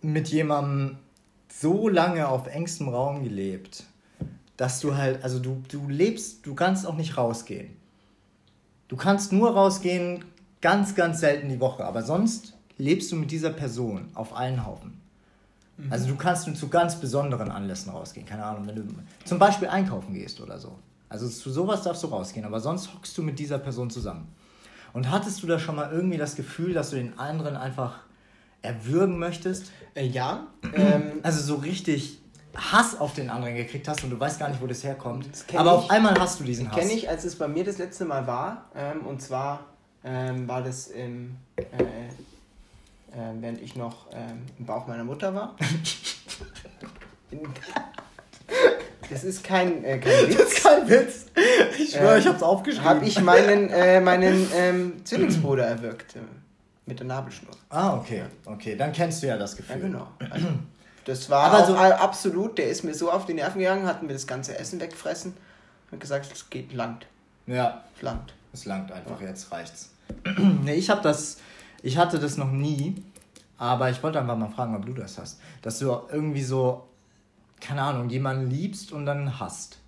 mit 0.01 0.27
jemandem 0.27 0.97
so 1.51 1.89
lange 1.89 2.27
auf 2.27 2.47
engstem 2.47 2.89
Raum 2.89 3.23
gelebt, 3.23 3.84
dass 4.56 4.80
du 4.80 4.95
halt, 4.95 5.23
also 5.23 5.39
du, 5.39 5.63
du 5.71 5.88
lebst, 5.89 6.45
du 6.45 6.53
kannst 6.53 6.86
auch 6.86 6.95
nicht 6.95 7.17
rausgehen. 7.17 7.75
Du 8.88 8.97
kannst 8.97 9.32
nur 9.32 9.51
rausgehen 9.51 10.23
ganz, 10.67 10.95
ganz 10.95 11.21
selten 11.21 11.47
die 11.47 11.62
Woche, 11.62 11.86
aber 11.86 12.01
sonst 12.03 12.53
lebst 12.77 13.10
du 13.13 13.15
mit 13.15 13.32
dieser 13.32 13.51
Person 13.51 14.10
auf 14.15 14.36
allen 14.36 14.65
Haufen. 14.65 14.99
Also 15.89 16.10
du 16.10 16.17
kannst 16.17 16.45
nur 16.45 16.58
zu 16.58 16.67
ganz 16.67 16.99
besonderen 16.99 17.51
Anlässen 17.51 17.89
rausgehen. 17.93 18.25
Keine 18.25 18.43
Ahnung, 18.43 18.67
wenn 18.67 18.75
du 18.75 18.84
zum 19.23 19.39
Beispiel 19.39 19.69
einkaufen 19.69 20.13
gehst 20.13 20.41
oder 20.41 20.58
so. 20.60 20.75
Also 21.08 21.30
zu 21.30 21.51
sowas 21.51 21.84
darfst 21.84 22.03
du 22.03 22.08
rausgehen, 22.08 22.45
aber 22.45 22.60
sonst 22.60 22.93
hockst 22.93 23.17
du 23.17 23.23
mit 23.23 23.39
dieser 23.39 23.60
Person 23.60 23.89
zusammen. 23.89 24.27
Und 24.91 25.10
hattest 25.10 25.41
du 25.41 25.47
da 25.47 25.58
schon 25.58 25.77
mal 25.77 25.89
irgendwie 25.89 26.17
das 26.17 26.36
Gefühl, 26.36 26.73
dass 26.73 26.89
du 26.89 26.97
den 26.97 27.17
anderen 27.17 27.56
einfach 27.56 27.99
erwürgen 28.62 29.19
möchtest? 29.19 29.71
Äh, 29.95 30.08
ja. 30.08 30.47
Ähm, 30.73 31.21
Also 31.23 31.41
so 31.41 31.62
richtig 31.62 32.19
Hass 32.58 32.99
auf 32.99 33.13
den 33.13 33.30
anderen 33.30 33.56
gekriegt 33.56 33.88
hast 33.88 34.03
und 34.03 34.10
du 34.10 34.19
weißt 34.19 34.38
gar 34.38 34.49
nicht, 34.49 34.62
wo 34.62 34.67
das 34.67 34.84
herkommt. 34.84 35.30
Das 35.32 35.45
aber 35.56 35.71
ich. 35.71 35.77
auf 35.77 35.91
einmal 35.91 36.19
hast 36.19 36.41
du 36.41 36.43
diesen 36.43 36.69
Hass. 36.69 36.77
Kenne 36.77 36.91
ich, 36.91 37.08
als 37.08 37.23
es 37.23 37.38
bei 37.38 37.47
mir 37.47 37.63
das 37.63 37.77
letzte 37.77 38.03
Mal 38.03 38.27
war. 38.27 38.65
Ähm, 38.75 39.06
und 39.06 39.21
zwar 39.21 39.77
ähm, 40.08 40.48
war 40.48 40.62
das 40.63 40.88
im, 40.88 41.36
äh, 41.58 41.62
äh, 41.62 43.34
während 43.39 43.62
ich 43.62 43.76
noch 43.76 44.08
ähm, 44.13 44.43
im 44.58 44.65
Bauch 44.65 44.88
meiner 44.88 45.04
Mutter 45.04 45.34
war. 45.36 45.56
Das 49.10 49.24
ist 49.24 49.43
kein, 49.43 49.84
äh, 49.86 50.00
kein 50.00 50.12
Das 50.28 50.38
Witz. 50.39 50.39
ist 50.54 50.63
kein 50.63 50.89
Witz. 50.89 51.26
Ich 51.80 51.91
schwöre, 51.91 52.15
Ähm, 52.15 52.20
ich 52.20 52.28
hab's 52.28 52.43
aufgeschrieben. 52.43 52.86
Habe 52.89 53.06
ich 53.06 53.22
meinen, 53.22 53.70
äh, 53.70 54.02
meinen 54.02 54.50
ähm, 54.54 55.06
Zwillingsbruder 55.06 55.65
erwürgt. 55.65 56.15
Äh, 56.17 56.20
mit 56.86 57.00
der 57.00 57.08
Nabelschnur. 57.08 57.52
Ah, 57.70 57.96
okay. 57.98 58.24
Okay, 58.46 58.76
dann 58.76 58.91
kennst 58.93 59.24
du 59.24 59.28
ja 59.28 59.38
das 59.38 59.56
Gefühl. 59.56 59.76
Ja, 59.78 59.82
genau. 59.82 60.08
Also, 60.30 60.48
das 61.06 61.30
war 61.30 61.52
Aber 61.52 61.63
auch 61.63 61.67
so- 61.67 61.76
a- 61.76 61.91
absolut, 61.96 62.58
der 62.58 62.70
ist 62.70 62.84
mir 62.84 62.93
so 62.93 63.10
auf 63.12 63.26
die 63.26 63.34
Nerven 63.34 63.60
gegangen, 63.60 63.86
hat 63.86 64.04
mir 64.04 64.13
das 64.13 64.28
ganze 64.28 64.58
Essen 64.58 64.80
weggefressen 64.82 65.34
und 65.91 66.00
gesagt, 66.02 66.30
es 66.34 66.50
geht 66.50 66.74
langt. 66.74 67.06
Ja, 67.46 67.84
Es 67.96 68.02
langt. 68.02 68.34
es 68.54 68.65
langt 68.65 68.91
einfach, 68.91 69.22
jetzt 69.22 69.52
reicht's. 69.54 69.89
nee, 70.63 70.76
ich 70.76 70.89
hab 70.89 71.02
das, 71.02 71.38
ich 71.82 71.98
hatte 71.98 72.20
das 72.20 72.38
noch 72.38 72.52
nie, 72.52 72.96
aber 73.58 73.89
ich 73.89 74.02
wollte 74.04 74.20
einfach 74.20 74.38
mal 74.38 74.50
fragen, 74.50 74.76
ob 74.76 74.86
du 74.86 74.93
das 74.93 75.17
hast. 75.17 75.39
Dass 75.62 75.80
du 75.80 75.96
irgendwie 76.12 76.43
so, 76.43 76.84
keine 77.60 77.82
Ahnung, 77.82 78.10
jemanden 78.10 78.50
liebst 78.50 78.91
und 78.91 79.06
dann 79.06 79.39
hasst. 79.39 79.80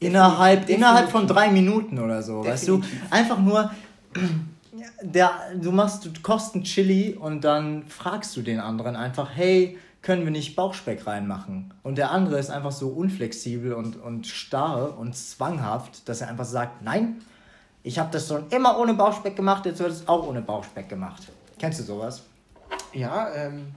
Innerhalb, 0.00 0.60
definitiv. 0.60 0.76
innerhalb 0.76 1.10
von 1.10 1.26
drei 1.26 1.50
Minuten 1.50 1.98
oder 1.98 2.22
so, 2.22 2.44
weißt 2.44 2.68
du? 2.68 2.78
Definitiv. 2.78 3.12
Einfach 3.12 3.38
nur, 3.38 3.70
der, 5.02 5.30
du 5.60 5.70
machst, 5.70 6.04
du 6.04 6.10
kochst 6.22 6.56
ein 6.56 6.64
Chili 6.64 7.14
und 7.14 7.42
dann 7.44 7.86
fragst 7.86 8.36
du 8.36 8.42
den 8.42 8.58
anderen 8.58 8.96
einfach, 8.96 9.30
hey, 9.32 9.78
können 10.02 10.24
wir 10.24 10.32
nicht 10.32 10.56
Bauchspeck 10.56 11.06
reinmachen? 11.06 11.72
Und 11.84 11.96
der 11.96 12.10
andere 12.10 12.38
ist 12.38 12.50
einfach 12.50 12.72
so 12.72 12.88
unflexibel 12.88 13.72
und, 13.74 13.96
und 13.96 14.26
starr 14.26 14.98
und 14.98 15.14
zwanghaft, 15.14 16.08
dass 16.08 16.20
er 16.20 16.28
einfach 16.28 16.44
sagt, 16.44 16.82
nein, 16.82 17.22
ich 17.82 17.98
habe 17.98 18.10
das 18.12 18.28
schon 18.28 18.48
immer 18.50 18.78
ohne 18.78 18.94
Bauchspeck 18.94 19.36
gemacht, 19.36 19.66
jetzt 19.66 19.80
wird 19.80 19.90
es 19.90 20.08
auch 20.08 20.26
ohne 20.26 20.42
Bauchspeck 20.42 20.88
gemacht. 20.88 21.22
Kennst 21.58 21.80
du 21.80 21.84
sowas? 21.84 22.22
Ja, 22.92 23.32
ähm, 23.34 23.74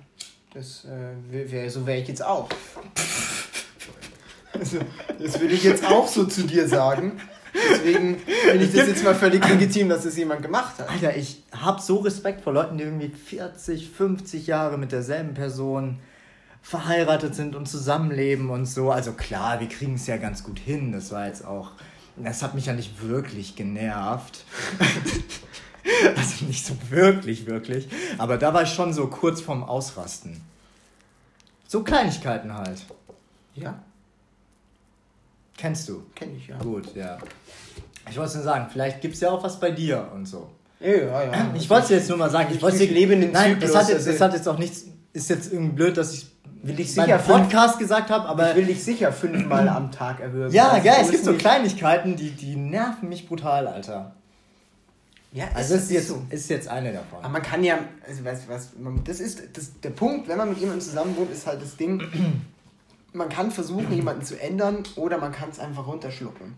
das 0.53 0.85
äh, 0.85 1.31
wär, 1.31 1.51
wär, 1.51 1.69
so 1.69 1.85
wäre 1.85 1.99
ich 1.99 2.07
jetzt 2.07 2.23
auch. 2.23 2.49
Also, 4.57 4.77
das 5.19 5.37
würde 5.41 5.53
ich 5.53 5.63
jetzt 5.63 5.85
auch 5.85 6.07
so 6.07 6.23
zu 6.23 6.43
dir 6.43 6.65
sagen. 6.65 7.19
Deswegen 7.53 8.17
finde 8.19 8.65
ich 8.65 8.73
das 8.73 8.87
jetzt 8.87 9.03
mal 9.03 9.15
völlig 9.15 9.47
legitim, 9.47 9.89
dass 9.89 10.03
das 10.03 10.15
jemand 10.17 10.41
gemacht 10.41 10.79
hat. 10.79 10.89
Alter, 10.89 11.15
ich 11.15 11.43
hab 11.51 11.79
so 11.79 11.97
Respekt 11.97 12.41
vor 12.41 12.53
Leuten, 12.53 12.77
die 12.77 12.83
irgendwie 12.83 13.09
40, 13.09 13.89
50 13.89 14.47
Jahre 14.47 14.77
mit 14.77 14.91
derselben 14.91 15.33
Person 15.33 15.99
verheiratet 16.61 17.35
sind 17.35 17.55
und 17.55 17.67
zusammenleben 17.67 18.49
und 18.49 18.65
so. 18.65 18.91
Also 18.91 19.13
klar, 19.13 19.59
wir 19.59 19.67
kriegen 19.67 19.95
es 19.95 20.07
ja 20.07 20.17
ganz 20.17 20.43
gut 20.43 20.59
hin. 20.59 20.91
Das 20.91 21.11
war 21.11 21.27
jetzt 21.27 21.45
auch. 21.45 21.71
Das 22.17 22.41
hat 22.41 22.55
mich 22.55 22.65
ja 22.67 22.73
nicht 22.73 23.01
wirklich 23.01 23.55
genervt. 23.55 24.45
also 26.15 26.45
nicht 26.45 26.65
so 26.65 26.73
wirklich, 26.89 27.45
wirklich. 27.45 27.87
Aber 28.17 28.37
da 28.37 28.53
war 28.53 28.63
ich 28.63 28.69
schon 28.69 28.93
so 28.93 29.07
kurz 29.07 29.41
vorm 29.41 29.63
Ausrasten. 29.63 30.41
So 31.67 31.83
Kleinigkeiten 31.83 32.53
halt. 32.53 32.85
Ja, 33.55 33.81
Kennst 35.57 35.87
du? 35.87 36.03
kenne 36.13 36.33
ich 36.35 36.47
ja. 36.47 36.57
Gut, 36.57 36.93
ja. 36.95 37.17
Ich 38.09 38.17
wollte 38.17 38.35
nur 38.35 38.43
sagen, 38.43 38.67
vielleicht 38.71 39.01
gibt 39.01 39.15
es 39.15 39.21
ja 39.21 39.31
auch 39.31 39.41
was 39.43 39.59
bei 39.59 39.71
dir 39.71 40.11
und 40.13 40.25
so. 40.25 40.49
Ja, 40.81 40.89
ja, 40.91 41.23
ja. 41.23 41.51
Ich 41.55 41.69
wollte 41.69 41.85
es 41.85 41.89
jetzt 41.91 42.09
nur 42.09 42.17
mal 42.17 42.29
sagen. 42.29 42.49
Ich, 42.49 42.57
Ich- 42.57 42.61
wollte 42.61 42.83
ich 42.83 42.91
lebe 42.91 43.13
in 43.13 43.21
dem 43.21 43.31
Nein, 43.31 43.53
Zyklus, 43.53 43.71
das 43.71 43.81
hat, 43.83 43.89
jetzt, 43.89 43.97
also- 43.99 44.11
das 44.11 44.21
hat 44.21 44.33
jetzt 44.33 44.47
auch 44.49 44.57
nichts. 44.59 44.83
Ist 45.13 45.29
jetzt 45.29 45.51
irgendwie 45.53 45.71
blöd, 45.75 45.95
dass 45.95 46.13
ich 46.13 46.27
will 46.67 46.75
beim 46.75 46.85
sicher 46.85 47.19
fünf, 47.19 47.37
Podcast 47.43 47.79
gesagt 47.79 48.09
habe, 48.09 48.27
aber. 48.27 48.51
ich 48.51 48.55
will 48.57 48.65
dich 48.65 48.83
sicher 48.83 49.11
fünfmal 49.11 49.67
am 49.69 49.91
Tag 49.91 50.19
erwürgen. 50.19 50.53
ja, 50.53 50.69
Also, 50.69 50.83
geil, 50.85 50.95
es 51.01 51.07
gibt 51.11 51.19
ist 51.19 51.25
so 51.25 51.33
Kleinigkeiten, 51.33 52.15
die, 52.15 52.31
die 52.31 52.55
nerven 52.55 53.09
mich 53.09 53.27
brutal, 53.27 53.67
Alter. 53.67 54.13
Ja, 55.31 55.45
Also 55.53 55.73
das 55.75 55.83
ist 55.83 55.91
jetzt, 55.91 56.07
so. 56.07 56.21
ist 56.29 56.49
jetzt 56.49 56.67
eine 56.69 56.93
davon. 56.93 57.19
Aber 57.19 57.29
man 57.29 57.41
kann 57.41 57.61
ja, 57.63 57.77
also 58.07 58.23
weißt 58.23 58.45
du 58.47 58.53
was, 58.53 58.69
man, 58.79 59.03
das 59.03 59.19
ist 59.19 59.41
das, 59.53 59.79
der 59.81 59.89
Punkt, 59.89 60.27
wenn 60.29 60.37
man 60.37 60.49
mit 60.49 60.59
jemandem 60.59 60.81
zusammen 60.81 61.15
wohnt, 61.17 61.29
ist 61.31 61.45
halt 61.45 61.61
das 61.61 61.75
Ding, 61.75 62.01
man 63.13 63.27
kann 63.29 63.51
versuchen, 63.51 63.91
jemanden 63.93 64.23
zu 64.23 64.39
ändern 64.41 64.83
oder 64.95 65.17
man 65.17 65.31
kann 65.33 65.49
es 65.49 65.59
einfach 65.59 65.87
runterschlucken. 65.87 66.53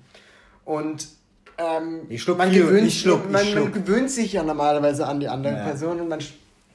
Und 0.64 1.08
ähm, 1.58 2.02
Ich 2.10 2.22
schluck 2.22 2.38
man, 2.38 2.52
viel, 2.52 2.66
gewöhnt, 2.66 2.88
ich 2.88 3.02
schluck, 3.02 3.22
ich 3.26 3.32
man, 3.32 3.44
man 3.44 3.52
schluck. 3.52 3.74
gewöhnt 3.74 4.12
sich 4.12 4.34
ja 4.34 4.44
normalerweise 4.44 5.08
an 5.08 5.20
die 5.20 5.28
andere 5.28 5.56
Ja. 5.56 5.64
Person 5.64 6.00
und 6.00 6.08
man 6.08 6.20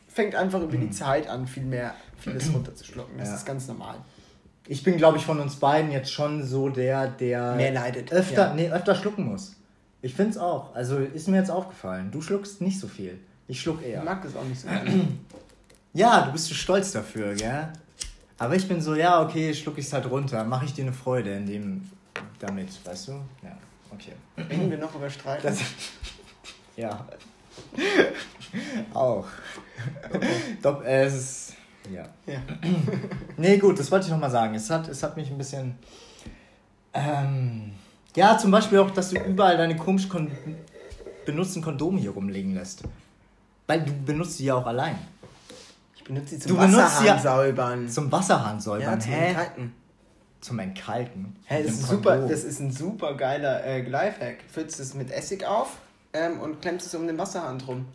fängt 0.08 0.34
einfach 0.34 0.60
über 0.60 0.76
die 0.76 0.90
Zeit 0.90 1.28
an, 1.28 1.46
viel 1.46 1.62
mehr, 1.62 1.94
vieles 2.22 2.52
runterzuschlucken. 2.52 3.18
Das 3.18 3.28
Ja. 3.28 3.34
ist 3.36 3.46
ganz 3.46 3.66
normal. 3.68 3.96
Ich 4.68 4.82
bin, 4.82 4.96
glaube 4.96 5.18
ich, 5.18 5.24
von 5.24 5.40
uns 5.40 5.56
beiden 5.56 5.90
jetzt 5.90 6.12
schon 6.12 6.44
so 6.44 6.68
der, 6.68 7.08
der 7.08 7.54
Mehr 7.56 7.72
leidet, 7.72 8.12
öfter, 8.12 8.48
ja. 8.48 8.54
nee, 8.54 8.70
öfter 8.70 8.94
schlucken 8.94 9.24
muss. 9.26 9.56
Ich 10.02 10.14
finde 10.14 10.30
es 10.32 10.38
auch. 10.38 10.74
Also 10.74 10.98
ist 10.98 11.28
mir 11.28 11.36
jetzt 11.38 11.50
aufgefallen. 11.50 12.10
Du 12.10 12.20
schluckst 12.22 12.60
nicht 12.60 12.78
so 12.78 12.86
viel. 12.88 13.18
Ich 13.48 13.60
schluck 13.60 13.80
Ich 13.82 13.88
eher. 13.88 14.02
mag 14.04 14.22
das 14.22 14.34
auch 14.36 14.44
nicht 14.44 14.60
so 14.60 14.68
gerne. 14.68 15.08
Ja, 15.94 16.22
du 16.22 16.32
bist 16.32 16.46
so 16.46 16.54
stolz 16.54 16.90
dafür, 16.92 17.34
gell? 17.34 17.68
Aber 18.38 18.54
ich 18.56 18.66
bin 18.66 18.80
so, 18.80 18.94
ja, 18.94 19.20
okay, 19.22 19.52
schluck 19.52 19.76
ich's 19.76 19.92
halt 19.92 20.08
runter, 20.10 20.42
mache 20.42 20.64
ich 20.64 20.72
dir 20.72 20.84
eine 20.84 20.92
Freude 20.94 21.34
in 21.34 21.44
dem 21.46 21.90
damit, 22.38 22.68
weißt 22.86 23.08
du? 23.08 23.12
Ja, 23.42 23.58
okay. 23.90 24.12
Reden 24.38 24.70
wir 24.70 24.78
noch 24.78 24.94
über? 24.94 25.06
Das, 25.42 25.58
ja. 26.76 27.06
Auch. 28.94 29.26
Doch, 30.62 30.82
äh, 30.82 31.04
es 31.04 31.14
ist. 31.14 31.41
Ja. 31.90 32.04
ja. 32.26 32.40
Nee, 33.36 33.58
gut, 33.58 33.78
das 33.78 33.90
wollte 33.90 34.06
ich 34.06 34.12
nochmal 34.12 34.30
sagen. 34.30 34.54
Es 34.54 34.70
hat, 34.70 34.88
es 34.88 35.02
hat 35.02 35.16
mich 35.16 35.30
ein 35.30 35.38
bisschen. 35.38 35.76
Ähm, 36.94 37.72
ja, 38.14 38.36
zum 38.38 38.50
Beispiel 38.50 38.78
auch, 38.78 38.90
dass 38.90 39.10
du 39.10 39.18
überall 39.18 39.56
deine 39.56 39.76
komisch 39.76 40.08
kon 40.08 40.30
benutzten 41.24 41.62
Kondome 41.62 42.00
hier 42.00 42.10
rumliegen 42.10 42.54
lässt. 42.54 42.82
Weil 43.66 43.82
du 43.82 43.92
benutzt 43.92 44.38
sie 44.38 44.44
ja 44.46 44.54
auch 44.56 44.66
allein. 44.66 44.98
Ich 45.96 46.04
benutze 46.04 46.36
sie 46.36 46.48
Du 46.48 46.56
zum 46.56 46.70
sie 46.70 47.06
ja- 47.06 47.18
säubern. 47.18 47.88
Zum 47.88 48.10
Wasserhahn 48.10 48.60
säubern. 48.60 48.94
ja, 48.94 48.98
zum 48.98 49.12
Hä? 49.12 49.26
Entkalken. 49.28 49.74
Zum 50.40 50.58
Entkalken. 50.58 51.36
Hä, 51.44 51.62
das, 51.62 51.72
ist 51.74 51.88
super, 51.88 52.16
das 52.26 52.42
ist 52.44 52.58
ein 52.60 52.72
super 52.72 53.14
geiler 53.14 53.62
äh, 53.64 53.82
Lifehack. 53.82 54.38
Füllst 54.50 54.80
es 54.80 54.94
mit 54.94 55.10
Essig 55.12 55.44
auf 55.46 55.76
ähm, 56.12 56.40
und 56.40 56.60
klemmst 56.60 56.86
es 56.86 56.94
um 56.96 57.06
den 57.06 57.16
Wasserhahn 57.18 57.58
drum. 57.60 57.86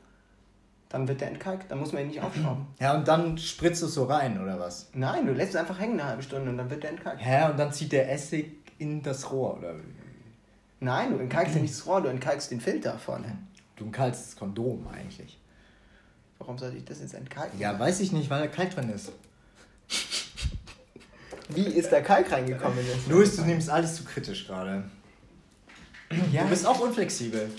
Dann 0.89 1.07
wird 1.07 1.19
der 1.19 1.27
entkalkt, 1.29 1.69
dann 1.69 1.79
muss 1.79 1.91
man 1.91 2.03
ihn 2.03 2.07
nicht 2.07 2.21
aufschrauben. 2.21 2.65
Ja, 2.79 2.95
und 2.95 3.07
dann 3.07 3.37
spritzt 3.37 3.81
du 3.81 3.87
es 3.87 3.93
so 3.93 4.05
rein, 4.05 4.41
oder 4.41 4.59
was? 4.59 4.89
Nein, 4.93 5.25
du 5.25 5.33
lässt 5.33 5.49
es 5.49 5.55
einfach 5.57 5.77
hängen 5.79 5.99
eine 5.99 6.09
halbe 6.09 6.23
Stunde 6.23 6.49
und 6.49 6.57
dann 6.57 6.69
wird 6.69 6.83
der 6.83 6.91
entkalkt. 6.91 7.23
Hä, 7.23 7.49
und 7.51 7.57
dann 7.57 7.73
zieht 7.73 7.91
der 7.91 8.11
Essig 8.11 8.51
in 8.79 9.01
das 9.03 9.29
Rohr, 9.31 9.57
oder? 9.57 9.75
wie? 9.75 9.81
Nein, 10.79 11.11
du 11.11 11.17
entkalkst 11.19 11.55
ja 11.55 11.61
nicht 11.61 11.73
das 11.73 11.85
Rohr, 11.87 12.01
du 12.01 12.07
entkalkst 12.07 12.51
den 12.51 12.61
Filter 12.61 12.97
vorne. 12.99 13.37
Du 13.75 13.85
entkalkst 13.85 14.27
das 14.27 14.35
Kondom 14.37 14.87
eigentlich. 14.87 15.37
Warum 16.39 16.57
sollte 16.57 16.77
ich 16.77 16.85
das 16.85 16.99
jetzt 16.99 17.15
entkalken? 17.15 17.59
Ja, 17.59 17.77
weiß 17.77 17.99
ich 17.99 18.11
nicht, 18.11 18.29
weil 18.29 18.41
da 18.41 18.47
Kalk 18.47 18.69
drin 18.75 18.89
ist. 18.89 19.11
Wie 21.49 21.63
ist 21.65 21.91
der 21.91 22.03
Kalk 22.03 22.31
reingekommen 22.31 22.77
jetzt? 22.85 23.07
Luis, 23.07 23.35
du 23.35 23.43
nimmst 23.43 23.69
alles 23.69 23.95
zu 23.95 24.03
kritisch 24.03 24.47
gerade. 24.47 24.83
Ja, 26.31 26.43
Du 26.43 26.49
bist 26.49 26.65
auch 26.65 26.79
unflexibel. 26.79 27.49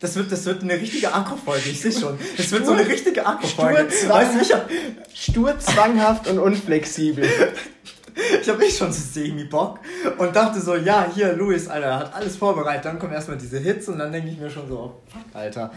Das 0.00 0.14
wird, 0.14 0.30
das 0.30 0.44
wird 0.46 0.62
eine 0.62 0.74
richtige 0.74 1.12
Akku-Folge, 1.12 1.70
ich 1.70 1.80
sehe 1.80 1.90
schon. 1.92 2.18
Das 2.36 2.50
wird 2.52 2.64
so 2.66 2.72
eine 2.72 2.86
richtige 2.86 3.26
Akku-Folge. 3.26 3.90
Stur, 3.90 4.08
Weißt 4.10 4.34
du, 4.34 4.40
ich 4.40 4.52
hab, 4.52 4.68
stur, 5.12 5.58
zwanghaft 5.58 6.28
und 6.28 6.38
unflexibel. 6.38 7.24
ich 8.40 8.48
hab 8.48 8.60
eh 8.62 8.70
schon 8.70 8.92
so 8.92 9.00
semi-Bock 9.00 9.80
und 10.18 10.36
dachte 10.36 10.60
so, 10.60 10.76
ja, 10.76 11.10
hier, 11.12 11.32
Luis, 11.32 11.66
Alter, 11.66 11.98
hat 11.98 12.14
alles 12.14 12.36
vorbereitet. 12.36 12.84
Dann 12.84 12.98
kommen 13.00 13.12
erstmal 13.12 13.38
diese 13.38 13.58
Hits 13.58 13.88
und 13.88 13.98
dann 13.98 14.12
denke 14.12 14.30
ich 14.30 14.38
mir 14.38 14.50
schon 14.50 14.68
so, 14.68 14.78
oh, 14.78 15.02
fuck, 15.10 15.22
Alter. 15.34 15.72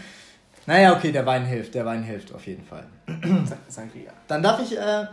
Naja, 0.68 0.96
okay, 0.96 1.12
der 1.12 1.26
Wein 1.26 1.44
hilft, 1.46 1.74
der 1.74 1.86
Wein 1.88 2.04
hilft 2.04 2.32
auf 2.34 2.46
jeden 2.46 2.64
Fall. 2.64 2.86
Sangria. 3.68 4.12
Dann 4.28 4.44
darf 4.44 4.62
ich, 4.62 4.78
äh, 4.78 5.06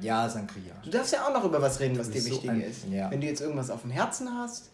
ja, 0.00 0.26
Sangria. 0.28 0.72
Du 0.82 0.88
darfst 0.90 1.12
ja 1.12 1.26
auch 1.26 1.32
noch 1.34 1.44
über 1.44 1.60
was 1.60 1.78
reden, 1.80 1.98
was 1.98 2.06
dir 2.08 2.14
bist 2.14 2.26
so 2.28 2.32
wichtig 2.32 2.50
ein- 2.50 2.60
ist. 2.62 2.84
ja. 2.90 3.10
Wenn 3.10 3.20
du 3.20 3.26
jetzt 3.26 3.42
irgendwas 3.42 3.68
auf 3.68 3.82
dem 3.82 3.90
Herzen 3.90 4.28
hast, 4.38 4.70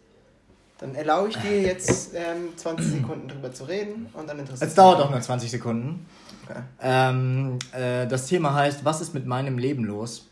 dann 0.79 0.95
erlaube 0.95 1.31
ich 1.31 1.37
dir 1.37 1.63
jetzt 1.63 2.13
ähm, 2.15 2.57
20 2.57 2.87
Sekunden 2.87 3.29
drüber 3.29 3.53
zu 3.53 3.65
reden 3.65 4.09
und 4.13 4.29
dann 4.29 4.39
interessiert 4.39 4.69
Es 4.69 4.75
dauert 4.75 5.01
auch 5.01 5.11
nur 5.11 5.21
20 5.21 5.51
Sekunden. 5.51 6.07
Okay. 6.45 6.61
Ähm, 6.81 7.59
äh, 7.73 8.07
das 8.07 8.27
Thema 8.27 8.55
heißt, 8.55 8.85
was 8.85 9.01
ist 9.01 9.15
mit 9.15 9.27
meinem 9.27 9.59
Leben 9.59 9.85
los? 9.85 10.29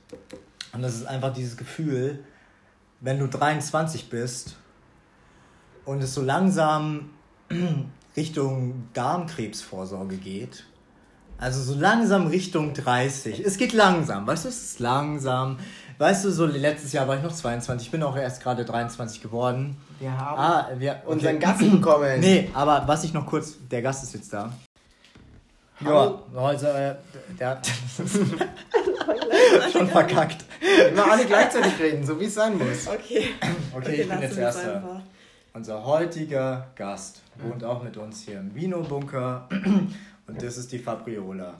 Und 0.72 0.82
das 0.82 0.94
ist 0.94 1.06
einfach 1.06 1.32
dieses 1.32 1.56
Gefühl, 1.56 2.24
wenn 3.00 3.18
du 3.18 3.26
23 3.26 4.10
bist 4.10 4.56
und 5.84 6.02
es 6.02 6.14
so 6.14 6.22
langsam 6.22 7.10
Richtung 8.16 8.88
Darmkrebsvorsorge 8.92 10.16
geht. 10.16 10.64
Also 11.38 11.60
so 11.60 11.78
langsam 11.78 12.28
Richtung 12.28 12.74
30. 12.74 13.44
Es 13.44 13.56
geht 13.56 13.72
langsam, 13.72 14.26
weißt 14.26 14.44
du, 14.44 14.48
es 14.48 14.62
ist 14.62 14.78
langsam. 14.78 15.58
Weißt 15.98 16.24
du, 16.24 16.30
so 16.32 16.46
letztes 16.46 16.92
Jahr 16.92 17.06
war 17.06 17.16
ich 17.16 17.22
noch 17.22 17.32
22, 17.32 17.86
ich 17.86 17.90
bin 17.92 18.02
auch 18.02 18.16
erst 18.16 18.42
gerade 18.42 18.64
23 18.64 19.22
geworden. 19.22 19.76
Wir 20.00 20.10
haben 20.16 20.38
Ah, 20.38 20.68
wir, 20.76 21.02
unseren 21.06 21.36
okay. 21.36 21.44
Gast 21.44 21.70
bekommen. 21.70 22.20
Nee, 22.20 22.50
aber 22.52 22.82
was 22.86 23.04
ich 23.04 23.12
noch 23.12 23.26
kurz, 23.26 23.54
der 23.70 23.82
Gast 23.82 24.02
ist 24.02 24.14
jetzt 24.14 24.32
da. 24.32 24.52
Ja, 25.80 26.14
also, 26.36 26.66
äh, 26.66 26.94
der 27.38 27.48
hat 27.50 27.66
schon 29.72 29.88
verkackt. 29.88 30.44
Immer 30.90 31.10
alle 31.12 31.24
gleichzeitig 31.26 31.78
reden, 31.80 32.04
so 32.06 32.18
wie 32.18 32.24
es 32.24 32.34
sein 32.34 32.56
muss. 32.58 32.88
Okay. 32.88 33.26
Okay, 33.76 34.02
ich 34.02 34.08
bin 34.08 34.20
jetzt 34.20 34.38
Erster. 34.38 34.76
einfach. 34.76 35.00
Unser 35.52 35.84
heutiger 35.84 36.68
Gast 36.76 37.22
wohnt 37.38 37.64
auch 37.64 37.82
mit 37.82 37.96
uns 37.96 38.22
hier 38.22 38.38
im 38.38 38.54
Vino-Bunker 38.54 39.48
und 40.26 40.42
das 40.42 40.56
ist 40.56 40.70
die 40.72 40.78
Fabriola. 40.78 41.54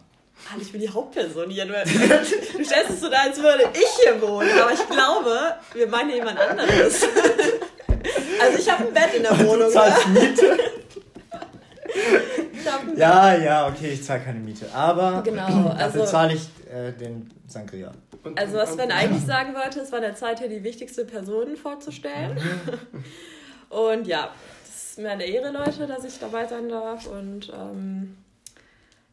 Mann, 0.51 0.61
ich 0.61 0.72
bin 0.72 0.80
die 0.80 0.89
Hauptperson 0.89 1.49
hier. 1.51 1.64
Du, 1.64 1.72
du 1.72 2.64
stellst 2.64 2.91
es 2.91 3.01
so 3.01 3.09
da, 3.09 3.22
als 3.22 3.41
würde 3.41 3.64
ich 3.72 3.89
hier 4.05 4.20
wohnen. 4.20 4.51
Aber 4.61 4.72
ich 4.72 4.87
glaube, 4.89 5.55
wir 5.74 5.87
meinen 5.89 6.09
hier 6.09 6.18
jemand 6.18 6.39
anderes. 6.39 7.03
Also 8.41 8.59
ich 8.59 8.70
habe 8.70 8.87
ein 8.89 8.93
Bett 8.93 9.14
in 9.16 9.22
der 9.22 9.39
Wohnung. 9.39 9.68
Du 9.68 9.70
zahlst 9.72 10.09
Miete? 10.09 10.59
Ja, 12.97 13.35
ja, 13.37 13.68
okay, 13.68 13.91
ich 13.93 14.03
zahle 14.05 14.20
keine 14.20 14.39
Miete, 14.41 14.66
aber 14.74 15.22
Genau, 15.22 15.47
dafür 15.47 15.76
also- 15.80 16.05
zahle 16.07 16.35
ich 16.35 16.49
äh, 16.72 16.93
den 16.93 17.30
Sangria. 17.47 17.93
Und, 18.22 18.39
Also 18.39 18.55
was 18.57 18.70
und- 18.72 18.78
Sven 18.78 18.91
eigentlich 18.91 19.24
sagen 19.24 19.55
wollte, 19.55 19.80
es 19.80 19.93
war 19.93 20.01
der 20.01 20.14
Zeit 20.16 20.39
hier 20.41 20.49
die 20.49 20.64
wichtigste 20.64 21.05
Person 21.05 21.57
vorzustellen. 21.57 22.39
Und 23.68 24.07
ja, 24.07 24.30
das 24.64 24.91
ist 24.93 24.99
mir 24.99 25.11
eine 25.11 25.24
Ehre, 25.24 25.51
Leute, 25.51 25.87
dass 25.87 26.05
ich 26.05 26.18
dabei 26.18 26.47
sein 26.47 26.68
darf. 26.68 27.07
Und 27.07 27.51
ähm, 27.53 28.16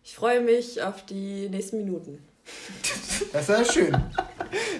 ich 0.03 0.15
freue 0.15 0.41
mich 0.41 0.81
auf 0.81 1.05
die 1.05 1.49
nächsten 1.49 1.77
Minuten. 1.77 2.23
Das 3.33 3.49
ist 3.49 3.49
ja 3.49 3.65
schön. 3.65 3.97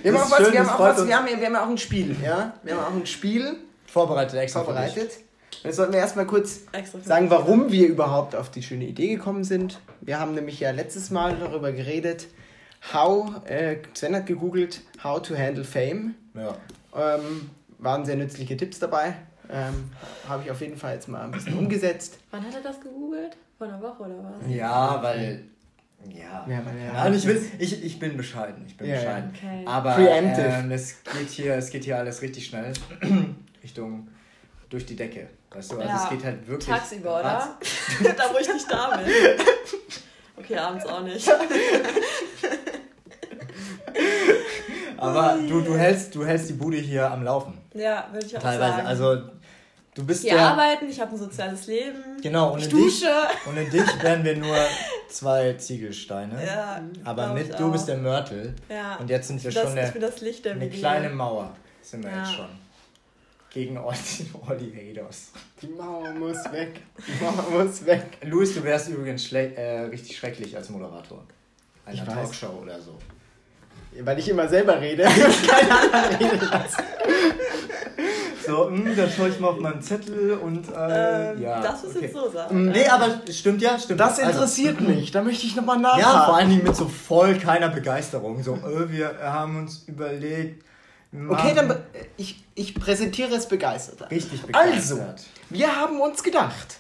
Wir 0.02 0.14
haben, 0.14 0.20
auch 0.20 0.26
ist 0.26 0.32
was, 0.32 0.38
schön, 0.40 0.54
wir, 0.54 0.60
haben 0.60 0.66
das 0.66 0.70
auch 0.70 0.78
freut 0.78 0.94
was, 0.94 1.00
uns. 1.00 1.08
wir, 1.08 1.18
haben, 1.18 1.28
wir 1.28 1.46
haben 1.46 1.54
ja 1.54 1.64
auch 1.64 1.70
ein 1.70 1.78
Spiel, 1.78 2.16
ja? 2.24 2.54
Wir 2.64 2.76
haben 2.76 2.84
auch 2.84 3.00
ein 3.00 3.06
Spiel 3.06 3.58
Vorbereitet 3.92 4.40
extra 4.40 4.64
vorbereitet. 4.64 5.12
Jetzt 5.64 5.76
sollten 5.76 5.92
wir 5.92 6.00
erstmal 6.00 6.26
kurz 6.26 6.62
sagen, 7.04 7.30
warum 7.30 7.72
wir 7.72 7.88
überhaupt 7.88 8.36
auf 8.36 8.50
die 8.50 8.64
schöne 8.64 8.86
Idee 8.86 9.10
gekommen 9.10 9.44
sind. 9.44 9.82
Wir 10.00 10.18
haben 10.18 10.34
nämlich 10.34 10.62
ja 10.62 10.72
letztes 10.72 11.12
Mal 11.12 11.36
darüber 11.38 11.74
geredet, 11.74 12.28
how, 12.94 13.46
äh, 13.46 13.80
Sven 13.94 14.16
hat 14.16 14.28
gegoogelt, 14.28 14.82
how 15.04 15.22
to 15.22 15.38
handle 15.38 15.66
fame. 15.66 16.16
Ja. 16.34 16.56
Ähm, 16.96 17.50
waren 17.80 18.06
sehr 18.06 18.16
nützliche 18.16 18.56
Tipps 18.56 18.80
dabei. 18.80 19.16
Ähm, 19.52 19.92
Habe 20.28 20.44
ich 20.46 20.52
auf 20.52 20.62
jeden 20.62 20.78
Fall 20.78 20.96
jetzt 20.96 21.10
mal 21.10 21.22
ein 21.22 21.32
bisschen 21.32 21.58
umgesetzt. 21.58 22.18
Wann 22.32 22.46
hat 22.46 22.56
er 22.56 22.62
das 22.62 22.80
gegoogelt? 22.80 23.36
Vor 23.62 23.68
einer 23.68 23.80
Woche 23.80 24.02
oder 24.02 24.16
was? 24.24 24.50
ja, 24.52 25.04
weil. 25.04 25.44
Ja. 26.10 26.48
Ja, 26.50 26.66
weil 26.66 26.78
er- 26.80 26.94
Nein, 26.94 27.14
ich, 27.14 27.28
will, 27.28 27.40
ich, 27.60 27.84
ich 27.86 28.00
bin 28.00 28.18
bescheiden. 28.18 28.64
Ich 28.66 28.76
bin 28.76 28.88
Ja, 28.88 28.96
ja. 28.96 29.02
bescheiden. 29.02 29.34
Okay. 29.38 29.64
Aber 29.68 29.92
Preemptive. 29.92 30.48
ähm, 30.48 30.72
es, 30.72 30.96
geht 31.04 31.30
hier, 31.30 31.54
es 31.54 31.70
geht 31.70 31.84
hier 31.84 31.96
alles 32.00 32.24
richtig 32.24 32.48
schnell. 32.48 32.74
Richtung 33.64 34.08
durch 34.72 34.84
die 34.88 34.96
Decke. 34.96 35.28
Weißt 35.52 35.74
du, 35.74 35.78
also 35.78 35.88
Ja, 35.88 36.04
es 36.04 36.10
geht 36.10 36.24
halt 36.26 36.48
wirklich. 36.48 36.70
Tagsüber, 36.70 37.20
oder? 37.20 37.56
da, 38.18 38.24
wo 38.34 38.40
ich 38.40 38.52
nicht 38.52 38.66
da 38.72 38.98
bin. 38.98 39.14
Okay, 40.38 40.58
abends 40.58 40.88
auch 40.88 41.04
nicht. 41.04 41.30
Aber 44.98 45.38
du, 45.48 45.62
du, 45.62 45.78
hältst, 45.78 46.16
du 46.16 46.26
hältst 46.26 46.50
die 46.50 46.54
Bude 46.54 46.78
hier 46.78 47.12
am 47.12 47.24
Laufen. 47.24 47.60
Ja, 47.76 48.08
würde 48.12 48.26
ich 48.26 48.36
auch 48.36 48.42
Teilweise. 48.42 48.74
sagen. 48.78 48.88
Also 48.88 49.18
du 49.96 50.06
bist 50.06 50.24
gehe 50.24 50.32
der. 50.34 50.48
arbeiten, 50.48 50.90
ich 50.90 51.00
habe 51.00 51.12
ein 51.12 51.18
soziales 51.18 51.68
Leben. 51.68 52.04
Genau, 52.22 52.56
Ich 52.58 52.74
ohne 52.74 52.84
dich, 52.86 53.04
ohne 53.50 53.66
dich 53.66 54.04
wären 54.04 54.24
wir 54.24 54.38
nur 54.38 54.56
zwei 55.10 55.54
Ziegelsteine. 55.54 56.46
Ja, 56.46 56.82
Aber 57.04 57.34
mit 57.34 57.58
du 57.60 57.72
bist 57.72 57.88
der 57.88 57.98
Mörtel. 57.98 58.56
Ja. 58.70 58.96
Und 58.98 59.10
jetzt 59.10 59.28
sind 59.28 59.44
wir 59.44 59.52
schon 59.52 59.64
das, 59.64 59.72
eine, 59.72 59.86
ich 59.88 59.92
bin 59.94 60.02
das 60.02 60.22
Licht 60.22 60.46
der 60.46 60.54
eine 60.54 60.62
WG. 60.62 60.78
kleine 60.80 61.10
Mauer. 61.10 61.56
Sind 61.82 62.04
wir 62.04 62.12
Ja. 62.12 62.20
jetzt 62.24 62.34
schon. 62.36 62.48
Gegen 63.54 63.78
all 63.78 63.94
die, 63.94 64.30
all 64.48 64.58
die 64.58 64.72
Haters. 64.74 65.32
Die 65.62 65.68
Mauer 65.68 66.10
muss 66.14 66.38
weg. 66.54 66.80
Die 67.06 67.22
Mauer 67.24 67.66
muss 67.66 67.86
weg. 67.86 68.18
Luis, 68.24 68.54
du 68.56 68.64
wärst 68.64 68.88
übrigens 68.88 69.26
schle 69.26 69.54
äh, 69.56 69.80
richtig 69.88 70.16
schrecklich 70.18 70.56
als 70.56 70.70
Moderator. 70.70 71.22
Einer 71.86 71.96
Ich 71.96 72.08
weiß. 72.08 72.14
Talkshow 72.14 72.60
oder 72.62 72.80
so. 72.80 72.98
Weil 74.00 74.20
ich 74.20 74.30
immer 74.30 74.48
selber 74.48 74.80
rede. 74.80 75.04
Keiner 75.48 75.82
anderer 75.82 76.18
redet 76.18 76.42
das. 76.44 76.78
So, 78.46 78.70
mh, 78.70 78.96
dann 78.96 79.10
schaue 79.10 79.30
ich 79.30 79.40
mal 79.40 79.50
auf 79.50 79.60
meinen 79.60 79.82
Zettel 79.82 80.34
und 80.34 80.68
äh, 80.70 81.32
Ähm, 81.34 81.42
ja. 81.42 81.62
das 81.62 81.84
ist 81.84 81.96
okay. 81.96 82.06
jetzt 82.06 82.16
so 82.16 82.30
sagen. 82.32 82.66
Nee, 82.70 82.88
aber 82.88 83.22
stimmt 83.32 83.62
ja, 83.62 83.78
stimmt. 83.78 84.00
Das 84.00 84.20
Also, 84.20 84.32
interessiert 84.32 84.82
mich. 84.82 85.12
Da 85.12 85.22
möchte 85.22 85.46
ich 85.46 85.56
nochmal 85.56 85.80
nachhaken. 85.80 86.02
Ja, 86.02 86.26
vor 86.26 86.36
allen 86.38 86.50
Dingen 86.50 86.64
mit 86.64 86.76
so 86.76 86.88
voll 86.88 87.36
keiner 87.38 87.70
Begeisterung. 87.70 88.42
So, 88.44 88.56
äh, 88.56 88.90
wir 88.92 89.18
haben 89.22 89.58
uns 89.60 89.84
überlegt. 89.88 90.64
Okay, 91.30 91.54
dann 91.54 91.68
be- 91.68 91.84
ich, 92.16 92.42
ich 92.56 92.74
präsentiere 92.74 93.36
es 93.36 93.46
begeisterter. 93.48 94.10
Richtig 94.10 94.40
Also, 94.54 94.96
begeistert. 94.96 95.24
wir 95.50 95.76
haben 95.76 96.00
uns 96.00 96.24
gedacht. 96.24 96.80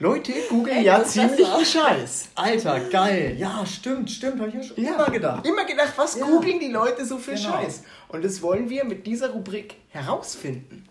Leute 0.00 0.32
googeln 0.50 0.82
ja 0.82 1.04
ziemlichen. 1.04 1.64
Scheiß. 1.64 2.28
Alter, 2.34 2.80
geil. 2.90 3.36
Ja, 3.38 3.64
stimmt, 3.64 4.10
stimmt. 4.10 4.38
Habe 4.40 4.48
ich 4.48 4.54
mir 4.56 4.62
schon 4.64 4.82
Ja. 4.84 4.94
immer 4.94 5.10
gedacht. 5.10 5.46
Immer 5.46 5.64
gedacht, 5.64 5.92
was 5.96 6.16
Ja. 6.18 6.26
googeln 6.26 6.58
die 6.58 6.70
Leute 6.70 7.04
so 7.04 7.18
für 7.18 7.34
Genau. 7.34 7.50
Scheiß? 7.52 7.82
Und 8.08 8.24
das 8.24 8.42
wollen 8.42 8.68
wir 8.68 8.84
mit 8.84 9.06
dieser 9.06 9.30
Rubrik 9.30 9.76
herausfinden. 9.90 10.88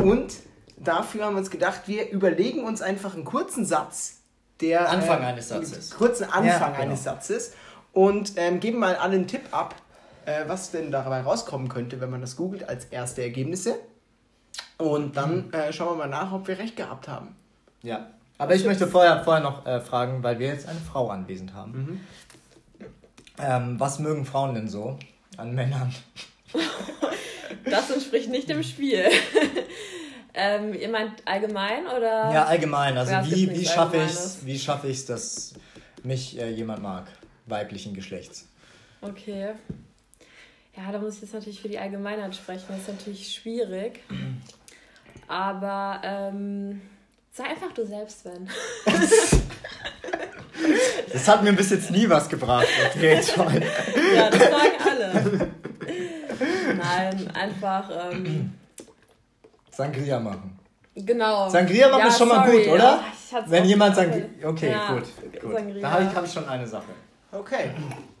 Und 0.00 0.34
dafür 0.76 1.24
haben 1.24 1.34
wir 1.34 1.38
uns 1.38 1.50
gedacht, 1.50 1.82
wir 1.86 2.10
überlegen 2.10 2.64
uns 2.64 2.82
einfach 2.82 3.14
einen 3.14 3.24
kurzen 3.24 3.64
Satz, 3.64 4.18
der. 4.60 4.88
Anfang 4.90 5.22
äh, 5.22 5.26
eines 5.26 5.48
Satzes. 5.48 5.90
Kurzen 5.90 6.24
Anfang 6.24 6.44
Ja, 6.46 6.68
genau. 6.68 6.78
eines 6.80 7.04
Satzes. 7.04 7.52
und 7.92 8.32
ähm, 8.36 8.60
geben 8.60 8.78
mal 8.78 8.96
alle 8.96 9.14
einen 9.16 9.26
Tipp 9.28 9.42
ab, 9.50 9.74
äh, 10.24 10.44
was 10.46 10.70
denn 10.70 10.90
dabei 10.90 11.20
rauskommen 11.22 11.68
könnte, 11.68 12.00
wenn 12.00 12.10
man 12.10 12.20
das 12.20 12.36
googelt 12.36 12.68
als 12.68 12.84
erste 12.86 13.22
Ergebnisse. 13.22 13.76
Und 14.78 15.16
dann 15.16 15.52
äh, 15.52 15.72
schauen 15.72 15.90
wir 15.98 16.06
mal 16.06 16.08
nach, 16.08 16.32
ob 16.32 16.48
wir 16.48 16.58
recht 16.58 16.76
gehabt 16.76 17.08
haben. 17.08 17.34
Ja. 17.82 18.10
Aber 18.42 18.56
ich 18.56 18.64
möchte 18.64 18.88
vorher, 18.88 19.22
vorher 19.22 19.40
noch 19.40 19.64
äh, 19.66 19.80
fragen, 19.80 20.24
weil 20.24 20.40
wir 20.40 20.48
jetzt 20.48 20.68
eine 20.68 20.80
Frau 20.80 21.10
anwesend 21.10 21.54
haben. 21.54 22.04
Ähm, 23.38 23.78
was 23.78 24.00
mögen 24.00 24.26
Frauen 24.26 24.56
denn 24.56 24.68
so 24.68 24.98
an 25.36 25.54
Männern? 25.54 25.94
Das 27.64 27.90
entspricht 27.90 28.28
nicht 28.28 28.48
dem 28.48 28.64
Spiel. 28.64 29.04
ähm, 30.34 30.74
ihr 30.74 30.88
meint 30.88 31.22
allgemein 31.24 31.86
oder? 31.86 32.32
Ja, 32.32 32.44
allgemein. 32.46 32.98
Also 32.98 33.12
Ja, 33.12 33.24
wie, 33.24 33.50
wie 33.50 33.64
schaffe 33.64 33.98
ich 33.98 34.10
es, 34.10 34.44
wie 34.44 34.58
schaffe 34.58 34.88
ich 34.88 35.06
dass 35.06 35.54
mich 36.02 36.40
äh, 36.40 36.50
jemand 36.50 36.82
mag, 36.82 37.06
weiblichen 37.46 37.94
Geschlechts? 37.94 38.48
Okay. 39.00 39.52
Ja, 40.76 40.90
da 40.90 40.98
muss 40.98 41.16
ich 41.16 41.22
jetzt 41.22 41.34
natürlich 41.34 41.60
für 41.60 41.68
die 41.68 41.78
Allgemeinheit 41.78 42.34
sprechen. 42.34 42.64
Das 42.68 42.80
ist 42.80 42.88
natürlich 42.88 43.32
schwierig. 43.32 44.00
Aber 45.28 46.00
ähm, 46.02 46.80
sei 47.32 47.44
einfach 47.44 47.72
du 47.72 47.84
selbst, 47.86 48.20
Sven. 48.22 48.48
Das 51.12 51.26
hat 51.28 51.42
mir 51.42 51.52
bis 51.52 51.70
jetzt 51.70 51.90
nie 51.90 52.08
was 52.08 52.28
gebracht. 52.28 52.66
Okay, 52.94 53.20
toll. 53.34 53.62
ja, 54.14 54.30
das 54.30 54.38
sagen 54.38 54.78
alle. 54.88 55.50
Nein, 56.76 57.30
einfach. 57.34 57.90
Ähm, 58.12 58.52
Sangria 59.70 60.20
machen. 60.20 60.58
genau. 60.94 61.48
Sangria 61.48 61.88
machen 61.88 62.00
Ja, 62.00 62.06
ist 62.08 62.18
schon 62.18 62.28
mal 62.28 62.46
sorry, 62.46 62.64
gut, 62.64 62.74
oder? 62.74 63.00
oh, 63.02 63.36
ich 63.44 63.50
Wenn 63.50 63.64
jemand. 63.64 63.96
Sangria. 63.96 64.24
Okay, 64.44 64.70
Ja, 64.70 64.92
gut. 64.94 65.04
gut. 65.42 65.52
Sangria. 65.52 65.80
Da 65.82 65.90
habe 65.90 66.04
ich, 66.04 66.14
hab 66.14 66.24
ich 66.24 66.32
schon 66.32 66.48
eine 66.48 66.66
Sache. 66.66 66.92
Okay, 67.32 67.70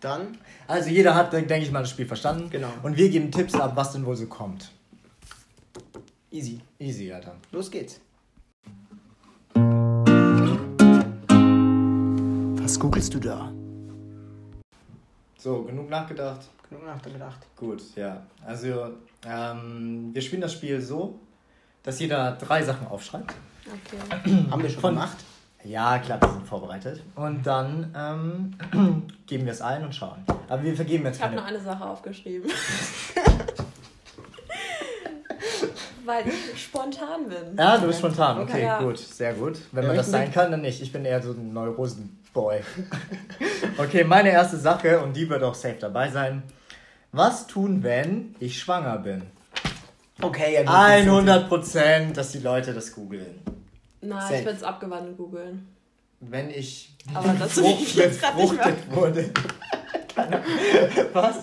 dann 0.00 0.36
Also 0.66 0.88
jeder 0.90 1.14
hat, 1.14 1.32
denke 1.32 1.58
ich 1.58 1.70
mal, 1.70 1.80
das 1.80 1.90
Spiel 1.90 2.06
verstanden. 2.06 2.50
Genau. 2.50 2.68
Und 2.82 2.96
wir 2.96 3.08
geben 3.08 3.30
Tipps 3.30 3.54
ab, 3.54 3.72
was 3.74 3.92
denn 3.92 4.04
wohl 4.04 4.16
so 4.16 4.26
kommt. 4.26 4.70
easy. 6.30 6.60
Easy, 6.78 7.12
Alter. 7.12 7.36
Los 7.52 7.70
geht's. 7.70 8.00
Was 12.72 12.80
googelst 12.80 13.12
du 13.12 13.18
da? 13.18 13.52
So, 15.36 15.62
genug 15.64 15.90
nachgedacht. 15.90 16.40
Genug 16.70 16.86
nachgedacht. 16.86 17.36
Gut, 17.54 17.82
ja. 17.96 18.22
Also, 18.46 18.94
ähm, 19.26 20.08
wir 20.14 20.22
spielen 20.22 20.40
das 20.40 20.54
Spiel 20.54 20.80
so, 20.80 21.18
dass 21.82 22.00
jeder 22.00 22.32
drei 22.32 22.62
Sachen 22.62 22.86
aufschreibt. 22.86 23.34
Okay. 23.66 24.46
Haben 24.50 24.62
wir 24.62 24.70
schon 24.70 24.80
Von- 24.80 24.94
gemacht? 24.94 25.18
Ja, 25.64 25.98
klar, 25.98 26.18
wir 26.22 26.30
sind 26.32 26.46
vorbereitet. 26.46 27.02
Und 27.14 27.46
dann 27.46 27.92
ähm, 27.94 29.06
geben 29.26 29.44
wir 29.44 29.52
es 29.52 29.60
ein 29.60 29.84
und 29.84 29.94
schauen. 29.94 30.24
Aber 30.48 30.62
wir 30.62 30.74
vergeben 30.74 31.04
jetzt 31.04 31.16
Ich 31.16 31.22
habe 31.22 31.34
keine. 31.36 31.42
noch 31.42 31.48
eine 31.50 31.60
Sache 31.62 31.84
aufgeschrieben. 31.84 32.50
Weil 36.04 36.24
ich 36.28 36.62
spontan 36.64 37.28
bin. 37.28 37.56
Ja, 37.56 37.78
du 37.78 37.86
bist 37.86 37.98
spontan. 38.00 38.40
Okay, 38.40 38.62
Ja. 38.62 38.80
gut, 38.80 38.98
sehr 38.98 39.34
gut. 39.34 39.58
Wenn 39.72 39.86
man 39.86 39.96
das 39.96 40.10
sein 40.10 40.32
kann, 40.32 40.50
dann 40.50 40.62
nicht. 40.62 40.82
Ich 40.82 40.92
bin 40.92 41.04
eher 41.04 41.22
so 41.22 41.30
ein 41.32 41.52
Neurosen-Boy. 41.52 42.60
okay, 43.78 44.04
meine 44.04 44.30
erste 44.30 44.56
Sache, 44.56 45.00
und 45.00 45.16
die 45.16 45.28
wird 45.28 45.42
auch 45.42 45.54
safe 45.54 45.76
dabei 45.80 46.10
sein. 46.10 46.42
Was 47.12 47.46
tun, 47.46 47.82
wenn 47.82 48.34
ich 48.40 48.58
schwanger 48.58 48.98
bin? 48.98 49.22
Okay, 50.20 50.54
ja. 50.54 50.60
gut. 50.62 50.70
100 50.70 51.48
Prozent, 51.48 52.16
dass 52.16 52.32
die 52.32 52.38
Leute 52.40 52.72
das 52.74 52.94
googeln. 52.94 53.40
Nein, 54.00 54.20
Safe. 54.20 54.34
ich 54.36 54.44
würde 54.44 54.56
es 54.58 54.62
abgewandelt 54.64 55.16
googeln. 55.16 55.68
Wenn 56.20 56.50
ich 56.50 56.94
Aber 57.14 57.32
das 57.34 57.54
befruchtet 57.56 57.94
jetzt 57.96 58.20
gerade 58.20 58.40
nicht 58.40 58.52
mehr. 58.54 58.64
befruchtet 58.64 58.96
wurde. 58.96 59.30
Keine 60.14 60.36
Ahnung. 60.42 60.44
Was? 61.12 61.36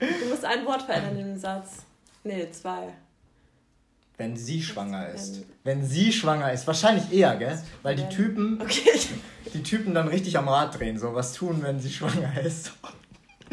Du 0.00 0.28
musst 0.28 0.44
ein 0.44 0.64
Wort 0.66 0.82
verändern 0.82 1.18
in 1.18 1.26
dem 1.28 1.38
Satz. 1.38 1.78
Nee, 2.24 2.50
zwei. 2.50 2.88
Wenn 4.16 4.36
sie 4.36 4.62
schwanger 4.62 5.08
ist. 5.08 5.36
Ähm. 5.38 5.44
Wenn 5.64 5.84
sie 5.84 6.12
schwanger 6.12 6.52
ist. 6.52 6.66
Wahrscheinlich 6.66 7.12
eher, 7.12 7.36
gell? 7.36 7.60
Weil 7.82 7.96
die 7.96 8.08
Typen, 8.08 8.60
Okay. 8.62 8.90
die 9.54 9.62
Typen 9.62 9.94
dann 9.94 10.08
richtig 10.08 10.36
am 10.38 10.48
Rad 10.48 10.78
drehen. 10.78 10.98
So, 10.98 11.14
was 11.14 11.32
tun, 11.32 11.62
wenn 11.62 11.80
sie 11.80 11.90
schwanger 11.90 12.40
ist. 12.40 12.72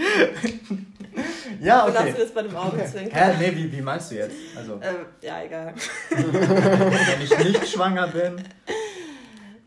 ja, 1.61 1.85
okay. 1.87 2.13
das 2.13 2.19
ist 2.25 2.33
bei 2.35 2.43
dem 2.43 2.55
Augenzwinkern. 2.55 3.11
Hä, 3.13 3.35
nee, 3.39 3.55
wie, 3.55 3.71
wie 3.71 3.81
meinst 3.81 4.11
du 4.11 4.15
jetzt? 4.15 4.35
Also, 4.55 4.79
Äh, 4.79 5.25
ja, 5.25 5.43
egal. 5.43 5.73
wenn 6.09 7.21
ich 7.21 7.37
nicht 7.39 7.67
schwanger 7.67 8.07
bin, 8.07 8.41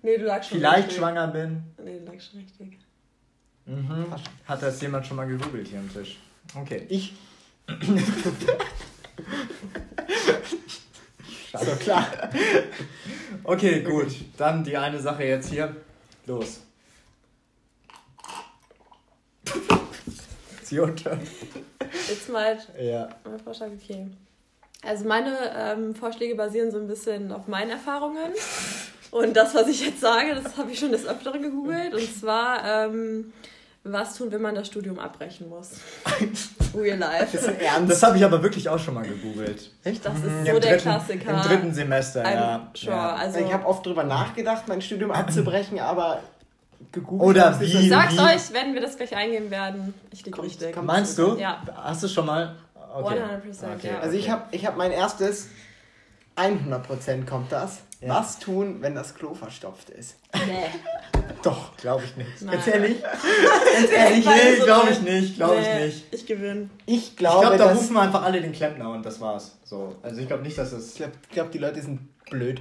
Nee, 0.03 0.19
du 0.19 0.25
lagst 0.27 0.51
schon 0.51 0.59
vielleicht 0.59 0.79
richtig. 0.89 0.99
schwanger 0.99 1.29
bin. 1.29 1.63
Nee, 1.83 1.99
du 1.99 2.05
lagst 2.13 2.31
schon 2.31 2.41
richtig. 2.41 2.79
Mhm. 3.65 4.07
Hat 4.47 4.63
das 4.63 4.81
jemand 4.83 5.07
schon 5.07 5.17
mal 5.17 5.27
gegoogelt 5.27 5.67
hier 5.69 5.79
am 5.79 5.91
Tisch? 5.91 6.19
Okay. 6.55 6.85
Ich. 6.91 7.15
So 11.59 11.73
klar. 11.77 12.07
Okay, 13.47 13.83
gut. 13.83 14.09
Dann 14.39 14.65
die 14.65 14.75
eine 14.77 14.99
Sache 14.99 15.25
jetzt 15.25 15.51
hier. 15.51 15.77
Los. 16.27 16.61
It's 20.61 20.73
your 20.73 20.95
turn. 20.97 21.21
Jetzt 22.09 22.29
mal 22.31 22.59
Ja. 22.81 23.11
mein 23.25 23.39
Vorschlag, 23.41 23.69
okay. 23.69 24.07
Also 24.83 25.05
meine 25.07 25.37
ähm, 25.57 25.95
Vorschläge 25.95 26.35
basieren 26.35 26.71
so 26.71 26.79
ein 26.79 26.87
bisschen 26.87 27.33
auf 27.33 27.47
meinen 27.49 27.71
Erfahrungen. 27.71 28.33
Und 29.11 29.37
das, 29.37 29.55
was 29.55 29.69
ich 29.69 29.85
jetzt 29.85 30.01
sage, 30.01 30.35
das 30.35 30.57
habe 30.57 30.71
ich 30.73 30.79
schon 30.79 30.93
des 30.93 31.07
Öfteren 31.07 31.43
gegoogelt. 31.43 31.93
Und 31.95 32.19
zwar, 32.19 32.65
ähm, 32.87 33.33
was 33.85 34.17
tun, 34.17 34.33
wenn 34.33 34.41
man 34.43 34.55
das 34.55 34.67
Studium 34.69 34.99
abbrechen 34.99 35.49
muss? 35.49 35.73
Real 36.75 36.99
life. 36.99 37.37
Ernst. 37.61 37.91
Das 37.93 38.03
habe 38.03 38.17
ich 38.17 38.25
aber 38.25 38.43
wirklich 38.43 38.69
auch 38.69 38.79
schon 38.79 38.95
mal 38.95 39.05
gegoogelt. 39.05 39.71
Echt? 39.85 40.05
Das 40.05 40.15
ist 40.17 40.23
Mhm, 40.25 40.29
so 40.31 40.37
im 40.39 40.45
der 40.45 40.55
dritten, 40.71 40.79
Klassiker. 40.83 41.31
Im 41.31 41.43
dritten 41.43 41.75
Semester, 41.75 42.25
I'm 42.25 42.35
ja. 42.35 42.69
sure. 42.75 42.93
ja. 42.97 43.15
Also, 43.15 43.39
ich 43.41 43.53
habe 43.53 43.67
oft 43.67 43.85
drüber 43.85 44.03
nachgedacht, 44.05 44.65
mein 44.69 44.81
Studium 44.83 45.11
abzubrechen, 45.11 45.79
aber 45.79 46.21
gegoogelt. 46.93 47.23
Oder 47.31 47.61
wie- 47.61 47.65
ich 47.65 47.89
sag's 47.91 48.15
wie- 48.15 48.21
euch, 48.21 48.53
wenn 48.53 48.75
wir 48.75 48.81
das 48.81 48.97
gleich 48.97 49.15
eingeben 49.15 49.51
werden. 49.51 49.95
Ich 50.11 50.25
liege 50.25 50.43
richtig. 50.43 50.83
Meinst 50.83 51.19
du? 51.19 51.37
Ja. 51.37 51.63
Hast 51.77 52.03
du 52.03 52.09
schon 52.09 52.27
mal? 52.27 52.57
Okay. 52.95 53.15
100%, 53.19 53.85
ja. 53.87 53.99
Also 54.01 54.17
ich 54.17 54.25
okay. 54.25 54.31
habe 54.33 54.43
ich 54.53 54.67
hab 54.67 54.77
mein 54.77 54.93
erstes 54.93 55.49
100% 56.37 57.27
kommt 57.27 57.53
das. 57.53 57.81
Ja. 58.07 58.17
Was 58.17 58.39
tun, 58.39 58.77
wenn 58.81 58.95
das 58.95 59.15
Klo 59.15 59.35
verstopft 59.35 59.91
ist? 59.91 60.17
Nee. 60.35 60.67
Doch, 61.43 61.77
glaube 61.77 62.05
ich 62.05 62.17
nicht. 62.17 62.43
Nein. 62.43 62.55
Ganz 62.55 62.67
ehrlich? 62.67 63.03
Ganz 63.03 63.91
ehrlich? 63.93 64.27
Nee, 64.27 64.57
glaube 64.65 64.91
ich 64.91 65.01
nicht. 65.03 65.37
Glaube 65.37 65.55
nee, 65.61 65.87
ich 65.87 65.95
nicht. 65.95 66.15
Ich 66.15 66.27
gewinne. 66.27 66.69
Ich 66.87 66.97
Ich 67.11 67.17
glaube, 67.17 67.41
glaube, 67.43 67.57
da 67.59 67.69
dass- 67.69 67.79
rufen 67.79 67.95
wir 67.95 68.03
einfach 68.03 68.23
alle 68.23 68.41
den 68.41 68.53
Klempner 68.53 68.91
und 68.91 69.05
das 69.05 69.21
war's. 69.21 69.57
So. 69.65 69.97
Also 70.03 70.21
ich 70.21 70.27
glaube 70.27 70.43
nicht, 70.43 70.57
dass 70.59 70.73
es. 70.73 70.91
ich 70.93 70.97
glaube, 70.97 71.13
glaub, 71.31 71.51
die 71.51 71.59
Leute 71.59 71.81
sind 71.83 72.01
blöd. 72.31 72.61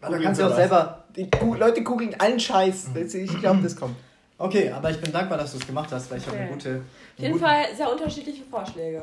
Aber 0.00 0.16
da 0.16 0.22
kannst 0.22 0.40
du 0.40 0.46
auch 0.46 0.54
selber. 0.54 1.04
Die 1.16 1.28
Gu- 1.30 1.54
Leute 1.56 1.82
googeln 1.82 2.14
allen 2.18 2.40
Scheiß. 2.40 2.88
Das- 2.94 3.12
Ich 3.14 3.38
glaube, 3.40 3.60
das 3.62 3.76
kommt. 3.76 3.96
Okay, 4.38 4.70
aber 4.70 4.90
ich 4.90 4.98
bin 5.00 5.12
dankbar, 5.12 5.36
dass 5.36 5.52
du 5.52 5.58
es 5.58 5.66
gemacht 5.66 5.90
hast, 5.92 6.10
weil 6.10 6.16
ich 6.18 6.26
habe 6.26 6.36
eine 6.38 6.46
Okay. 6.46 6.54
gute. 6.54 6.76
Auf 7.16 7.22
jeden 7.22 7.38
Fall 7.38 7.64
sehr 7.76 7.92
unterschiedliche 7.92 8.42
Vorschläge. 8.44 9.02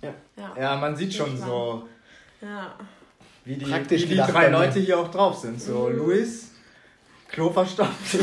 Ja. 0.00 0.10
Ja. 0.36 0.54
Ja, 0.58 0.76
man 0.76 0.96
sieht 0.96 1.12
schon 1.12 1.36
so, 1.36 1.86
ja. 2.40 2.74
Wie 3.44 3.56
die, 3.56 3.64
Praktisch 3.64 4.02
wie 4.02 4.06
die 4.08 4.16
drei. 4.16 4.48
Leute 4.48 4.80
hier 4.80 4.98
auch 4.98 5.10
drauf 5.10 5.38
sind. 5.38 5.60
So, 5.60 5.88
Mhm. 5.88 5.96
Luis, 5.98 6.50
Klo 7.28 7.50
verstopft. 7.50 8.14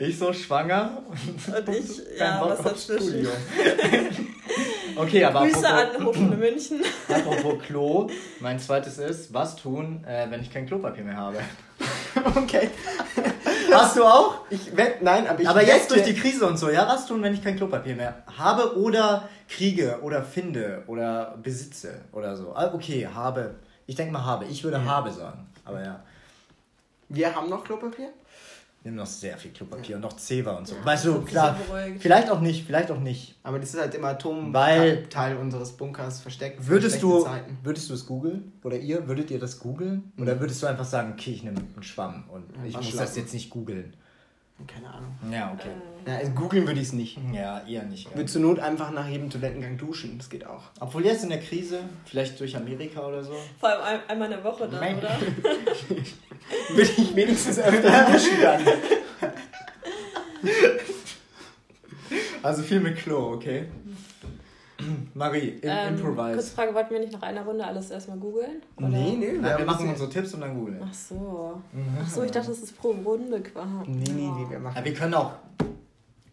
ich 0.00 0.18
so 0.18 0.32
schwanger. 0.32 1.02
Und 1.08 1.68
ich, 1.74 2.18
Kein 2.18 2.18
ja, 2.18 2.40
Bock 2.40 2.50
was 2.50 2.62
dazwischen. 2.62 3.08
Studium. 3.08 3.32
okay, 4.96 5.24
aber 5.24 5.46
Grüße 5.46 5.68
apropos, 5.68 5.96
an 5.96 6.06
Hochschule 6.06 6.36
München. 6.36 6.82
apropos 7.08 7.62
Klo, 7.66 8.10
mein 8.40 8.58
zweites 8.58 8.98
ist, 8.98 9.32
was 9.32 9.56
tun, 9.56 10.04
äh, 10.04 10.30
wenn 10.30 10.40
ich 10.40 10.52
kein 10.52 10.66
Klopapier 10.66 11.04
mehr 11.04 11.16
habe? 11.16 11.38
Okay. 12.36 12.70
Hast 13.72 13.96
du 13.96 14.04
auch? 14.04 14.40
Ich 14.50 14.76
wette, 14.76 15.04
nein, 15.04 15.26
aber 15.26 15.40
ich 15.40 15.48
Aber 15.48 15.62
jetzt 15.62 15.90
wette, 15.90 16.02
durch 16.02 16.14
die 16.14 16.20
Krise 16.20 16.46
und 16.46 16.56
so, 16.58 16.70
ja, 16.70 16.86
was 16.88 17.06
tun, 17.06 17.22
wenn 17.22 17.34
ich 17.34 17.42
kein 17.42 17.56
Klopapier 17.56 17.94
mehr 17.96 18.22
habe 18.38 18.78
oder 18.78 19.28
kriege 19.48 19.98
oder 20.02 20.22
finde 20.22 20.82
oder 20.86 21.36
besitze 21.42 22.00
oder 22.12 22.36
so? 22.36 22.52
Ah, 22.54 22.70
Okay, 22.74 23.06
habe. 23.12 23.54
Ich 23.86 23.96
denke 23.96 24.12
mal 24.12 24.24
habe. 24.24 24.44
Ich 24.46 24.62
würde 24.64 24.76
Ja. 24.78 24.84
habe 24.84 25.10
sagen. 25.10 25.46
Aber 25.64 25.82
ja, 25.82 26.00
Wir 27.08 27.34
haben 27.34 27.48
noch 27.48 27.64
Klopapier? 27.64 28.10
Nimm 28.84 28.94
noch 28.94 29.06
sehr 29.06 29.36
viel 29.36 29.50
Klopapier 29.52 29.96
und 29.96 30.02
noch 30.02 30.14
Zewa 30.14 30.52
und 30.52 30.66
so. 30.66 30.74
Ja, 30.74 30.84
weißt 30.84 31.04
du, 31.06 31.20
klar. 31.22 31.56
Vielleicht 31.98 32.30
auch 32.30 32.40
nicht, 32.40 32.64
vielleicht 32.66 32.90
auch 32.90 32.98
nicht. 33.00 33.36
Aber 33.42 33.58
das 33.58 33.74
ist 33.74 33.80
halt 33.80 33.94
im 33.94 34.02
Weil- 34.02 34.10
Atomteil 34.14 35.36
unseres 35.36 35.72
Bunkers 35.72 36.20
versteckt. 36.20 36.66
Würdest 36.66 37.02
du, 37.02 37.22
Zeiten. 37.24 37.58
würdest 37.62 37.90
du 37.90 37.94
es 37.94 38.06
googeln? 38.06 38.52
Oder 38.64 38.78
ihr, 38.78 39.06
würdet 39.06 39.30
ihr 39.30 39.38
das 39.38 39.58
googeln? 39.58 40.12
Oder 40.18 40.40
würdest 40.40 40.62
du 40.62 40.66
einfach 40.66 40.84
sagen, 40.84 41.12
okay, 41.12 41.32
ich 41.32 41.42
nehme 41.42 41.58
einen 41.58 41.82
Schwamm 41.82 42.24
und 42.30 42.44
Ja, 42.56 42.64
ich 42.68 42.76
muss 42.76 42.96
das 42.96 43.16
jetzt 43.16 43.34
nicht 43.34 43.50
googeln? 43.50 43.94
Keine 44.66 44.88
Ahnung. 44.92 45.14
Ja, 45.30 45.52
okay. 45.58 45.68
Äh, 46.06 46.10
Ja, 46.10 46.16
also 46.18 46.32
googeln 46.32 46.66
würde 46.66 46.80
ich 46.80 46.86
es 46.88 46.92
nicht. 46.92 47.18
Ja, 47.32 47.60
eher 47.66 47.82
nicht. 47.84 48.08
Ich 48.08 48.14
würde 48.16 48.26
zur 48.26 48.40
Not 48.42 48.58
einfach 48.60 48.90
nach 48.90 49.08
jedem 49.08 49.30
Toilettengang 49.30 49.76
duschen. 49.78 50.16
Das 50.18 50.28
geht 50.30 50.46
auch. 50.46 50.62
Obwohl 50.80 51.04
jetzt 51.04 51.22
in 51.24 51.30
der 51.30 51.40
Krise, 51.40 51.80
vielleicht 52.04 52.38
durch 52.40 52.56
Amerika 52.56 53.06
oder 53.06 53.22
so. 53.24 53.34
Vor 53.58 53.68
allem 53.70 53.82
ein- 53.82 54.00
einmal 54.10 54.30
in 54.30 54.34
der 54.36 54.44
Woche 54.44 54.68
dann, 54.68 54.80
Mein- 54.80 54.98
oder? 54.98 55.10
Würde 56.70 56.90
ich 56.96 57.14
wenigstens 57.16 57.58
öfter 57.58 58.06
duschen 58.12 58.40
dann. 58.42 58.60
Also 62.42 62.62
viel 62.62 62.80
mit 62.80 62.96
Klo, 62.96 63.34
okay? 63.34 63.66
Marie, 65.14 65.58
im 65.62 65.68
Ähm, 65.68 65.78
kurze 65.96 66.08
Improvise. 66.08 66.50
Frage, 66.52 66.74
wollten 66.74 66.90
wir 66.90 67.00
nicht 67.00 67.12
nach 67.12 67.22
einer 67.22 67.42
Runde 67.42 67.64
alles 67.64 67.90
erstmal 67.90 68.18
googeln? 68.18 68.62
Oder? 68.76 68.88
Nee, 68.88 69.16
nee, 69.18 69.32
Nein, 69.40 69.58
wir 69.58 69.64
machen 69.64 69.88
unsere 69.88 70.08
Tipps 70.10 70.34
und 70.34 70.40
dann 70.40 70.54
googeln. 70.58 70.80
Ach 70.82 70.94
so. 70.94 71.60
Mhm. 71.72 71.98
Ach 72.02 72.08
so, 72.08 72.22
ich 72.22 72.30
dachte, 72.30 72.48
das 72.48 72.58
ist 72.60 72.78
pro 72.78 72.90
Runde 72.90 73.40
quasi. 73.40 73.68
Nee, 73.86 74.04
nee, 74.12 74.30
nee, 74.30 74.44
wir 74.48 74.52
Ja, 74.54 74.58
machen. 74.58 74.84
wir 74.84 74.94
können 74.94 75.14
auch. 75.14 75.32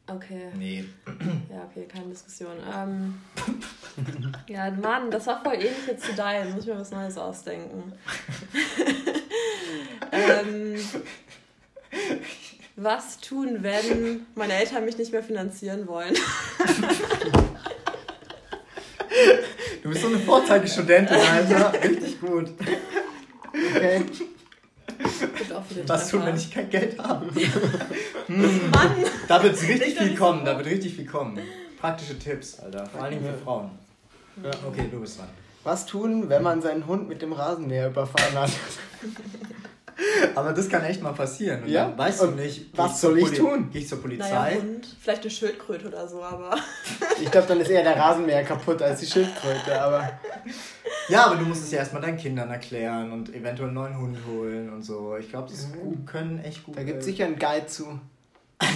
Okay. 0.10 0.48
Nee. 0.58 0.86
Ja, 1.50 1.64
okay, 1.72 1.86
keine 1.88 2.06
Diskussion. 2.10 2.52
Ähm, 2.76 3.16
ja, 4.48 4.70
Mann, 4.72 5.10
das 5.10 5.26
war 5.28 5.42
voll 5.44 5.56
ähnlich 5.56 5.88
jetzt 5.88 6.06
zu 6.06 6.14
deinem. 6.14 6.52
Muss 6.54 6.62
ich 6.66 6.68
mir 6.68 6.80
was 6.80 6.92
Neues 6.92 7.18
ausdenken. 7.18 7.92
ähm, 10.12 10.76
was 12.76 13.18
tun, 13.20 13.58
wenn 13.62 14.28
meine 14.36 14.54
Eltern 14.54 14.86
mich 14.86 14.98
nicht 15.00 15.12
mehr 15.12 15.24
finanzieren 15.24 15.88
wollen? 15.88 16.14
Du 19.84 19.90
bist 19.90 20.02
so 20.02 20.08
eine 20.08 20.20
Vorzeigestudentin, 20.20 21.18
Alter. 21.18 21.74
Richtig 21.84 22.20
gut. 22.20 22.52
Okay. 23.50 24.04
Was 25.86 26.10
tun, 26.10 26.26
wenn 26.26 26.36
ich 26.36 26.52
kein 26.52 26.70
Geld 26.70 26.98
habe? 27.00 27.26
Mann! 28.28 28.92
Da 29.28 29.44
wird 29.44 29.62
richtig 29.62 29.98
viel 29.98 30.16
kommen, 30.16 30.44
da 30.46 30.58
wird 30.58 30.68
richtig 30.68 30.96
viel 30.96 31.06
kommen. 31.06 31.40
Praktische 31.80 32.18
Tipps, 32.18 32.60
Alter. 32.60 32.86
Vor 32.88 33.04
allen 33.04 33.14
Dingen 33.14 33.34
für 33.34 33.44
Frauen. 33.44 33.72
Ja. 34.44 34.52
Okay, 34.68 34.88
du 34.92 35.00
bist 35.00 35.20
dran. 35.20 35.30
Was 35.64 35.86
tun, 35.86 36.30
wenn 36.30 36.44
man 36.44 36.62
seinen 36.62 36.88
Hund 36.88 37.08
mit 37.10 37.22
dem 37.22 37.34
Rasenmäher 37.34 37.88
überfahren 37.88 38.40
hat? 38.40 38.52
Aber 40.36 40.54
das 40.54 40.70
kann 40.70 40.84
echt 40.84 41.02
mal 41.02 41.14
passieren. 41.14 41.64
Und 41.64 41.70
Ja? 41.70 41.88
dann 41.88 41.98
weißt 41.98 42.22
du 42.22 42.26
Und 42.28 42.36
nicht, 42.36 42.78
was 42.78 43.02
soll 43.02 43.18
ich 43.18 43.26
Poli- 43.26 43.38
tun? 43.38 43.70
Geh 43.72 43.80
ich 43.80 43.88
zur 43.88 43.98
Naja, 43.98 44.08
Polizei? 44.18 44.56
Hund. 44.62 44.96
Vielleicht 45.02 45.22
eine 45.24 45.32
Schildkröte 45.32 45.88
oder 45.88 46.08
so, 46.08 46.24
aber. 46.24 46.56
Ich 47.22 47.32
glaube, 47.32 47.48
dann 47.48 47.60
ist 47.60 47.70
eher 47.70 47.82
der 47.84 47.98
Rasenmäher 47.98 48.44
kaputt 48.44 48.82
als 48.82 49.00
die 49.00 49.08
Schildkröte, 49.08 49.82
aber. 49.82 50.08
ja, 51.10 51.26
aber 51.26 51.36
du 51.38 51.46
musst 51.46 51.64
es 51.64 51.72
ja 51.72 51.80
erstmal 51.80 52.02
deinen 52.04 52.18
Kindern 52.18 52.50
erklären 52.52 53.12
und 53.12 53.34
eventuell 53.34 53.70
einen 53.70 53.76
neuen 53.76 53.98
Hund 53.98 54.18
holen 54.30 54.72
und 54.72 54.84
so. 54.84 55.16
Ich 55.18 55.30
glaube, 55.30 55.50
das 55.50 55.72
gut, 55.72 56.06
können 56.06 56.40
echt 56.44 56.64
gut. 56.64 56.78
Da 56.78 56.84
gibt 56.84 57.00
es 57.00 57.06
sicher 57.06 57.26
einen 57.26 57.40
Guide 57.40 57.66
zu. 57.66 58.00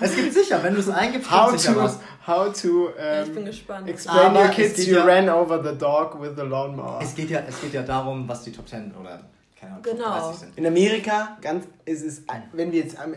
Es 0.00 0.14
gibt 0.16 0.32
sicher, 0.32 0.62
wenn 0.62 0.74
du 0.74 0.80
es 0.80 0.88
eingibst, 0.88 1.30
How 1.30 1.50
sicher 1.56 1.74
to, 1.74 1.80
was. 1.82 1.98
how 2.26 2.52
to 2.52 2.90
Ja, 2.98 3.22
ich 3.22 3.28
bin 3.30 3.38
um, 3.38 3.44
gespannt. 3.44 3.88
explain 3.88 4.18
Aber 4.18 4.40
your 4.42 4.48
kids 4.48 4.86
you 4.86 4.96
ja- 4.96 5.04
ran 5.04 5.28
over 5.28 5.62
the 5.62 5.76
dog 5.78 6.20
with 6.20 6.32
the 6.36 6.42
lawnmower. 6.42 6.98
Es 7.02 7.14
geht, 7.14 7.30
ja, 7.30 7.40
es 7.48 7.60
geht 7.60 7.72
ja 7.74 7.82
darum, 7.82 8.28
was 8.28 8.42
die 8.42 8.52
Top 8.52 8.68
10 8.68 8.94
oder 9.00 9.20
keine 9.58 9.72
Ahnung, 9.72 9.82
Genau. 9.82 10.04
Top 10.04 10.20
30 10.22 10.38
sind. 10.40 10.58
In 10.58 10.66
Amerika 10.66 11.36
ganz, 11.40 11.66
ist 11.84 12.02
es, 12.02 12.22
wenn 12.52 12.72
wir 12.72 12.80
jetzt 12.80 12.94
äh, 12.96 13.08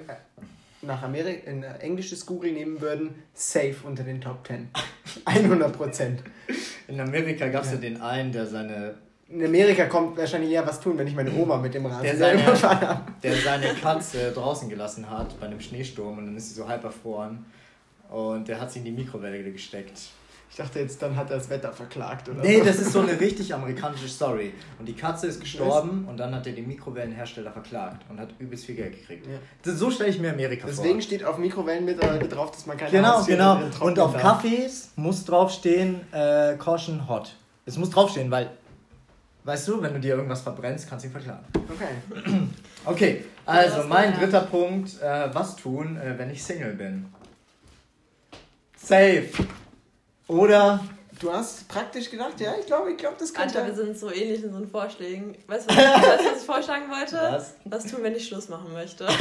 nach 0.81 1.01
Amerika, 1.03 1.49
in 1.49 1.63
englisches 1.63 2.25
Google 2.25 2.51
nehmen 2.53 2.79
würden, 2.81 3.13
safe 3.33 3.75
unter 3.83 4.03
den 4.03 4.21
Top 4.21 4.47
10. 4.47 4.69
100 5.25 5.73
Prozent. 5.77 6.23
In 6.87 6.99
Amerika 7.01 7.47
gab 7.49 7.63
es 7.63 7.69
ja. 7.69 7.75
Ja. 7.75 7.81
den 7.81 8.01
einen, 8.01 8.31
der 8.31 8.45
seine, 8.47 8.95
In 9.27 9.43
Amerika 9.45 9.85
kommt 9.87 10.17
wahrscheinlich 10.17 10.51
eher 10.51 10.65
was 10.65 10.79
tun, 10.79 10.97
wenn 10.97 11.07
ich 11.07 11.15
meine 11.15 11.31
Oma 11.33 11.57
mit 11.57 11.73
dem 11.73 11.83
der 11.83 11.91
Rasenmäher 11.91 12.17
seine, 12.17 12.41
überfahren 12.43 12.87
habe. 12.87 13.11
der 13.21 13.35
seine 13.35 13.73
Katze 13.75 14.31
draußen 14.31 14.69
gelassen 14.69 15.09
hat 15.09 15.39
bei 15.39 15.47
einem 15.47 15.59
Schneesturm 15.59 16.17
und 16.17 16.25
dann 16.27 16.37
ist 16.37 16.49
sie 16.49 16.55
so 16.55 16.67
halb 16.67 16.83
erfroren. 16.83 17.45
Und 18.09 18.47
der 18.47 18.59
hat 18.59 18.71
sie 18.71 18.79
in 18.79 18.85
die 18.85 18.91
Mikrowelle 18.91 19.43
gesteckt. 19.51 19.99
Ich 20.51 20.55
dachte 20.55 20.79
jetzt, 20.79 21.01
dann 21.01 21.15
hat 21.15 21.29
er 21.29 21.37
das 21.37 21.49
Wetter 21.49 21.71
verklagt 21.71 22.27
oder 22.27 22.41
Nee, 22.41 22.61
das 22.65 22.79
ist 22.79 22.91
so 22.91 23.01
eine 23.01 23.17
richtig 23.19 23.53
amerikanische 23.53 24.07
Story. 24.07 24.53
Und 24.79 24.87
die 24.87 24.95
Katze 24.95 25.27
ist 25.27 25.39
gestorben 25.39 26.05
und 26.09 26.17
dann 26.17 26.33
hat 26.33 26.47
er 26.47 26.53
den 26.53 26.67
Mikrowellenhersteller 26.67 27.51
verklagt 27.51 28.03
und 28.09 28.19
hat 28.19 28.29
übelst 28.39 28.65
viel 28.65 28.75
Geld 28.75 28.93
gekriegt. 28.99 29.27
Ja. 29.27 29.33
Das, 29.63 29.75
so 29.77 29.91
stelle 29.91 30.09
ich 30.09 30.19
mir 30.19 30.31
Amerika 30.31 30.65
Deswegen 30.67 30.93
vor. 30.95 31.01
steht 31.01 31.23
auf 31.23 31.37
Mikrowellen 31.37 31.85
mittlerweile 31.85 32.27
drauf, 32.27 32.51
dass 32.51 32.65
man 32.65 32.77
keine 32.77 32.91
Genau, 32.91 33.23
genau. 33.23 33.61
Und 33.79 33.99
auf. 33.99 34.17
Kaffees 34.17 34.89
muss 34.95 35.23
draufstehen, 35.23 36.01
äh, 36.11 36.55
Caution 36.57 37.07
hot. 37.07 37.35
Es 37.65 37.77
muss 37.77 37.91
draufstehen, 37.91 38.31
weil, 38.31 38.49
weißt 39.43 39.67
du, 39.67 39.81
wenn 39.83 39.93
du 39.93 39.99
dir 39.99 40.15
irgendwas 40.15 40.41
verbrennst, 40.41 40.89
kannst 40.89 41.05
du 41.05 41.09
ihn 41.09 41.11
verklagen. 41.11 41.45
Okay. 41.55 42.39
Okay, 42.85 43.25
also 43.45 43.83
mein 43.89 44.13
dritter 44.17 44.39
Punkt, 44.41 45.01
äh, 45.01 45.27
was 45.33 45.57
tun, 45.57 45.97
äh, 45.97 46.17
wenn 46.17 46.29
ich 46.29 46.41
Single 46.41 46.73
bin? 46.73 47.07
Safe. 48.77 49.27
Oder 50.29 50.79
Du 51.19 51.31
hast 51.33 51.67
praktisch 51.67 52.09
gedacht, 52.09 52.39
ja, 52.39 52.53
ich 52.57 52.65
glaube, 52.65 52.91
ich 52.91 52.97
glaube, 52.97 53.17
das 53.19 53.33
könnte. 53.33 53.59
Alter, 53.59 53.75
wir 53.75 53.75
sind 53.85 53.97
so 53.97 54.09
ähnlich 54.09 54.41
in 54.41 54.53
so 54.53 54.65
Vorschlägen. 54.67 55.35
Weißt 55.47 55.69
du, 55.69 55.75
was, 55.75 55.83
weißt, 55.85 56.25
was 56.31 56.37
ich 56.39 56.45
vorschlagen 56.45 56.89
wollte? 56.89 57.15
Was? 57.17 57.55
Was 57.65 57.85
tun, 57.87 57.99
wenn 58.03 58.15
ich 58.15 58.25
Schluss 58.25 58.47
machen 58.47 58.71
möchte? 58.71 59.05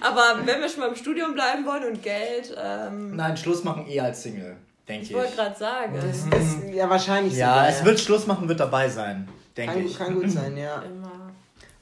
Aber 0.00 0.40
wenn 0.44 0.60
wir 0.60 0.68
schon 0.70 0.80
mal 0.80 0.88
im 0.88 0.96
Studium 0.96 1.34
bleiben 1.34 1.66
wollen 1.66 1.84
und 1.84 2.02
Geld, 2.02 2.56
ähm, 2.56 3.14
nein, 3.14 3.36
Schluss 3.36 3.62
machen 3.62 3.86
eher 3.86 4.04
als 4.04 4.22
Single, 4.22 4.56
denke 4.88 5.02
ich 5.04 5.10
ich. 5.10 5.16
wollte 5.16 5.36
gerade 5.36 5.58
sagen, 5.58 5.94
das 5.94 6.04
ist 6.40 6.56
ja 6.72 6.88
wahrscheinlich 6.88 7.34
Ja, 7.34 7.48
sogar, 7.54 7.68
es 7.68 7.84
wird 7.84 8.00
Schluss 8.00 8.26
machen, 8.26 8.48
wird 8.48 8.60
dabei 8.60 8.88
sein, 8.88 9.28
denke 9.56 9.80
ich. 9.80 9.98
kann 9.98 10.14
gut 10.14 10.30
sein, 10.30 10.56
ja. 10.56 10.80
immer. 10.82 11.30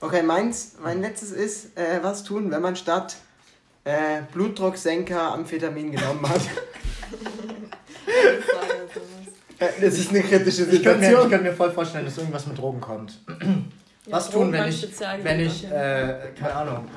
Okay, 0.01 0.23
meins, 0.23 0.75
mein 0.83 1.01
letztes 1.01 1.31
ist, 1.31 1.79
äh, 1.79 2.01
was 2.03 2.25
tun, 2.25 2.51
wenn 2.51 2.61
man 2.63 2.75
statt 2.75 3.17
äh, 3.85 4.23
Blutdrucksenker 4.33 5.33
Amphetamin 5.33 5.93
genommen 5.93 6.29
hat. 6.29 6.41
Sowas. 8.23 9.35
Äh, 9.59 9.69
das 9.81 9.99
ist 9.99 10.11
eine 10.11 10.23
kritische 10.23 10.65
Ich 10.65 10.83
könnte 10.83 10.99
mir, 10.99 11.05
ich 11.05 11.09
Situation. 11.09 11.31
könnte 11.31 11.45
mir 11.45 11.53
voll 11.55 11.71
vorstellen, 11.71 12.05
dass 12.05 12.19
irgendwas 12.19 12.47
mit 12.47 12.59
Drogen 12.59 12.81
kommt. 12.81 13.19
Ja, 14.07 14.13
Was 14.13 14.31
Drogen 14.31 14.47
tun, 14.47 14.53
wenn 14.53 14.69
ich, 14.69 14.89
wenn 15.23 15.41
ich 15.41 15.63
ja. 15.63 15.71
äh, 15.71 16.19
keine 16.39 16.55
Ahnung, 16.55 16.89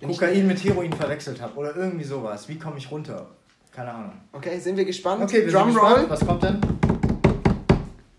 Kokain 0.00 0.46
mit 0.46 0.62
Heroin 0.64 0.92
verwechselt 0.92 1.40
habe 1.40 1.54
oder 1.58 1.76
irgendwie 1.76 2.04
sowas? 2.04 2.48
Wie 2.48 2.58
komme 2.58 2.78
ich 2.78 2.90
runter? 2.90 3.26
Keine 3.74 3.92
Ahnung. 3.92 4.12
Okay, 4.32 4.58
sind 4.58 4.76
wir 4.76 4.84
gespannt? 4.84 5.22
Okay, 5.22 5.44
wir 5.44 5.50
sind 5.50 5.60
Drumroll. 5.60 6.06
gespannt. 6.06 6.10
Was 6.10 6.26
kommt 6.26 6.42
denn? 6.44 6.60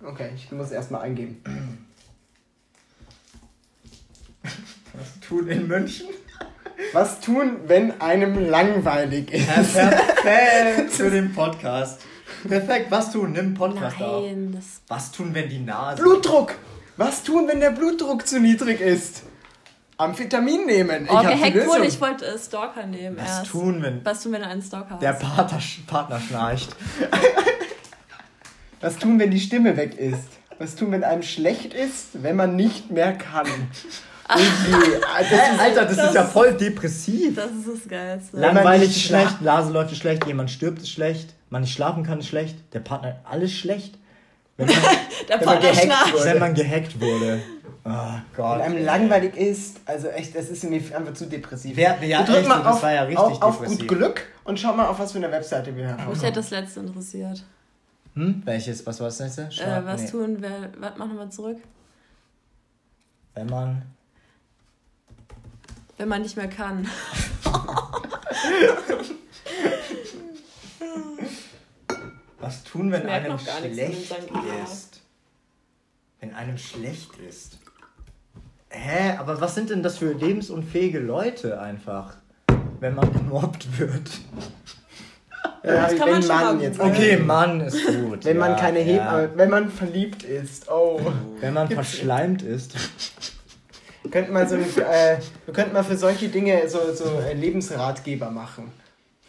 Okay, 0.06 0.30
ich 0.36 0.52
muss 0.52 0.72
erstmal 0.72 1.02
eingeben. 1.02 1.42
Was 4.44 5.20
tun 5.28 5.48
in 5.48 5.68
München? 5.68 6.08
Was 6.94 7.20
tun, 7.20 7.58
wenn 7.68 8.00
einem 8.02 8.50
langweilig 8.50 9.32
ist? 9.34 9.74
Perfekt 9.74 10.92
für 10.96 11.10
den 11.12 11.34
Podcast. 11.34 12.02
Perfekt, 12.48 12.90
was 12.92 13.12
tun? 13.12 13.32
Nimm 13.34 13.40
einen 13.48 13.54
Podcast 13.54 14.02
auf. 14.02 14.24
Nein, 14.24 14.52
das 14.56 14.82
Was 14.88 15.12
tun, 15.12 15.30
wenn 15.34 15.50
die 15.50 15.60
Nase... 15.60 16.02
Blutdruck! 16.02 16.56
Was 16.98 17.24
tun, 17.24 17.48
wenn 17.48 17.60
der 17.60 17.72
Blutdruck 17.72 18.26
zu 18.28 18.40
niedrig 18.40 18.80
ist? 18.82 19.24
Amphetamin 19.98 20.66
nehmen. 20.66 21.06
Ich 21.06 21.12
Oh, 21.12 21.22
gehackt 21.22 21.68
wurde. 21.68 21.86
Ich 21.86 22.00
wollte 22.00 22.26
äh, 22.26 22.38
Stalker 22.38 22.86
nehmen 22.86 23.18
Was 23.18 23.40
erst. 23.40 23.52
tun, 23.52 23.82
wenn 23.82 24.04
Was 24.06 24.24
tun, 24.24 24.32
wenn 24.32 24.42
du 24.42 24.48
einen 24.48 24.62
Stalker 24.62 24.92
hast? 24.92 25.02
der 25.02 25.14
Partner, 25.14 25.60
Partner 25.88 26.20
schnarcht? 26.22 26.70
Was 28.82 28.98
tun, 28.98 29.20
wenn 29.20 29.32
die 29.32 29.40
Stimme 29.40 29.76
weg 29.76 29.98
ist? 29.98 30.24
Was 30.58 30.76
tun, 30.76 30.92
wenn 30.92 31.04
einem 31.04 31.24
schlecht 31.24 31.74
ist, 31.74 32.08
wenn 32.24 32.36
man 32.36 32.56
nicht 32.56 32.92
mehr 32.92 33.14
kann? 33.14 33.48
Ah, 34.32 34.38
das 34.38 35.32
ist- 35.32 35.60
Alter, 35.60 35.86
das, 35.86 35.96
das- 35.98 36.08
ist 36.10 36.14
ja 36.14 36.24
voll 36.24 36.54
depressiv. 36.54 37.36
Das 37.36 37.50
ist 37.50 37.68
das 37.68 37.90
Geilste. 37.90 38.38
Langweilig 38.38 38.90
ist 38.92 39.02
schlecht, 39.02 39.42
Nase 39.42 39.72
läuft 39.74 39.92
ist 39.92 39.98
schlecht, 39.98 40.28
jemand 40.28 40.52
stirbt 40.52 40.78
ist 40.84 40.92
schlecht, 40.92 41.34
man 41.50 41.62
nicht 41.62 41.74
schlafen 41.74 42.04
kann 42.04 42.20
ist 42.20 42.28
schlecht, 42.28 42.58
der 42.74 42.80
Partner 42.80 43.20
alles 43.24 43.52
schlecht. 43.54 43.98
Wenn 44.58 44.68
man, 44.68 44.76
Der 45.28 45.40
wenn 45.40 45.46
man 45.48 45.62
gehackt 45.62 46.14
wurde. 46.14 46.26
wenn 46.26 46.40
man 46.40 46.54
gehackt 46.54 47.00
wurde. 47.02 47.42
Oh 47.86 47.92
Gott. 48.36 48.60
Wenn 48.60 48.66
einem 48.74 48.84
langweilig 48.86 49.36
ist, 49.38 49.80
also 49.86 50.10
echt, 50.10 50.36
das 50.36 50.50
ist 50.50 50.64
mir 50.66 50.78
einfach 50.96 51.14
zu 51.14 51.26
depressiv. 51.28 51.76
Wer- 51.78 52.04
ja, 52.04 52.28
Wir 52.28 52.38
echt, 52.40 52.48
mal 52.48 52.62
das 52.62 52.76
auf, 52.76 52.84
war 52.84 52.92
ja 52.94 53.04
richtig 53.04 53.20
auf, 53.20 53.42
auf 53.42 53.60
depressiv. 53.62 53.88
gut 53.88 53.98
Glück 53.98 54.28
und 54.44 54.60
schau 54.60 54.74
mal, 54.76 54.88
auf 54.88 55.00
was 55.00 55.14
für 55.14 55.18
eine 55.20 55.32
Webseite 55.32 55.76
wir 55.76 55.88
haben. 55.90 56.10
Mich 56.10 56.22
hätte 56.22 56.36
das 56.42 56.50
letzte 56.52 56.82
interessiert. 56.82 57.44
Hm? 58.16 58.42
Welches? 58.46 58.86
Was 58.86 59.00
war 59.00 59.08
das 59.08 59.20
nächste? 59.20 59.44
Äh, 59.44 59.52
Schlag- 59.52 59.86
was 59.86 60.02
nee. 60.04 60.10
tun, 60.12 60.38
wer, 60.40 60.70
was 60.78 60.98
machen 60.98 61.16
wir 61.18 61.30
zurück? 61.30 61.58
Wenn 63.34 63.48
man. 63.48 63.82
Wenn 65.98 66.10
man 66.10 66.22
nicht 66.22 66.36
mehr 66.36 66.50
kann. 66.50 66.88
Was 72.40 72.64
tun, 72.64 72.92
wenn 72.92 73.08
einem 73.08 73.38
schlecht 73.38 74.16
ist? 74.64 75.02
Wenn 76.20 76.34
einem 76.34 76.58
schlecht 76.58 77.18
ist. 77.18 77.58
Hä? 78.70 79.18
Aber 79.18 79.42
was 79.42 79.56
sind 79.56 79.70
denn 79.70 79.84
das 79.84 79.98
für 79.98 80.14
lebensunfähige 80.14 81.00
Leute 81.00 81.60
einfach? 81.60 82.16
Wenn 82.80 82.96
man 82.96 83.12
gemobbt 83.12 83.80
wird. 83.80 84.10
Ja, 85.64 85.88
Das 85.88 85.96
kann 85.98 86.08
wenn 86.08 86.14
man 86.14 86.24
schon 86.24 86.36
man 86.36 86.62
jetzt. 86.62 86.80
Okay, 86.80 87.18
Mann 87.18 87.62
ist 87.62 87.86
gut. 88.02 88.24
Wenn 88.26 88.38
man 88.38 88.52
ja, 88.52 88.58
keine 88.58 88.80
ja. 88.80 88.86
Hebamme, 88.86 89.30
wenn 89.36 89.50
man 89.50 89.70
verliebt 89.70 90.24
ist, 90.24 90.70
oh. 90.70 91.12
Wenn 91.42 91.54
man 91.54 91.70
verschleimt 91.70 92.42
ist. 92.42 92.74
Wir 94.02 94.12
könnten 94.12 94.32
mal 94.32 94.48
so 94.48 94.56
äh, 94.56 95.18
wir 95.46 95.54
könnten 95.54 95.74
mal 95.74 95.84
für 95.84 95.98
solche 95.98 96.30
Dinge 96.30 96.70
so, 96.70 96.94
so 96.94 97.20
äh, 97.20 97.34
Lebensratgeber 97.34 98.32
machen. 98.32 98.72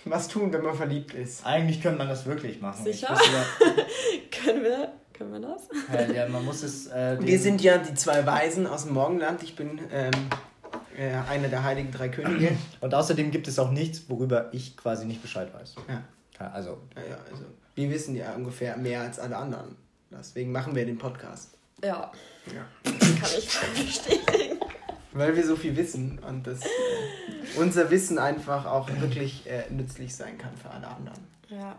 Was 0.05 0.29
tun, 0.29 0.53
wenn 0.53 0.63
man 0.63 0.75
verliebt 0.75 1.15
ist? 1.15 1.45
Eigentlich 1.45 1.83
könnte 1.83 1.99
man 1.99 2.09
das 2.09 2.25
wirklich 2.27 2.61
machen. 2.61 2.87
Ich 2.87 3.01
Sicher? 3.01 3.15
Können 4.31 4.63
wir, 4.63 4.93
können 5.13 5.33
wir 5.33 5.41
das? 5.41 5.69
ja, 5.93 6.13
ja, 6.15 6.29
man 6.29 6.45
muss 6.45 6.63
es. 6.63 6.87
Äh, 6.87 7.19
Wir 7.21 7.39
sind 7.39 7.61
ja 7.61 7.77
die 7.79 7.95
zwei 7.95 8.25
Weisen 8.25 8.67
aus 8.67 8.85
dem 8.85 8.95
Morgenland. 8.95 9.43
Ich 9.43 9.55
bin 9.57 9.79
ähm, 9.93 10.11
äh, 10.97 11.11
einer 11.31 11.49
der 11.49 11.63
heiligen 11.65 11.91
drei 11.91 12.09
Könige. 12.09 12.57
Und 12.81 12.95
außerdem 12.95 13.31
gibt 13.31 13.47
es 13.49 13.59
auch 13.59 13.71
nichts, 13.71 14.05
worüber 14.09 14.49
ich 14.53 14.77
quasi 14.77 15.05
nicht 15.05 15.21
Bescheid 15.21 15.53
weiß. 15.53 15.75
Ja. 15.89 16.51
Also, 16.53 16.79
Ja, 16.97 17.03
ja, 17.03 17.19
also 17.31 17.45
wir 17.75 17.91
wissen 17.91 18.17
ja 18.17 18.33
ungefähr 18.35 18.77
mehr 18.79 19.03
als 19.03 19.19
alle 19.19 19.37
anderen. 19.37 19.77
Deswegen 20.11 20.53
machen 20.53 20.75
wir 20.75 20.87
den 20.87 20.97
Podcast. 20.97 21.51
Ja, 21.85 22.11
Ja. 22.47 22.65
kann 22.85 23.31
ich 23.39 23.85
bestätigen. 23.87 24.60
Weil 25.13 25.35
wir 25.37 25.45
so 25.45 25.57
viel 25.57 25.77
wissen 25.77 26.21
und 26.29 26.47
das, 26.47 26.61
äh, 26.61 26.69
unser 27.59 27.91
Wissen 27.91 28.19
einfach 28.19 28.65
auch 28.67 28.89
wirklich 29.01 29.45
äh, 29.51 29.65
nützlich 29.73 30.15
sein 30.15 30.39
kann 30.39 30.51
für 30.57 30.71
alle 30.71 30.87
anderen. 30.87 31.19
Ja. 31.49 31.77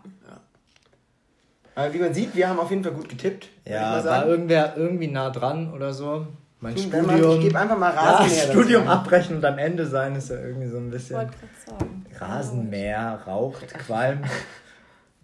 Aber 1.74 1.94
wie 1.94 1.98
man 1.98 2.12
sieht, 2.12 2.34
wir 2.36 2.48
haben 2.48 2.58
auf 2.60 2.68
jeden 2.70 2.84
Fall 2.84 2.92
gut 2.92 3.08
getippt. 3.08 3.48
ich 3.64 3.72
ja, 3.72 4.04
war 4.04 4.26
irgendwer 4.26 4.76
irgendwie 4.76 5.06
nah 5.08 5.30
dran 5.30 5.72
oder 5.72 5.94
so. 5.94 6.26
Mein 6.60 6.74
Wenn 6.76 6.82
Studium. 6.82 7.06
man- 7.06 7.38
ich 7.38 7.40
gebe 7.40 7.58
einfach 7.58 7.78
mal 7.78 7.94
ja, 7.94 8.00
Rasenmäher. 8.00 8.46
dazu. 8.46 8.52
Studium 8.60 8.88
abbrechen 8.88 9.36
und 9.36 9.44
am 9.44 9.58
Ende 9.58 9.86
sein 9.86 10.14
ist 10.14 10.28
ja 10.28 10.36
irgendwie 10.36 10.68
so 10.68 10.76
ein 10.76 10.86
Ich 10.88 10.92
bisschen. 10.92 11.16
wollte 11.16 11.32
gerade 11.32 11.78
sagen. 11.78 12.06
Rasenmäher, 12.18 13.20
raucht, 13.26 13.66
qualmt, 13.78 14.26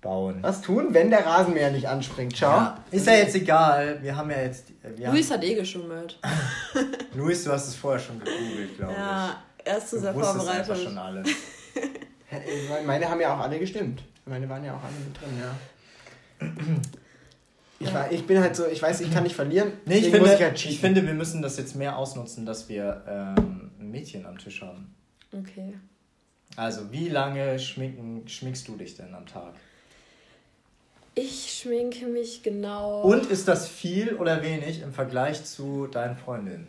bauen. 0.00 0.38
Was 0.42 0.60
tun, 0.62 0.88
wenn 0.94 1.10
der 1.10 1.24
Rasenmäher 1.26 1.70
nicht 1.70 1.88
anspringt? 1.88 2.36
Schau. 2.36 2.46
Ja, 2.48 2.84
ist 2.90 3.06
ja 3.06 3.14
jetzt 3.14 3.34
egal. 3.34 3.98
Wir 4.02 4.16
haben 4.16 4.30
ja 4.30 4.40
jetzt. 4.40 4.66
Wir 4.96 5.10
Luis 5.10 5.30
hat 5.30 5.42
eh 5.44 5.54
geschummelt. 5.54 6.18
Luis, 7.14 7.44
du 7.44 7.52
hast 7.52 7.68
es 7.68 7.74
vorher 7.74 8.00
schon 8.00 8.18
gegoogelt, 8.18 8.76
glaube 8.76 8.92
Ja, 8.94 9.42
er 9.64 9.78
ist 9.78 9.84
ich. 9.84 9.90
zu 9.90 9.96
Du 9.96 10.02
sehr 10.02 10.14
vorbereitet. 10.14 10.78
schon 10.78 10.98
alles. 10.98 11.28
Äh, 12.30 12.84
Meine 12.84 13.08
haben 13.08 13.20
ja 13.22 13.34
auch 13.34 13.38
alle 13.40 13.58
gestimmt. 13.58 14.02
Meine 14.26 14.46
waren 14.50 14.62
ja 14.62 14.74
auch 14.76 14.82
alle 14.82 14.92
mit 15.02 15.18
drin, 15.18 15.40
ja. 15.40 16.76
Ich, 17.80 17.94
war, 17.94 18.10
ich 18.10 18.26
bin 18.26 18.40
halt 18.40 18.56
so, 18.56 18.66
ich 18.66 18.82
weiß, 18.82 19.00
ich 19.02 19.12
kann 19.12 19.22
nicht 19.22 19.36
verlieren. 19.36 19.70
Nee, 19.86 19.98
ich 19.98 20.10
finde, 20.10 20.26
ich, 20.28 20.34
ich 20.34 20.42
halt 20.42 20.56
cheaten. 20.56 20.78
finde, 20.78 21.06
wir 21.06 21.14
müssen 21.14 21.42
das 21.42 21.56
jetzt 21.58 21.76
mehr 21.76 21.96
ausnutzen, 21.96 22.44
dass 22.44 22.68
wir 22.68 23.04
ähm, 23.08 23.70
ein 23.78 23.90
Mädchen 23.92 24.26
am 24.26 24.36
Tisch 24.36 24.60
haben. 24.62 24.94
Okay. 25.32 25.74
Also, 26.56 26.90
wie 26.90 27.08
lange 27.08 27.56
schminken, 27.60 28.26
schminkst 28.26 28.66
du 28.66 28.76
dich 28.76 28.96
denn 28.96 29.14
am 29.14 29.26
Tag? 29.26 29.54
Ich 31.20 31.58
schminke 31.60 32.06
mich 32.06 32.42
genau. 32.44 33.02
Und 33.02 33.26
ist 33.28 33.48
das 33.48 33.66
viel 33.68 34.14
oder 34.14 34.40
wenig 34.42 34.82
im 34.82 34.92
Vergleich 34.92 35.44
zu 35.44 35.88
deinen 35.88 36.16
Freundinnen? 36.16 36.68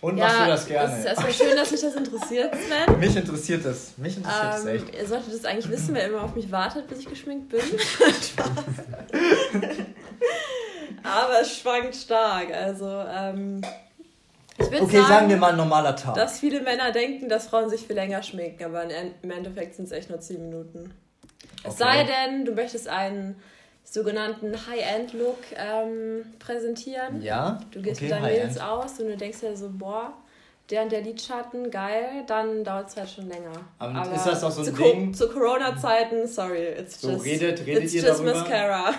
Und 0.00 0.16
machst 0.18 0.38
du 0.38 0.46
das 0.46 0.66
gerne? 0.66 0.92
Es 0.92 0.98
ist 1.00 1.04
erstmal 1.06 1.32
schön, 1.32 1.56
dass 1.56 1.70
mich 1.72 1.80
das 1.80 1.94
interessiert, 1.96 2.54
Sven. 2.54 2.98
Mich 3.00 3.16
interessiert 3.16 3.64
das. 3.64 3.92
Mich 3.96 4.16
interessiert 4.18 4.44
das 4.52 4.64
Ähm, 4.66 4.68
echt. 4.76 4.94
ihr 4.94 5.06
solltet 5.08 5.34
das 5.34 5.44
eigentlich 5.44 5.68
wissen, 5.70 5.94
wer 5.94 6.06
immer 6.06 6.22
auf 6.22 6.34
mich 6.36 6.52
wartet, 6.52 6.86
bis 6.86 7.00
ich 7.00 7.08
geschminkt 7.08 7.48
bin. 7.48 7.60
Aber 11.02 11.40
es 11.40 11.56
schwankt 11.58 11.96
stark. 11.96 12.52
Also, 12.52 12.86
ähm, 12.86 13.62
ich 14.58 14.66
würde 14.70 14.82
Okay, 14.84 14.96
sagen, 14.98 15.08
sagen 15.08 15.28
wir 15.30 15.36
mal 15.38 15.50
ein 15.50 15.56
normaler 15.56 15.96
Tag. 15.96 16.14
dass 16.14 16.38
viele 16.38 16.60
Männer 16.60 16.92
denken, 16.92 17.28
dass 17.28 17.46
Frauen 17.48 17.68
sich 17.70 17.86
viel 17.86 17.96
länger 17.96 18.22
schminken, 18.22 18.62
aber 18.64 18.84
im 19.22 19.30
Endeffekt 19.30 19.74
sind 19.74 19.86
es 19.86 19.90
echt 19.92 20.10
nur 20.10 20.20
10 20.20 20.40
Minuten. 20.48 20.92
Es 21.64 21.74
Okay. 21.74 21.82
sei 21.82 22.04
denn, 22.04 22.44
du 22.44 22.52
möchtest 22.52 22.88
einen 22.88 23.36
sogenannten 23.84 24.52
High-End-Look 24.66 25.38
ähm, 25.56 26.24
präsentieren. 26.38 27.20
ja? 27.22 27.60
Du 27.70 27.80
gehst 27.82 27.96
okay, 28.00 28.04
mit 28.04 28.12
deinen. 28.12 28.22
Mädels 28.32 28.58
aus 28.58 28.98
und 29.00 29.08
du 29.08 29.16
denkst 29.16 29.40
dir 29.40 29.56
so, 29.56 29.70
boah, 29.72 30.12
der 30.70 30.82
und 30.84 30.92
der 30.92 31.02
Lidschatten, 31.02 31.70
geil, 31.70 32.24
dann 32.26 32.64
dauert 32.64 32.88
es 32.88 32.96
halt 32.96 33.10
schon 33.10 33.28
länger. 33.28 33.52
Aber 33.78 34.14
ist 34.14 34.24
das 34.26 34.42
auch 34.42 34.50
so 34.50 34.60
ein 34.62 34.66
zu 34.66 34.72
Ding- 34.72 35.12
Zu 35.14 35.28
Corona-Zeiten, 35.28 36.26
sorry, 36.26 36.68
it's 36.78 37.00
So, 37.00 37.10
just, 37.12 37.24
redet- 37.26 37.66
redet 37.66 37.84
it's 37.84 37.94
ihr 37.94 38.02
just 38.02 38.20
darüber? 38.20 38.34
Mascara. 38.40 38.94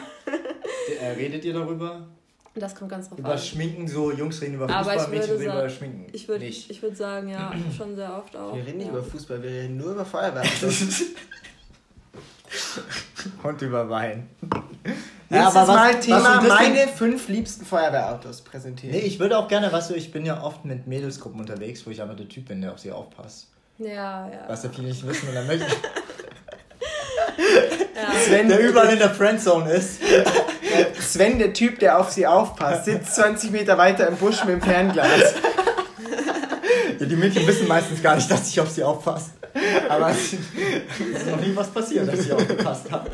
Äh, 1.01 1.07
redet 1.17 1.43
ihr 1.45 1.53
darüber? 1.53 2.07
Das 2.53 2.73
kommt 2.75 2.89
ganz 2.91 3.09
drauf 3.09 3.19
Über 3.19 3.31
an. 3.31 3.37
Schminken, 3.37 3.87
so 3.87 4.11
Jungs 4.11 4.41
reden 4.41 4.53
über 4.55 4.65
Aber 4.65 4.75
Fußball, 4.75 4.97
ich 4.97 5.07
Mädchen 5.09 5.29
würde 5.29 5.39
reden 5.41 5.45
sagen- 5.51 5.59
über 5.59 5.69
Schminken. 5.69 6.07
Ich 6.13 6.27
würde 6.27 6.45
nicht. 6.45 6.69
ich 6.71 6.81
würd 6.81 6.95
sagen, 6.97 7.29
ja, 7.29 7.51
schon 7.77 7.95
sehr 7.95 8.15
oft 8.15 8.35
auch. 8.37 8.55
Wir 8.55 8.65
reden 8.65 8.77
nicht 8.77 8.87
ja. 8.87 8.93
über 8.93 9.03
Fußball, 9.03 9.41
wir 9.43 9.49
reden 9.49 9.77
nur 9.77 9.91
über 9.91 10.05
Feuerwerk. 10.05 10.45
Und 13.43 13.61
über 13.61 13.89
Wein. 13.89 14.29
Nächstes 15.29 15.55
aber 15.55 15.67
was- 15.67 15.75
Mal 15.75 15.93
was 15.95 16.05
Thema 16.05 16.37
bisschen- 16.39 16.55
meine 16.55 16.87
fünf 16.87 17.27
liebsten 17.27 17.65
Feuerwehrautos 17.65 18.41
präsentieren. 18.41 18.95
Nee, 18.95 19.01
ich 19.03 19.19
würde 19.19 19.37
auch 19.37 19.47
gerne, 19.47 19.71
weißt 19.71 19.89
du, 19.89 19.95
ich 19.95 20.11
bin 20.11 20.25
ja 20.25 20.41
oft 20.43 20.65
mit 20.65 20.87
Mädelsgruppen 20.87 21.39
unterwegs, 21.39 21.85
wo 21.85 21.91
ich 21.91 22.01
einfach 22.01 22.15
der 22.15 22.29
Typ 22.29 22.47
bin, 22.47 22.61
der 22.61 22.71
auf 22.73 22.79
sie 22.79 22.91
aufpasst. 22.91 23.47
Ja, 23.79 24.27
ja. 24.29 24.45
Was 24.47 24.63
ja 24.63 24.69
viele 24.73 24.87
nicht 24.89 25.05
wissen 25.05 25.27
und 25.29 25.35
dann 25.35 25.47
möchte 25.47 25.65
ich, 25.65 25.73
ja. 27.95 28.19
Sven, 28.25 28.47
der 28.47 28.59
überall 28.59 28.91
in 28.93 28.99
der 28.99 29.09
Friendzone 29.09 29.71
ist. 29.71 29.99
Sven, 30.99 31.39
der 31.39 31.53
Typ, 31.53 31.79
der 31.79 31.99
auf 31.99 32.11
sie 32.11 32.25
aufpasst, 32.27 32.85
sitzt 32.85 33.15
20 33.15 33.51
Meter 33.51 33.77
weiter 33.77 34.07
im 34.07 34.15
Busch 34.17 34.43
mit 34.45 34.55
dem 34.55 34.61
Fernglas. 34.61 35.33
Ja, 36.99 37.05
die 37.05 37.15
Mädchen 37.15 37.45
wissen 37.47 37.67
meistens 37.67 38.01
gar 38.01 38.15
nicht, 38.15 38.29
dass 38.31 38.47
ich 38.49 38.59
auf 38.61 38.69
sie 38.69 38.83
aufpasse. 38.83 39.31
Aber 39.89 40.09
es 40.11 40.33
ist 40.33 41.27
noch 41.27 41.39
nie 41.39 41.55
was 41.55 41.69
passiert, 41.71 42.07
dass 42.07 42.25
ich 42.25 42.31
aufgepasst 42.33 42.91
habe. 42.91 43.09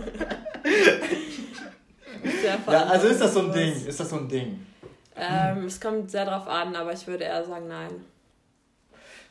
Ja, 2.68 2.84
also 2.86 3.08
ist 3.08 3.22
das 3.22 3.34
so 3.34 3.42
ein. 3.42 3.52
Ding. 3.52 3.86
Ist 3.86 4.00
das 4.00 4.10
so 4.10 4.18
ein 4.18 4.28
Ding. 4.28 4.66
Ähm, 5.16 5.66
es 5.66 5.80
kommt 5.80 6.10
sehr 6.10 6.26
drauf 6.26 6.48
an, 6.48 6.76
aber 6.76 6.94
ich 6.94 7.06
würde 7.06 7.24
eher 7.26 7.44
sagen, 7.46 7.68
nein. 7.68 7.92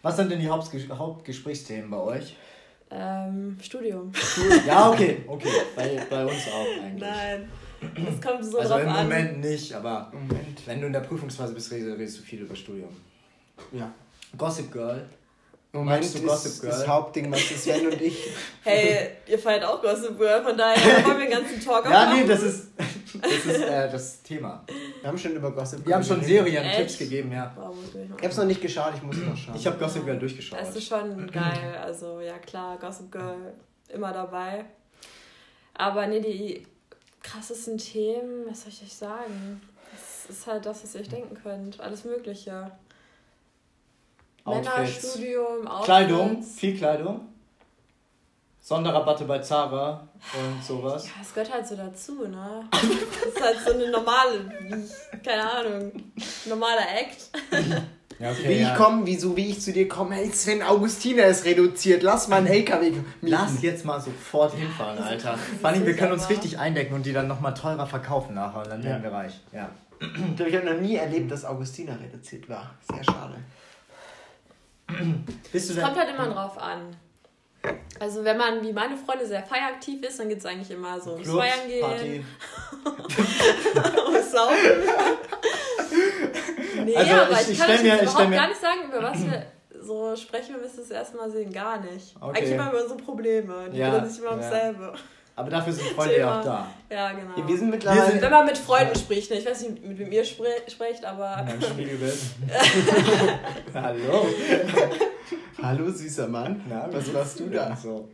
Was 0.03 0.17
sind 0.17 0.31
denn 0.31 0.41
die 0.41 0.49
Hauptges 0.49 0.89
Hauptgesprächsthemen 0.89 1.91
bei 1.91 1.99
euch? 1.99 2.37
Ähm, 2.91 3.57
Studium. 3.63 4.13
Ja, 4.67 4.91
okay, 4.91 5.23
okay. 5.27 5.49
Bei, 5.77 6.01
bei 6.09 6.25
uns 6.25 6.47
auch 6.49 6.83
eigentlich. 6.85 7.01
Nein. 7.01 7.49
Es 7.81 8.21
kommt 8.21 8.45
so 8.45 8.59
Also 8.59 8.75
drauf 8.75 8.83
im 8.83 8.89
an. 8.89 9.05
Moment 9.09 9.41
nicht, 9.41 9.73
aber 9.73 10.11
Moment. 10.13 10.67
wenn 10.67 10.81
du 10.81 10.87
in 10.89 10.93
der 10.93 11.01
Prüfungsphase 11.01 11.55
bist, 11.55 11.71
redest, 11.73 11.99
redest 11.99 12.19
du 12.19 12.23
viel 12.23 12.41
über 12.41 12.55
Studium. 12.57 12.91
Ja. 13.73 13.91
Gossip 14.37 14.71
Girl. 14.73 15.07
Moment 15.73 16.03
Magst 16.03 16.19
du 16.19 16.23
Gossip 16.23 16.63
Girl? 16.63 16.71
das 16.73 16.87
Hauptding, 16.89 17.31
was 17.31 17.43
ist 17.51 17.63
Sven 17.65 17.87
und 17.87 18.01
ich. 18.01 18.29
Hey, 18.65 19.11
ihr 19.29 19.39
feiert 19.39 19.65
auch 19.65 19.81
Gossip 19.81 20.19
Girl, 20.19 20.43
von 20.43 20.57
daher 20.59 20.77
wollen 21.05 21.19
wir 21.21 21.27
den 21.29 21.31
ganzen 21.39 21.61
Talk 21.65 21.85
Ja, 21.85 22.03
aufmachen. 22.03 22.23
nee, 22.23 22.27
das 22.29 22.43
ist 22.43 22.69
das, 23.23 23.33
ist, 23.55 23.61
äh, 23.63 23.91
das 23.91 24.23
Thema. 24.23 24.65
Wir 25.01 25.09
haben 25.09 25.19
schon 25.19 25.33
über 25.33 25.51
Gossip 25.53 25.87
Wir 25.87 25.95
haben 25.95 26.03
schon 26.03 26.21
geredet. 26.21 26.45
Serien 26.45 26.65
Echt? 26.65 26.77
Tipps 26.79 26.99
gegeben, 26.99 27.33
ja. 27.33 27.55
Ich 28.19 28.25
hab's 28.25 28.37
noch 28.37 28.45
nicht 28.45 28.61
geschaut, 28.61 28.95
ich 28.97 29.03
muss 29.03 29.17
noch 29.17 29.37
schauen. 29.37 29.55
Ich 29.55 29.67
habe 29.67 29.79
Gossip 29.79 30.05
Girl 30.05 30.19
durchgeschaut. 30.19 30.59
Es 30.61 30.75
ist 30.75 30.89
schon 30.89 31.31
geil, 31.31 31.79
also 31.83 32.21
ja 32.21 32.39
klar, 32.39 32.77
Gossip 32.79 33.11
Girl 33.13 33.55
immer 33.89 34.13
dabei. 34.13 34.65
Aber 35.75 36.07
nee, 36.09 36.21
die 36.21 36.67
krassesten 37.23 37.79
Themen, 37.79 38.47
was 38.49 38.63
soll 38.63 38.73
ich 38.73 38.83
euch 38.83 38.93
sagen? 38.95 39.61
Es 39.95 40.29
ist 40.31 40.47
halt 40.47 40.67
das, 40.67 40.83
was 40.83 40.95
ihr 40.95 41.01
euch 41.03 41.09
denken 41.09 41.37
könnt. 41.43 41.81
Alles 41.81 42.05
Mögliche. 42.05 42.71
Outfits. 44.45 44.77
Männerstudium, 44.77 45.67
Outfits. 45.67 45.85
Kleidung, 45.85 46.43
viel 46.43 46.77
Kleidung. 46.77 47.21
Sonderrabatte 48.63 49.25
bei 49.25 49.39
Zara 49.39 50.07
und 50.39 50.63
sowas. 50.63 51.07
Ja, 51.07 51.13
es 51.23 51.33
gehört 51.35 51.53
halt 51.53 51.67
so 51.67 51.77
dazu, 51.77 52.27
ne? 52.29 52.65
Das 52.71 52.83
ist 52.83 53.43
halt 53.43 53.59
so 53.67 53.73
eine 53.73 53.91
normale, 53.91 54.53
wie, 54.61 55.19
keine 55.25 55.51
Ahnung, 55.51 55.93
normaler 56.47 56.87
Act. 57.01 57.31
Ja, 58.21 58.31
okay, 58.31 58.49
Wie 58.51 58.63
ich 58.63 58.75
komme, 58.75 59.07
wie, 59.07 59.17
so 59.17 59.35
wie 59.35 59.49
ich 59.49 59.63
zu 59.63 59.73
dir 59.73 59.89
komme, 59.89 60.15
hey 60.15 60.31
Sven, 60.31 60.63
Augustiner 60.63 61.25
ist 61.25 61.47
reduziert, 61.47 62.03
lass 62.03 62.29
mal 62.29 62.37
einen 62.37 62.49
LKW 62.49 62.91
mieten. 62.91 63.07
Lass 63.23 63.63
jetzt 63.63 63.87
mal 63.87 63.99
sofort 63.99 64.53
hinfahren, 64.55 64.99
Alter. 64.99 65.39
Vor 65.39 65.71
allem, 65.71 65.87
wir 65.87 65.97
können 65.97 66.13
uns 66.13 66.29
richtig 66.29 66.59
eindecken 66.59 66.93
und 66.95 67.07
die 67.07 67.15
dann 67.15 67.29
nochmal 67.29 67.55
teurer 67.55 67.87
verkaufen 67.87 68.35
nachher 68.35 68.63
und 68.63 68.69
dann 68.69 68.85
werden 68.85 69.03
wir 69.03 69.11
reich. 69.11 69.41
Ja. 69.53 69.71
Ich 70.01 70.37
glaube, 70.37 70.51
ich 70.51 70.57
habe 70.57 70.67
noch 70.67 70.81
nie 70.81 70.97
erlebt, 70.97 71.31
dass 71.31 71.47
Augustiner 71.47 71.99
reduziert 71.99 72.47
war. 72.49 72.75
Sehr 72.93 73.05
schade. 73.05 73.37
Bist 75.53 75.71
du 75.71 75.75
Es 75.75 75.83
kommt 75.83 75.97
halt 75.97 76.09
immer 76.15 76.29
drauf 76.29 76.59
an. 76.59 76.97
Also 77.99 78.25
wenn 78.25 78.39
man 78.39 78.63
wie 78.63 78.73
meine 78.73 78.97
Freunde 78.97 79.27
sehr 79.27 79.43
feieraktiv 79.43 80.03
ist, 80.03 80.19
dann 80.19 80.29
geht 80.31 80.39
es 80.39 80.47
eigentlich 80.47 80.71
immer 80.71 80.99
so 81.01 81.13
ums 81.13 81.29
Clubs, 81.29 81.45
Feiern 81.45 81.69
gehen, 81.69 81.81
Party. 81.83 82.25
ums 84.07 84.33
Saufen. 84.33 84.57
nee, 86.85 86.97
Also 86.97 87.13
aber 87.15 87.41
ich- 87.41 87.51
ich, 87.51 87.59
kann 87.59 87.83
mir- 87.83 88.01
überhaupt 88.03 88.29
mir- 88.31 88.37
gar 88.37 88.49
nicht 88.49 88.61
sagen, 88.61 88.81
über 88.89 89.03
was 89.03 89.19
wir 89.25 89.47
so 89.83 90.15
sprechen, 90.17 90.55
wir 90.55 90.63
müssen 90.63 90.79
das 90.79 90.91
erste 90.91 91.17
Mal 91.17 91.31
sehen, 91.31 91.53
gar 91.53 91.81
nicht. 91.81 92.15
Okay. 92.21 92.39
Eigentlich 92.39 92.55
immer 92.55 92.71
über 92.71 92.89
so 92.89 92.97
Probleme, 92.97 93.69
die 93.73 93.79
Ja, 93.79 93.91
drehen 93.99 94.09
sich 94.09 94.21
immer 94.21 94.31
ums 94.33 94.45
ja. 94.47 94.51
selbe. 94.53 94.95
Aber 95.41 95.51
dafür 95.51 95.73
sind 95.73 95.87
Freunde 95.89 96.19
ja 96.19 96.39
auch 96.41 96.45
da. 96.45 96.67
Ja, 96.91 97.13
genau. 97.13 97.31
Ja, 97.37 97.49
wir 97.49 97.57
sind 97.59 97.71
mittlerweile. 97.71 98.03
Wir 98.03 98.11
sind- 98.13 98.23
wenn 98.23 98.31
man 98.31 98.45
mit 98.47 98.59
Freunden 98.59 98.95
spricht, 98.95 99.31
ne? 99.31 99.39
ich 99.39 99.47
weiß 99.47 99.63
nicht, 99.63 99.83
mit 99.85 99.99
wem 99.99 100.13
ihr 100.13 100.23
spre 100.25 100.49
sprecht, 100.69 101.03
aber 101.05 101.43
Mein 101.47 101.63
Spiegelbild. 101.63 102.19
Hallo. 103.75 104.27
Hallo, 105.63 105.91
süßer 105.91 106.29
Mann. 106.29 106.61
Na, 106.69 106.89
Was 106.93 107.11
machst 107.13 107.41
du 107.41 107.49
da? 107.49 107.75
So. 107.75 108.09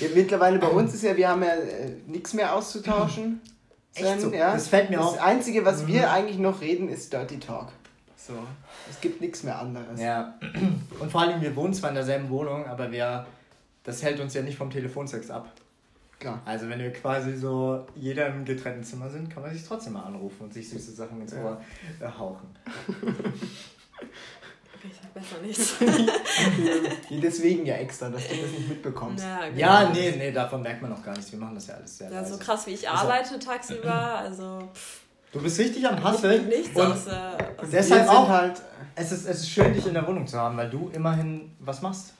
Ja, 0.00 0.08
mittlerweile 0.14 0.58
bei 0.58 0.68
uns 0.68 0.94
ist 0.94 1.02
ja, 1.02 1.16
wir 1.16 1.28
haben 1.28 1.42
ja 1.42 1.54
äh, 1.54 1.92
nichts 2.06 2.34
mehr 2.34 2.54
auszutauschen. 2.54 3.40
Echt 3.94 4.20
so? 4.20 4.30
Ja. 4.32 4.52
Das 4.52 4.68
fällt 4.68 4.90
mir 4.90 4.96
das 4.98 5.06
auf. 5.06 5.14
Mhm. 5.16 5.22
Einzige, 5.22 5.64
was 5.64 5.86
wir 5.86 6.10
eigentlich 6.10 6.38
noch 6.38 6.60
reden, 6.60 6.88
ist 6.88 7.12
Dirty 7.12 7.38
Talk. 7.38 7.68
So. 8.16 8.34
Es 8.90 9.00
gibt 9.00 9.20
nichts 9.20 9.42
mehr 9.42 9.58
anderes. 9.58 10.00
Ja. 10.00 10.34
Und 11.00 11.10
vor 11.10 11.22
allem, 11.22 11.40
wir 11.40 11.54
wohnen 11.56 11.74
zwar 11.74 11.90
in 11.90 11.94
derselben 11.96 12.30
Wohnung, 12.30 12.66
aber 12.66 12.90
wir, 12.92 13.26
das 13.84 14.02
hält 14.02 14.20
uns 14.20 14.34
ja 14.34 14.42
nicht 14.42 14.56
vom 14.56 14.70
Telefonsex 14.70 15.30
ab. 15.30 15.48
Klar. 16.22 16.40
Also 16.44 16.68
wenn 16.68 16.78
wir 16.78 16.92
quasi 16.92 17.36
so 17.36 17.84
jeder 17.96 18.28
im 18.28 18.44
getrennten 18.44 18.84
Zimmer 18.84 19.10
sind, 19.10 19.28
kann 19.28 19.42
man 19.42 19.52
sich 19.52 19.66
trotzdem 19.66 19.94
mal 19.94 20.04
anrufen 20.04 20.44
und 20.44 20.54
sich 20.54 20.68
süße 20.70 20.92
Sachen 20.92 21.20
ins 21.20 21.34
Ohr 21.34 21.60
äh, 22.00 22.06
hauchen. 22.06 22.46
Okay, 22.88 23.02
ich 24.84 24.92
sag 25.00 25.14
besser 25.14 25.40
nichts. 25.42 25.74
Deswegen 27.10 27.66
ja 27.66 27.74
extra, 27.74 28.08
dass 28.08 28.26
du 28.28 28.36
das 28.36 28.50
nicht 28.52 28.68
mitbekommst. 28.68 29.24
ja, 29.24 29.48
genau. 29.48 29.58
Ja, 29.58 29.90
nee, 29.92 30.14
nee, 30.16 30.30
davon 30.32 30.62
merkt 30.62 30.80
man 30.82 30.90
noch 30.92 31.02
gar 31.02 31.14
nichts. 31.16 31.32
Wir 31.32 31.38
machen 31.40 31.54
das 31.56 31.66
ja 31.66 31.74
alles 31.74 31.98
sehr 31.98 32.10
Ja, 32.10 32.24
so 32.24 32.32
leise. 32.34 32.44
krass 32.44 32.66
wie 32.66 32.70
ich 32.72 32.88
Also- 32.88 33.02
arbeite 33.04 33.38
tagsüber, 33.38 33.92
also 34.18 34.68
Du 35.32 35.40
bist 35.42 35.58
richtig 35.58 35.86
am 35.88 35.98
ich 35.98 36.04
Hasseln. 36.04 36.46
nichts 36.48 36.76
und 36.78 36.92
außer. 36.92 37.38
Und 37.62 37.72
deshalb 37.72 38.08
auch- 38.08 38.28
halt. 38.28 38.60
es, 38.94 39.10
ist, 39.12 39.26
es 39.26 39.40
ist 39.40 39.50
schön, 39.50 39.72
dich 39.72 39.86
in 39.86 39.94
der 39.94 40.06
Wohnung 40.06 40.26
zu 40.26 40.38
haben, 40.38 40.56
weil 40.56 40.70
du 40.70 40.90
immerhin 40.94 41.50
was 41.58 41.80
machst. 41.82 42.12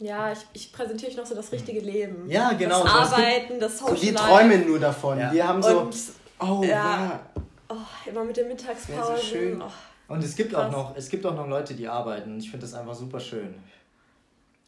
Ja, 0.00 0.32
ich, 0.32 0.38
ich 0.54 0.72
präsentiere 0.72 1.10
euch 1.12 1.16
noch 1.18 1.26
so 1.26 1.34
das 1.34 1.52
richtige 1.52 1.80
Leben. 1.80 2.28
Ja, 2.28 2.52
genau. 2.54 2.82
Das 2.82 2.90
so, 3.10 3.16
Arbeiten, 3.16 3.60
das 3.60 3.78
So, 3.78 3.86
Social 3.88 4.02
wir 4.02 4.12
Life. 4.14 4.24
träumen 4.26 4.66
nur 4.66 4.78
davon. 4.80 5.18
Ja. 5.18 5.32
Wir 5.32 5.46
haben 5.46 5.62
so. 5.62 5.80
Und 5.80 5.94
oh, 6.40 6.62
Ja. 6.64 6.68
ja. 6.68 7.20
oh, 7.68 7.74
immer 8.08 8.24
mit 8.24 8.36
den 8.36 8.48
Mittagspausen. 8.48 9.16
So 9.16 9.22
schön. 9.22 9.62
Oh, 9.62 10.12
Und 10.14 10.24
es 10.24 10.34
gibt 10.34 10.54
auch 10.54 10.70
noch, 10.70 10.96
es 10.96 11.08
gibt 11.10 11.24
auch 11.26 11.34
noch 11.34 11.46
Leute, 11.46 11.74
die 11.74 11.86
arbeiten. 11.86 12.38
Ich 12.38 12.50
finde 12.50 12.64
das 12.66 12.74
einfach 12.74 12.94
super 12.94 13.20
schön. 13.20 13.54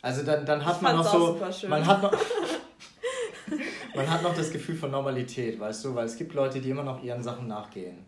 Also 0.03 0.23
dann, 0.23 0.45
dann 0.45 0.65
hat 0.65 0.77
Ich 0.77 0.83
man 0.83 0.97
noch 0.97 1.11
so, 1.11 1.27
super 1.29 1.51
schön. 1.51 1.71
man 1.71 1.87
hat 1.87 2.03
noch, 2.03 2.13
man 3.95 4.11
hat 4.11 4.23
noch 4.23 4.35
das 4.35 4.51
Gefühl 4.51 4.77
von 4.77 4.91
Normalität, 4.91 5.59
weißt 5.59 5.85
du, 5.85 5.95
weil 5.95 6.07
es 6.07 6.17
gibt 6.17 6.35
Leute, 6.35 6.61
die 6.61 6.71
immer 6.71 6.83
noch 6.83 7.03
ihren 7.03 7.23
Sachen 7.23 7.47
nachgehen. 7.49 8.05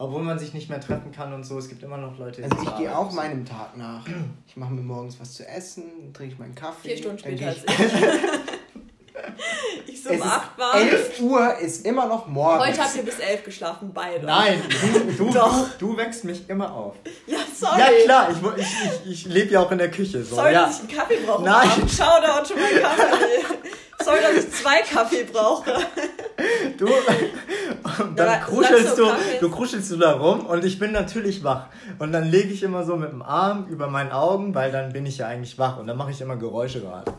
Obwohl 0.00 0.22
man 0.22 0.38
sich 0.38 0.54
nicht 0.54 0.70
mehr 0.70 0.80
treffen 0.80 1.12
kann 1.12 1.34
und 1.34 1.44
so, 1.44 1.58
es 1.58 1.68
gibt 1.68 1.82
immer 1.82 1.98
noch 1.98 2.18
Leute, 2.18 2.40
die 2.40 2.50
Also 2.50 2.64
ich 2.64 2.76
gehe 2.78 2.96
auch 2.96 3.12
meinem 3.12 3.44
Tag 3.44 3.76
nach. 3.76 4.06
Ich 4.46 4.56
mache 4.56 4.72
mir 4.72 4.80
morgens 4.80 5.20
was 5.20 5.34
zu 5.34 5.46
essen, 5.46 5.84
dann 6.00 6.14
trinke 6.14 6.32
ich 6.32 6.38
meinen 6.40 6.54
Kaffee. 6.56 6.88
vier 6.88 6.96
Stunden 6.96 7.18
später 7.18 7.48
als 7.48 7.58
ich. 7.58 7.64
ich. 9.92 10.02
so 10.02 10.10
Es 10.10 10.20
um 10.20 10.26
8 10.26 10.58
war. 10.58 10.74
11 10.74 11.20
Uhr 11.20 11.54
ist 11.58 11.86
immer 11.86 12.06
noch 12.06 12.26
morgens. 12.26 12.66
Heute 12.66 12.82
habt 12.82 12.96
ihr 12.96 13.02
bis 13.02 13.18
11 13.20 13.44
geschlafen, 13.44 13.92
beide. 13.94 14.26
Nein, 14.26 14.60
du, 14.80 15.12
du, 15.24 15.32
Doch. 15.32 15.68
du 15.78 15.96
wächst 15.96 16.24
mich 16.24 16.48
immer 16.48 16.74
auf. 16.74 16.94
Ja, 17.26 17.38
sorry. 17.54 17.78
Ja 17.78 17.88
klar, 18.04 18.28
ich, 18.30 18.62
ich, 18.62 18.66
ich, 19.04 19.12
ich 19.12 19.26
lebe 19.26 19.52
ja 19.52 19.60
auch 19.60 19.70
in 19.70 19.78
der 19.78 19.90
Küche. 19.90 20.24
So. 20.24 20.36
Sorry, 20.36 20.54
ja. 20.54 20.66
dass 20.66 20.82
ich 20.82 20.88
einen 20.88 20.98
Kaffee 20.98 21.18
brauche. 21.24 21.44
Nein. 21.44 21.68
Shoutout 21.68 22.48
schon 22.48 22.60
mal 22.60 22.80
Kaffee. 22.80 23.44
Sorry, 24.02 24.18
dass 24.22 24.44
ich 24.44 24.52
zwei 24.52 24.80
Kaffee 24.80 25.24
brauche. 25.24 25.74
Du, 26.78 26.88
und 27.98 28.18
dann 28.18 28.28
aber 28.28 28.44
kruschelst 28.44 28.98
du, 28.98 29.04
du 29.04 29.08
Kaffee? 29.10 29.48
kruschelst 29.48 29.90
du 29.90 29.96
da 29.96 30.12
rum 30.12 30.46
und 30.46 30.64
ich 30.64 30.78
bin 30.78 30.92
natürlich 30.92 31.42
wach. 31.42 31.66
Und 31.98 32.12
dann 32.12 32.30
lege 32.30 32.52
ich 32.52 32.62
immer 32.62 32.84
so 32.84 32.96
mit 32.96 33.10
dem 33.10 33.22
Arm 33.22 33.66
über 33.68 33.88
meinen 33.88 34.12
Augen, 34.12 34.54
weil 34.54 34.70
dann 34.70 34.92
bin 34.92 35.06
ich 35.06 35.18
ja 35.18 35.26
eigentlich 35.26 35.58
wach 35.58 35.78
und 35.78 35.86
dann 35.86 35.96
mache 35.96 36.10
ich 36.10 36.20
immer 36.20 36.36
Geräusche 36.36 36.80
gerade. 36.80 37.12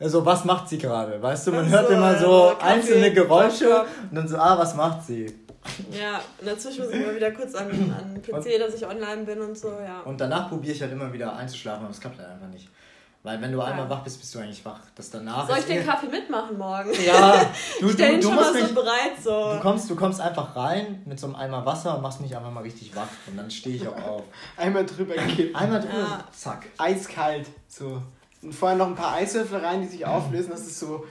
Also, 0.00 0.24
was 0.24 0.44
macht 0.44 0.68
sie 0.68 0.78
gerade? 0.78 1.20
Weißt 1.20 1.46
du, 1.46 1.52
man 1.52 1.66
Ach 1.66 1.70
hört 1.70 1.88
so, 1.88 1.94
immer 1.94 2.12
ja, 2.12 2.18
so 2.18 2.52
Kaffee, 2.58 2.72
einzelne 2.72 3.12
Geräusche 3.12 3.64
Klopf, 3.64 3.88
und 4.10 4.16
dann 4.16 4.28
so, 4.28 4.36
ah, 4.36 4.56
was 4.56 4.74
macht 4.76 5.04
sie? 5.04 5.26
Ja, 5.90 6.20
und 6.40 6.46
dazwischen 6.46 6.84
muss 6.84 6.94
ich 6.94 7.00
immer 7.00 7.14
wieder 7.14 7.32
kurz 7.32 7.54
an, 7.56 7.68
an 7.68 8.14
den 8.14 8.22
PC, 8.22 8.58
dass 8.60 8.74
ich 8.74 8.86
online 8.86 9.24
bin 9.24 9.40
und 9.40 9.58
so, 9.58 9.68
ja. 9.68 10.00
Und 10.04 10.20
danach 10.20 10.48
probiere 10.48 10.74
ich 10.74 10.80
halt 10.80 10.92
immer 10.92 11.12
wieder 11.12 11.34
einzuschlafen, 11.34 11.84
aber 11.84 11.92
es 11.92 12.00
klappt 12.00 12.18
halt 12.18 12.28
einfach 12.28 12.48
nicht. 12.48 12.68
Weil 13.28 13.42
wenn 13.42 13.52
du 13.52 13.60
einmal 13.60 13.90
wach 13.90 14.00
bist, 14.04 14.20
bist 14.20 14.34
du 14.34 14.38
eigentlich 14.38 14.64
wach. 14.64 14.80
Das 14.94 15.10
danach 15.10 15.46
Soll 15.46 15.58
ich 15.58 15.66
den 15.66 15.82
eh- 15.82 15.84
Kaffee 15.84 16.06
mitmachen 16.06 16.56
morgen? 16.56 16.88
Ja, 17.04 17.44
du, 17.78 17.90
stell 17.92 18.14
du, 18.14 18.20
du 18.22 18.22
schon 18.28 18.34
musst 18.36 18.52
mal 18.54 18.60
mich, 18.62 18.68
so 18.70 18.74
bereit, 18.74 19.12
so. 19.22 19.52
Du 19.52 19.60
kommst, 19.60 19.90
du 19.90 19.96
kommst 19.96 20.18
einfach 20.18 20.56
rein 20.56 21.02
mit 21.04 21.20
so 21.20 21.26
einem 21.26 21.36
Eimer 21.36 21.66
Wasser 21.66 21.94
und 21.96 22.00
machst 22.00 22.22
mich 22.22 22.34
einfach 22.34 22.50
mal 22.50 22.62
richtig 22.62 22.96
wach. 22.96 23.08
Und 23.26 23.36
dann 23.36 23.50
stehe 23.50 23.76
ich 23.76 23.86
auch 23.86 24.02
auf. 24.02 24.22
Einmal 24.56 24.86
drüber 24.86 25.14
kippen. 25.16 25.54
Einmal 25.54 25.80
drüber, 25.80 25.92
Ja. 25.98 26.24
zack. 26.34 26.68
Eiskalt. 26.78 27.48
So. 27.68 28.00
Und 28.40 28.54
vorher 28.54 28.78
noch 28.78 28.86
ein 28.86 28.94
paar 28.94 29.12
Eiswürfel 29.16 29.58
rein, 29.62 29.82
die 29.82 29.88
sich 29.88 30.06
auflösen, 30.06 30.48
dass 30.50 30.60
es 30.62 30.80
so 30.80 31.04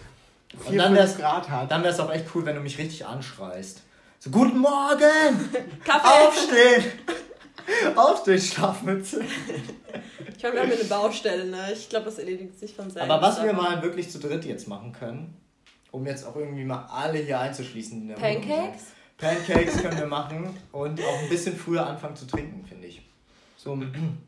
4, 0.67 0.75
dann 0.75 0.95
5 0.95 0.97
wär's- 0.97 1.17
Grad 1.19 1.47
hat. 1.51 1.69
Dann 1.69 1.83
wäre 1.83 1.93
es 1.93 1.99
auch 1.99 2.11
echt 2.11 2.25
cool, 2.33 2.43
wenn 2.47 2.55
du 2.55 2.61
mich 2.61 2.79
richtig 2.79 3.05
anschreist. 3.05 3.83
So, 4.17 4.31
guten 4.31 4.57
Morgen! 4.57 5.51
Kaffee! 5.85 6.27
Aufstehen! 6.27 6.83
Aufstehen, 7.95 8.41
Schlafmütze. 8.41 9.21
Ich 10.37 10.43
meine, 10.43 10.55
wir 10.55 10.61
haben 10.61 10.69
hier 10.69 10.79
eine 10.79 10.87
Baustelle, 10.87 11.45
ne? 11.45 11.73
Ich 11.73 11.89
glaube, 11.89 12.05
das 12.05 12.19
erledigt 12.19 12.59
sich 12.59 12.73
von 12.75 12.91
selbst. 12.91 13.09
Aber 13.09 13.21
was 13.25 13.41
wir 13.41 13.53
mal 13.53 13.81
wirklich 13.81 14.11
zu 14.11 14.19
dritt 14.19 14.45
jetzt 14.45 14.67
machen 14.67 14.91
können, 14.91 15.35
um 15.91 16.05
jetzt 16.05 16.25
auch 16.25 16.35
irgendwie 16.35 16.63
mal 16.63 16.85
alle 16.91 17.17
hier 17.17 17.39
einzuschließen. 17.39 18.01
in 18.01 18.07
der 18.09 18.21
Wohnung. 18.21 18.47
Pancakes? 18.47 18.83
Pancakes 19.17 19.81
können 19.81 19.97
wir 19.97 20.05
machen 20.05 20.55
und 20.71 21.01
auch 21.01 21.19
ein 21.23 21.29
bisschen 21.29 21.57
früher 21.57 21.87
anfangen 21.87 22.15
zu 22.15 22.27
trinken, 22.27 22.63
finde 22.65 22.87
ich. 22.87 23.01
So 23.57 23.75
Toll. 23.75 23.87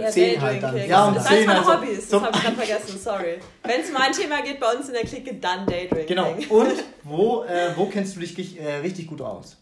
Ja, 0.00 0.10
Zehn 0.10 0.40
halt 0.40 0.60
Daydrinking. 0.60 0.90
dann. 0.90 0.90
Ja, 0.90 1.06
um 1.06 1.14
das 1.14 1.30
ist 1.30 1.46
meiner 1.46 1.58
also 1.60 1.72
Hobbys, 1.74 2.08
das 2.08 2.20
habe 2.20 2.36
ich 2.36 2.42
gerade 2.42 2.56
vergessen, 2.56 2.98
sorry. 2.98 3.38
Wenn 3.62 3.80
es 3.80 3.92
mal 3.92 4.02
ein 4.02 4.12
Thema 4.12 4.42
geht 4.42 4.58
bei 4.58 4.72
uns 4.74 4.88
in 4.88 4.94
der 4.94 5.04
Clique, 5.04 5.34
dann 5.34 5.64
Daydrinking. 5.66 6.06
Genau. 6.08 6.32
Und 6.48 6.84
wo, 7.04 7.44
äh, 7.44 7.76
wo 7.76 7.86
kennst 7.86 8.16
du 8.16 8.20
dich 8.20 8.60
äh, 8.60 8.78
richtig 8.78 9.06
gut 9.06 9.20
aus? 9.20 9.56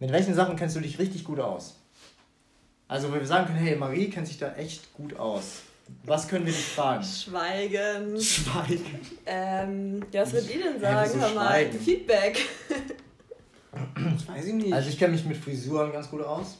Mit 0.00 0.10
welchen 0.10 0.34
Sachen 0.34 0.56
kennst 0.56 0.74
du 0.74 0.80
dich 0.80 0.98
richtig 0.98 1.22
gut 1.22 1.38
aus? 1.38 1.76
Also, 2.88 3.12
wenn 3.12 3.20
wir 3.20 3.26
sagen 3.26 3.46
können, 3.46 3.58
hey, 3.58 3.76
Marie 3.76 4.08
kennt 4.10 4.26
sich 4.28 4.38
da 4.38 4.52
echt 4.54 4.92
gut 4.94 5.16
aus. 5.18 5.62
Was 6.04 6.26
können 6.28 6.46
wir 6.46 6.52
dich 6.52 6.64
fragen? 6.64 7.02
Schweigen. 7.04 8.20
Schweigen. 8.20 9.00
Ähm, 9.24 10.02
ja, 10.12 10.22
was 10.22 10.32
würdet 10.32 10.54
ihr 10.54 10.62
denn 10.64 10.80
sagen? 10.80 11.10
Hör 11.20 11.28
mal, 11.34 11.46
schweigen? 11.48 11.80
Feedback. 11.80 12.40
Das 13.72 14.28
weiß 14.28 14.46
ich 14.46 14.54
nicht. 14.54 14.72
Also, 14.72 14.88
ich 14.88 14.98
kenne 14.98 15.12
mich 15.12 15.24
mit 15.24 15.36
Frisuren 15.36 15.92
ganz 15.92 16.08
gut 16.10 16.22
aus. 16.22 16.58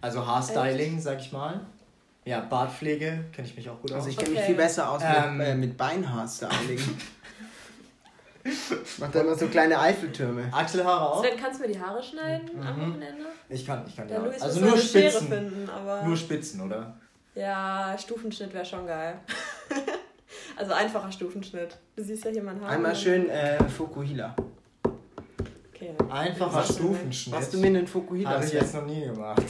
Also, 0.00 0.24
Haarstyling, 0.26 1.00
sag 1.00 1.20
ich 1.20 1.32
mal. 1.32 1.60
Ja, 2.24 2.40
Bartpflege 2.40 3.24
kenne 3.32 3.48
ich 3.48 3.56
mich 3.56 3.68
auch 3.70 3.80
gut 3.80 3.90
aus. 3.92 3.98
Also 3.98 4.10
ich 4.10 4.16
kenne 4.16 4.30
mich 4.30 4.38
Okay. 4.40 4.46
viel 4.48 4.56
besser 4.56 4.90
aus 4.90 5.00
Ähm. 5.02 5.38
mit, 5.38 5.46
äh, 5.46 5.54
mit 5.54 5.76
Beinhaarstyling. 5.78 6.78
Ich 8.44 8.98
mach 8.98 9.10
da 9.10 9.20
immer 9.22 9.34
so 9.34 9.46
kleine 9.46 9.78
Eiffeltürme. 9.78 10.48
Achselhaare 10.52 11.10
auch? 11.10 11.24
Sven, 11.24 11.38
kannst 11.40 11.60
du 11.60 11.66
mir 11.66 11.72
die 11.72 11.80
Haare 11.80 12.02
schneiden 12.02 12.50
am 12.60 12.76
Mhm. 12.76 12.80
Wochenende? 12.92 13.24
Ich 13.50 13.66
kann, 13.66 13.84
ich 13.86 13.96
kann 13.96 14.08
Ja, 14.08 14.24
ja. 14.24 14.32
Also 14.40 14.60
nur 14.60 14.72
eine 14.72 14.80
Schere 14.80 15.10
Spitzen. 15.10 15.28
finden, 15.28 15.70
aber... 15.70 16.02
Nur 16.02 16.16
Spitzen, 16.16 16.60
oder? 16.60 16.94
Ja, 17.34 17.96
Stufenschnitt 17.98 18.52
wäre 18.52 18.64
schon 18.64 18.86
geil. 18.86 19.20
also 20.56 20.72
einfacher 20.72 21.10
Stufenschnitt. 21.10 21.78
Du 21.96 22.02
siehst 22.02 22.24
ja 22.24 22.30
hier 22.30 22.42
mein 22.42 22.60
Haar. 22.60 22.70
Einmal 22.70 22.94
schön 22.94 23.28
äh, 23.30 23.62
Fukuhila. 23.68 24.34
Okay. 25.72 25.94
Einfacher? 26.10 26.64
Stufenschnitt. 26.64 27.36
Hast 27.36 27.54
du 27.54 27.58
mir 27.58 27.68
einen 27.68 27.86
Fukuhila? 27.86 28.30
Habe 28.30 28.44
ich 28.44 28.52
jetzt 28.52 28.74
noch 28.74 28.84
nie 28.84 29.02
gemacht. 29.02 29.42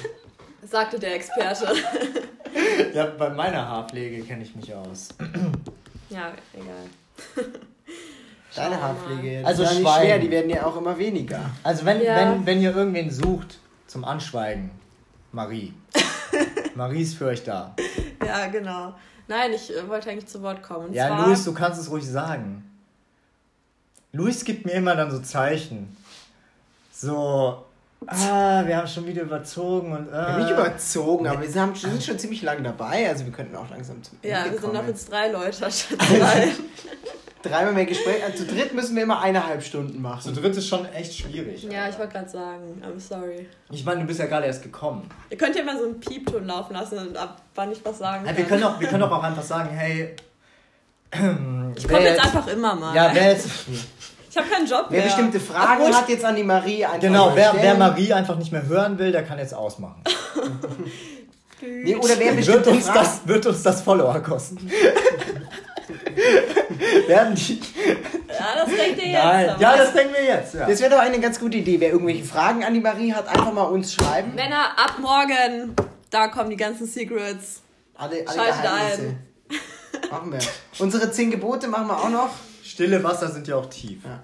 Sagte 0.62 0.98
der 0.98 1.14
Experte. 1.14 1.72
ja, 2.94 3.06
bei 3.06 3.30
meiner 3.30 3.66
Haarpflege 3.68 4.22
kenne 4.24 4.42
ich 4.42 4.54
mich 4.56 4.74
aus. 4.74 5.08
ja, 6.10 6.32
egal. 6.52 7.46
Deine. 8.54 8.80
Haarpflege. 8.80 9.46
Also 9.46 9.62
ist 9.62 9.72
ja 9.72 9.78
nicht 9.78 9.88
schwer, 9.88 10.18
die 10.18 10.30
werden 10.30 10.50
ja 10.50 10.64
auch 10.66 10.76
immer 10.76 10.98
weniger. 10.98 11.50
Also 11.62 11.84
wenn, 11.84 12.02
Ja. 12.02 12.16
wenn, 12.16 12.46
wenn 12.46 12.60
ihr 12.60 12.74
irgendwen 12.74 13.10
sucht 13.10 13.58
zum 13.86 14.04
Anschweigen, 14.04 14.70
Marie. 15.32 15.72
Marie 16.74 17.02
ist 17.02 17.14
für 17.16 17.26
euch 17.26 17.44
da. 17.44 17.74
Ja, 18.24 18.46
genau. 18.48 18.94
Nein, 19.28 19.52
ich 19.52 19.74
äh, 19.76 19.88
wollte 19.88 20.10
eigentlich 20.10 20.26
zu 20.26 20.42
Wort 20.42 20.62
kommen. 20.62 20.86
Und 20.88 20.94
Ja, 20.94 21.06
zwar, 21.08 21.26
Luis, 21.26 21.44
du 21.44 21.54
kannst 21.54 21.80
es 21.80 21.90
ruhig 21.90 22.04
sagen. 22.06 22.64
Luis 24.12 24.44
gibt 24.44 24.66
mir 24.66 24.72
immer 24.72 24.96
dann 24.96 25.10
so 25.10 25.20
Zeichen. 25.20 25.96
So, 26.92 27.64
ah, 28.06 28.66
wir 28.66 28.76
haben 28.76 28.88
schon 28.88 29.06
wieder 29.06 29.22
überzogen 29.22 29.92
und 29.92 30.10
Wir 30.10 30.18
haben 30.20 30.42
nicht 30.42 30.52
ah. 30.52 30.60
überzogen, 30.60 31.26
aber 31.28 31.40
wir 31.40 31.60
haben, 31.60 31.74
sind 31.74 32.02
schon 32.02 32.18
ziemlich 32.18 32.42
lange 32.42 32.62
dabei, 32.62 33.08
also 33.08 33.24
wir 33.24 33.32
könnten 33.32 33.54
auch 33.56 33.70
langsam 33.70 34.02
zum 34.02 34.18
Ja, 34.22 34.38
Ende 34.44 34.52
wir 34.52 34.60
sind 34.60 34.74
noch 34.74 34.86
jetzt 34.86 35.10
drei 35.10 35.28
Leute 35.30 35.52
statt 35.52 35.72
zwei. 35.98 36.52
Dreimal 37.42 37.72
mehr 37.72 37.86
Gespräch. 37.86 38.22
Also 38.22 38.44
zu 38.44 38.54
dritt 38.54 38.74
müssen 38.74 38.94
wir 38.96 39.02
immer 39.04 39.20
eineinhalb 39.20 39.62
Stunden 39.62 39.94
Zu 39.94 40.00
machen. 40.00 40.34
dritt 40.34 40.56
ist 40.56 40.68
schon 40.68 40.84
echt 40.92 41.14
schwierig. 41.16 41.62
ja, 41.64 41.88
ich 41.88 41.98
wollte 41.98 42.12
gerade 42.12 42.28
sagen, 42.28 42.82
I'm 42.84 43.00
sorry. 43.00 43.46
Ich 43.70 43.84
meine, 43.84 44.00
du 44.02 44.06
bist 44.06 44.20
ja 44.20 44.26
gerade 44.26 44.46
erst 44.46 44.62
gekommen. 44.62 45.08
Ihr 45.30 45.38
könnt 45.38 45.56
ja 45.56 45.62
mal 45.64 45.78
so 45.78 45.84
einen 45.84 45.98
Piepton 46.00 46.44
laufen 46.46 46.74
lassen 46.74 46.98
und 46.98 47.16
ab 47.16 47.40
wann 47.54 47.72
ich 47.72 47.82
was 47.84 47.98
sagen 47.98 48.24
Ja, 48.26 48.32
kann. 48.32 48.36
wir, 48.38 48.44
können 48.44 48.64
auch, 48.64 48.78
wir 48.78 48.88
können 48.88 49.02
auch 49.02 49.22
einfach 49.22 49.42
sagen, 49.42 49.70
hey. 49.70 50.14
ich 51.76 51.88
komme 51.88 52.02
jetzt 52.02 52.20
einfach 52.22 52.46
immer 52.48 52.74
mal. 52.74 52.94
Ja, 52.94 53.10
wer 53.14 53.32
jetzt. 53.32 53.48
ich 54.30 54.36
habe 54.36 54.46
keinen 54.48 54.66
Job 54.66 54.86
Wer 54.90 54.98
mehr. 54.98 55.06
bestimmte 55.06 55.40
Fragen 55.40 55.82
Obwohl- 55.82 55.96
hat 55.96 56.08
jetzt 56.10 56.24
an 56.24 56.36
die 56.36 56.44
Marie 56.44 56.84
einfach 56.84 57.00
Genau, 57.00 57.30
mal 57.30 57.36
wer, 57.36 57.54
wer. 57.58 57.74
Marie 57.74 58.12
einfach 58.12 58.36
nicht 58.36 58.52
mehr 58.52 58.66
hören 58.66 58.98
will, 58.98 59.12
der 59.12 59.24
kann 59.24 59.38
jetzt 59.38 59.54
ausmachen. 59.54 60.02
Nee, 61.62 61.94
oder 61.94 62.18
wer 62.18 62.28
Wird 62.28 62.36
bestimmte 62.36 62.70
uns, 62.70 62.86
Fragen... 62.86 62.98
das, 63.00 63.28
wird 63.28 63.44
uns 63.44 63.62
das 63.62 63.82
Follower 63.82 64.18
kosten. 64.20 64.56
Werden 67.06 67.34
die. 67.34 67.60
Ja, 68.28 68.64
das 68.64 68.68
denkt 68.68 69.02
ihr 69.02 69.08
jetzt. 69.08 69.24
Nein, 69.24 69.56
ja, 69.58 69.76
das 69.76 69.92
denken 69.92 70.14
wir 70.14 70.24
jetzt. 70.24 70.54
Ja. 70.54 70.66
Das 70.66 70.80
wäre 70.80 70.90
doch 70.90 70.98
eine 70.98 71.20
ganz 71.20 71.38
gute 71.38 71.58
Idee. 71.58 71.80
Wer 71.80 71.90
irgendwelche 71.90 72.24
Fragen 72.24 72.64
an 72.64 72.74
die 72.74 72.80
Marie 72.80 73.12
hat, 73.12 73.28
einfach 73.28 73.52
mal 73.52 73.64
uns 73.64 73.94
schreiben. 73.94 74.34
Männer, 74.34 74.66
ab 74.76 74.96
morgen, 75.00 75.74
da 76.10 76.28
kommen 76.28 76.50
die 76.50 76.56
ganzen 76.56 76.86
Secrets. 76.86 77.62
Alle, 77.96 78.24
alle 78.26 78.38
Schaltet 78.38 78.62
Geheimnisse. 78.62 79.16
Machen 80.10 80.32
wir. 80.32 80.38
Unsere 80.78 81.10
zehn 81.10 81.30
Gebote 81.30 81.68
machen 81.68 81.88
wir 81.88 81.98
auch 81.98 82.08
noch. 82.08 82.30
Stille 82.62 83.02
Wasser 83.02 83.28
sind 83.30 83.46
ja 83.48 83.56
auch 83.56 83.66
tief. 83.66 84.02
Ja. 84.04 84.22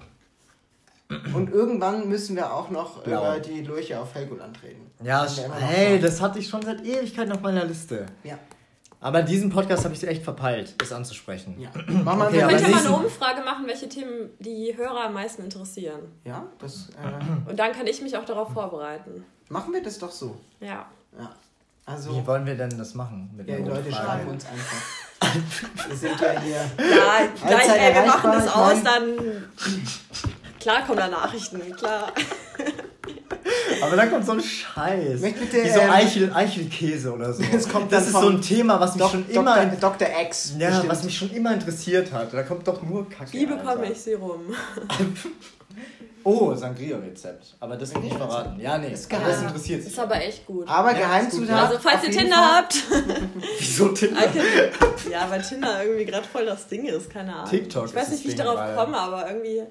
Und 1.34 1.52
irgendwann 1.52 2.08
müssen 2.08 2.34
wir 2.34 2.52
auch 2.52 2.70
noch 2.70 3.02
Blau. 3.04 3.34
über 3.34 3.40
die 3.40 3.62
Lurche 3.62 4.00
auf 4.00 4.14
Helgoland 4.14 4.60
reden. 4.62 4.90
Ja, 5.04 5.24
noch 5.24 5.60
hey, 5.60 5.98
vor. 5.98 6.08
das 6.08 6.20
hatte 6.20 6.38
ich 6.40 6.48
schon 6.48 6.62
seit 6.62 6.84
Ewigkeiten 6.84 7.32
auf 7.32 7.42
meiner 7.42 7.64
Liste. 7.64 8.06
Ja. 8.24 8.38
Aber 9.06 9.22
diesen 9.22 9.50
Podcast 9.50 9.84
habe 9.84 9.94
ich 9.94 10.04
echt 10.04 10.24
verpeilt, 10.24 10.74
das 10.78 10.90
anzusprechen. 10.90 11.54
ja. 11.60 11.70
Machen 12.02 12.18
wir 12.18 12.26
Okay, 12.26 12.36
Wir 12.38 12.44
aber 12.44 12.52
können 12.56 12.70
ja 12.72 12.76
mal 12.80 12.86
eine 12.86 12.96
Umfrage 13.04 13.40
machen, 13.44 13.64
welche 13.68 13.88
Themen 13.88 14.30
die 14.40 14.76
Hörer 14.76 15.04
am 15.04 15.14
meisten 15.14 15.44
interessieren. 15.44 16.00
Ja, 16.24 16.44
das 16.58 16.88
äh, 16.90 17.48
Und 17.50 17.56
dann 17.56 17.70
kann 17.72 17.86
ich 17.86 18.02
mich 18.02 18.16
auch 18.16 18.24
darauf 18.24 18.52
vorbereiten. 18.52 19.24
machen 19.48 19.72
wir 19.72 19.80
das 19.80 20.00
doch 20.00 20.10
so. 20.10 20.36
Ja. 20.58 20.86
Ja. 21.16 21.30
Also, 21.84 22.16
Wie 22.16 22.26
wollen 22.26 22.46
wir 22.46 22.56
denn 22.56 22.76
das 22.76 22.94
machen? 22.96 23.30
Mit 23.36 23.48
ja, 23.48 23.58
Leute 23.58 23.70
Umfrage? 23.86 23.92
schreiben 23.94 24.28
uns 24.30 24.44
einfach. 24.44 25.88
Wir 25.88 25.96
sind 25.96 26.20
ja 26.20 26.40
hier. 26.40 26.56
Ja, 26.78 27.46
gleich, 27.46 27.68
ey, 27.68 27.94
wir 27.94 28.06
machen 28.06 28.32
das 28.32 28.48
aus, 28.52 28.82
dann. 28.82 29.44
Klar 30.58 30.84
kommen 30.84 30.98
da 30.98 31.06
Nachrichten, 31.06 31.60
klar. 31.76 32.12
Aber 33.82 33.96
dann 33.96 34.10
kommt 34.10 34.26
so 34.26 34.32
ein 34.32 34.40
Scheiß. 34.40 35.20
Bitte, 35.20 35.64
Wie 35.64 35.68
so 35.70 35.80
ähm, 35.80 35.90
Eichel, 35.90 36.32
Eichelkäse 36.32 37.12
oder 37.12 37.32
so. 37.32 37.42
Das 37.52 37.68
kommt 37.68 37.92
das 37.92 38.06
ist 38.06 38.12
so 38.12 38.28
ein 38.28 38.40
Thema, 38.42 38.80
was 38.80 38.94
mich 38.94 39.02
Dok 39.02 39.10
schon 39.12 39.26
Dr. 39.26 39.56
immer. 39.56 39.66
Dr. 39.76 40.08
X. 40.22 40.54
Ja, 40.58 40.68
bestimmt. 40.68 40.88
was 40.90 41.02
mich 41.04 41.16
schon 41.16 41.30
immer 41.30 41.54
interessiert 41.54 42.12
hat. 42.12 42.32
Da 42.32 42.42
kommt 42.42 42.66
doch 42.66 42.82
nur 42.82 43.08
Kacke. 43.08 43.32
Wie 43.32 43.46
bekomme 43.46 43.70
Alter. 43.70 43.90
ich 43.92 43.98
sie 43.98 44.14
rum? 44.14 44.40
Oh, 46.28 46.52
Sangria-Rezept. 46.52 47.54
Aber 47.60 47.76
das 47.76 47.94
will 47.94 47.98
ich 47.98 48.06
nicht 48.06 48.16
verraten. 48.16 48.58
Ja, 48.58 48.76
nee. 48.78 48.90
Ist 48.92 49.08
geheim. 49.08 49.28
das 49.28 49.42
interessiert 49.42 49.84
sich. 49.84 49.92
Ist 49.92 49.98
aber 50.00 50.16
echt 50.16 50.44
gut. 50.44 50.66
Aber 50.66 50.90
Ja, 50.90 50.98
Geheimzutat. 50.98 51.68
Also, 51.68 51.78
falls 51.78 52.02
ihr 52.02 52.10
Tinder 52.10 52.34
Fall. 52.34 52.56
habt. 52.56 52.82
Wieso 53.60 53.88
Tinder? 53.90 54.22
Okay. 54.24 54.72
Ja, 55.08 55.30
weil 55.30 55.40
Tinder 55.42 55.84
irgendwie 55.84 56.04
gerade 56.04 56.26
voll 56.26 56.44
das 56.46 56.66
Ding 56.66 56.86
ist, 56.86 57.10
keine 57.10 57.32
Ahnung. 57.32 57.48
TikTok 57.48 57.86
Ich 57.86 57.94
weiß 57.94 58.08
ist 58.08 58.10
nicht, 58.10 58.24
wie 58.24 58.28
ich 58.30 58.34
Ding 58.34 58.44
darauf 58.44 58.74
komme, 58.76 58.98
aber 58.98 59.30
irgendwie. 59.30 59.62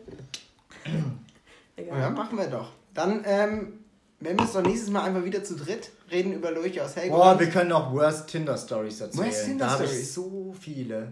Egal. 1.75 1.99
Ja, 1.99 2.09
machen 2.09 2.37
wir 2.37 2.47
doch. 2.47 2.69
Dann, 2.93 3.25
ähm, 3.27 3.84
wir 4.19 4.45
es 4.45 4.53
doch 4.53 4.61
nächstes 4.61 4.89
Mal 4.89 5.03
einfach 5.03 5.23
wieder 5.23 5.43
zu 5.43 5.55
dritt 5.55 5.89
reden 6.11 6.33
über 6.33 6.51
Lurch 6.51 6.79
aus 6.81 6.95
Helgoland. 6.95 7.37
Boah, 7.37 7.39
wir 7.39 7.49
können 7.49 7.71
auch 7.71 7.91
Worst 7.93 8.27
Tinder 8.27 8.57
Stories 8.57 9.01
erzählen. 9.01 9.25
Worst 9.27 9.45
Tinder 9.45 9.65
da 9.65 9.71
habe 9.71 9.83
ich 9.83 9.89
Stories. 9.89 10.13
so 10.13 10.55
viele. 10.59 11.11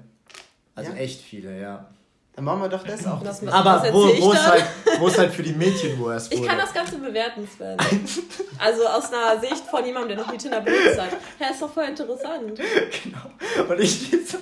Also 0.76 0.92
Ja? 0.92 0.98
echt 0.98 1.22
viele, 1.22 1.60
ja. 1.60 1.86
Dann 2.36 2.46
machen 2.46 2.62
wir 2.62 2.70
doch 2.70 2.84
das 2.84 3.06
auch. 3.06 3.22
Das- 3.22 3.46
Aber 3.48 3.94
wo, 3.94 4.08
ich 4.08 4.18
es 4.20 4.32
dann? 4.34 4.46
halt, 4.54 4.64
halt 5.20 5.34
für 5.34 5.44
die 5.44 5.54
Mädchen 5.54 6.00
worst 6.00 6.34
Ich 6.34 6.40
wurde. 6.40 6.48
kann 6.50 6.58
das 6.58 6.74
Ganze 6.74 6.98
bewerten, 6.98 7.48
Sven. 7.48 7.78
Also 8.58 8.88
aus 8.88 9.14
einer 9.14 9.40
Sicht 9.40 9.64
von 9.70 9.86
jemandem, 9.86 10.16
der 10.18 10.26
noch 10.26 10.32
nie 10.32 10.40
Tinder 10.40 10.62
benutzt 10.62 11.00
hat. 11.00 11.10
Ja, 11.40 11.50
ist 11.52 11.62
doch 11.62 11.72
voll 11.72 11.84
interessant. 11.86 12.60
Genau. 13.04 13.70
Und 13.72 13.80
ich 13.80 14.12
lese, 14.12 14.38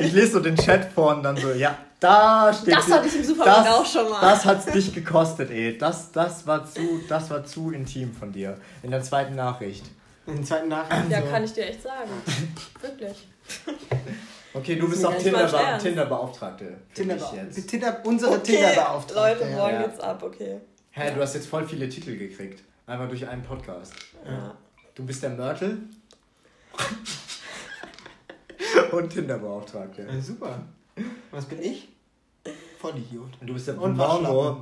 ich 0.00 0.12
lese 0.12 0.32
so 0.32 0.40
den 0.40 0.56
Chat 0.56 0.92
vor 0.92 1.16
und 1.16 1.22
dann 1.22 1.36
so, 1.38 1.50
ja, 1.52 1.78
da 2.04 2.52
steht. 2.52 2.74
Das 2.74 2.90
hatte 2.90 3.08
ich 3.08 3.16
im 3.16 3.24
Supermarkt 3.24 3.66
das, 3.66 3.74
auch 3.74 3.86
schon 3.86 4.10
mal. 4.10 4.20
Das 4.20 4.44
hat's 4.44 4.66
dich 4.66 4.94
gekostet, 4.94 5.50
ey. 5.50 5.78
Das, 5.78 6.12
das, 6.12 6.46
war 6.46 6.64
zu, 6.66 7.00
das 7.08 7.30
war 7.30 7.44
zu 7.44 7.70
intim 7.70 8.12
von 8.12 8.32
dir. 8.32 8.58
In 8.82 8.90
der 8.90 9.02
zweiten 9.02 9.34
Nachricht. 9.34 9.86
In 10.26 10.36
den 10.36 10.44
zweiten 10.44 10.68
Nachrichten. 10.68 11.10
Ja, 11.10 11.22
so. 11.22 11.28
kann 11.28 11.44
ich 11.44 11.52
dir 11.52 11.66
echt 11.66 11.82
sagen. 11.82 12.10
Wirklich. 12.80 13.28
Okay, 14.52 14.76
du 14.76 14.88
bist 14.88 15.00
ist 15.00 15.06
auch 15.06 15.12
nicht 15.12 15.24
Tinder. 15.24 15.78
Tinder-Beauftragte. 15.78 16.76
Tinder, 16.94 17.16
jetzt. 17.34 17.68
Tinder, 17.68 18.00
unsere 18.04 18.36
Okay, 18.36 18.56
Tinder-Beauftragte. 18.56 19.14
Leute, 19.14 19.56
morgen 19.56 19.74
Ja. 19.74 19.82
geht's 19.82 20.00
ab, 20.00 20.22
okay. 20.22 20.60
Hä, 20.90 21.12
du 21.14 21.20
hast 21.20 21.34
jetzt 21.34 21.48
voll 21.48 21.66
viele 21.66 21.88
Titel 21.88 22.16
gekriegt. 22.16 22.62
Einfach 22.86 23.08
durch 23.08 23.26
einen 23.26 23.42
Podcast. 23.42 23.94
Ja. 24.24 24.54
Du 24.94 25.04
bist 25.04 25.22
der 25.22 25.30
Mörtel. 25.30 25.78
und 28.92 29.10
Tinder-Beauftragte. 29.10 30.02
Ja, 30.02 30.20
super. 30.20 30.62
Was 31.30 31.46
bin 31.46 31.62
ich? 31.62 31.93
Vollidiot. 32.84 33.30
Und 33.40 33.46
du 33.46 33.54
bist 33.54 33.66
der 33.66 33.80
Und 33.80 33.96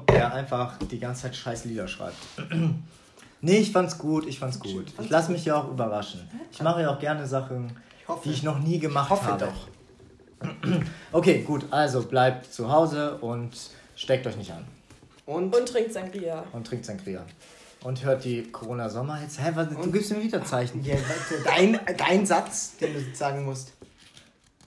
der 0.09 0.33
einfach 0.33 0.79
die 0.79 1.01
ganze 1.01 1.23
Zeit 1.23 1.35
scheiß 1.35 1.65
Lieder 1.65 1.89
schreibt. 1.89 2.17
nee, 3.41 3.59
ich 3.59 3.73
fand's 3.73 3.99
gut, 3.99 4.27
ich 4.29 4.39
fand's 4.39 4.61
gut. 4.61 4.93
Ich 5.01 5.11
lasse 5.11 5.33
mich 5.33 5.45
ja 5.45 5.61
auch 5.61 5.69
überraschen. 5.69 6.21
Ich 6.53 6.63
mache 6.63 6.83
ja 6.83 6.95
auch 6.95 7.01
gerne 7.01 7.27
Sachen, 7.27 7.77
Ich 8.01 8.07
hoffe. 8.07 8.21
die 8.29 8.31
ich 8.33 8.45
noch 8.45 8.61
nie 8.61 8.79
gemacht 8.79 9.11
hoffe 9.11 9.25
habe. 9.27 9.47
doch. 9.47 9.69
Okay, 11.11 11.43
gut, 11.43 11.67
also 11.73 12.03
bleibt 12.03 12.53
zu 12.53 12.71
Hause 12.71 13.17
und 13.19 13.51
steckt 13.97 14.25
euch 14.29 14.37
nicht 14.37 14.53
an. 14.53 14.65
Und, 15.27 15.55
Und 15.55 15.69
trinkt 15.69 15.93
Sangria. 15.93 16.45
Und 16.53 16.67
trinkt 16.67 16.85
Sangria. 16.85 17.25
Und 17.83 18.05
hört 18.05 18.25
die 18.25 18.45
Corona-Sommer-Hits. 18.53 19.41
Hä, 19.41 19.51
was, 19.55 19.69
du 19.69 19.91
gibst 19.91 20.13
mir 20.13 20.23
wieder 20.23 20.45
Zeichen. 20.45 20.85
ja, 20.85 20.95
dein, 21.45 21.81
dein 21.99 22.25
Satz, 22.25 22.77
den 22.77 22.95
du 22.95 23.01
sagen 23.17 23.45
musst. 23.45 23.73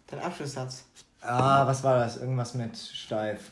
Dein 0.07 0.19
Abschlusssatz. 0.19 0.83
Ah, 1.27 1.67
was 1.67 1.83
war 1.83 1.99
das? 1.99 2.17
Irgendwas 2.17 2.53
mit 2.53 2.77
steif. 2.77 3.51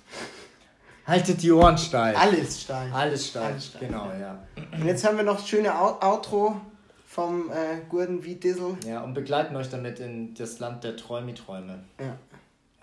Haltet 1.05 1.41
die 1.41 1.51
Ohren 1.51 1.77
steif. 1.77 2.17
Alles 2.17 2.61
steil. 2.61 2.91
Alles 2.93 3.27
steif. 3.27 3.45
Alles 3.45 3.65
steif, 3.67 3.79
Genau, 3.81 4.09
ja. 4.19 4.39
Und 4.71 4.85
jetzt 4.85 5.05
haben 5.05 5.17
wir 5.17 5.23
noch 5.23 5.35
das 5.37 5.47
schöne 5.47 5.77
Out 5.77 6.01
Outro 6.01 6.61
vom 7.07 7.51
äh, 7.51 7.81
Gurden 7.89 8.23
wie 8.23 8.35
Dissel. 8.35 8.77
Ja, 8.87 9.01
und 9.01 9.13
begleiten 9.13 9.55
euch 9.55 9.69
damit 9.69 9.99
in 9.99 10.33
das 10.33 10.59
Land 10.59 10.83
der 10.83 10.95
Träumiträume. 10.95 11.79
Ja. 11.99 12.15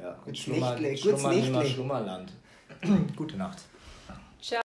Ja, 0.02 0.10
und 0.10 0.24
Gut's 0.26 0.38
Schlummer, 0.40 0.76
Schlummer. 0.96 1.64
Schlummerland. 1.64 2.32
Gute 3.16 3.36
Nacht. 3.36 3.58
Ciao. 4.40 4.60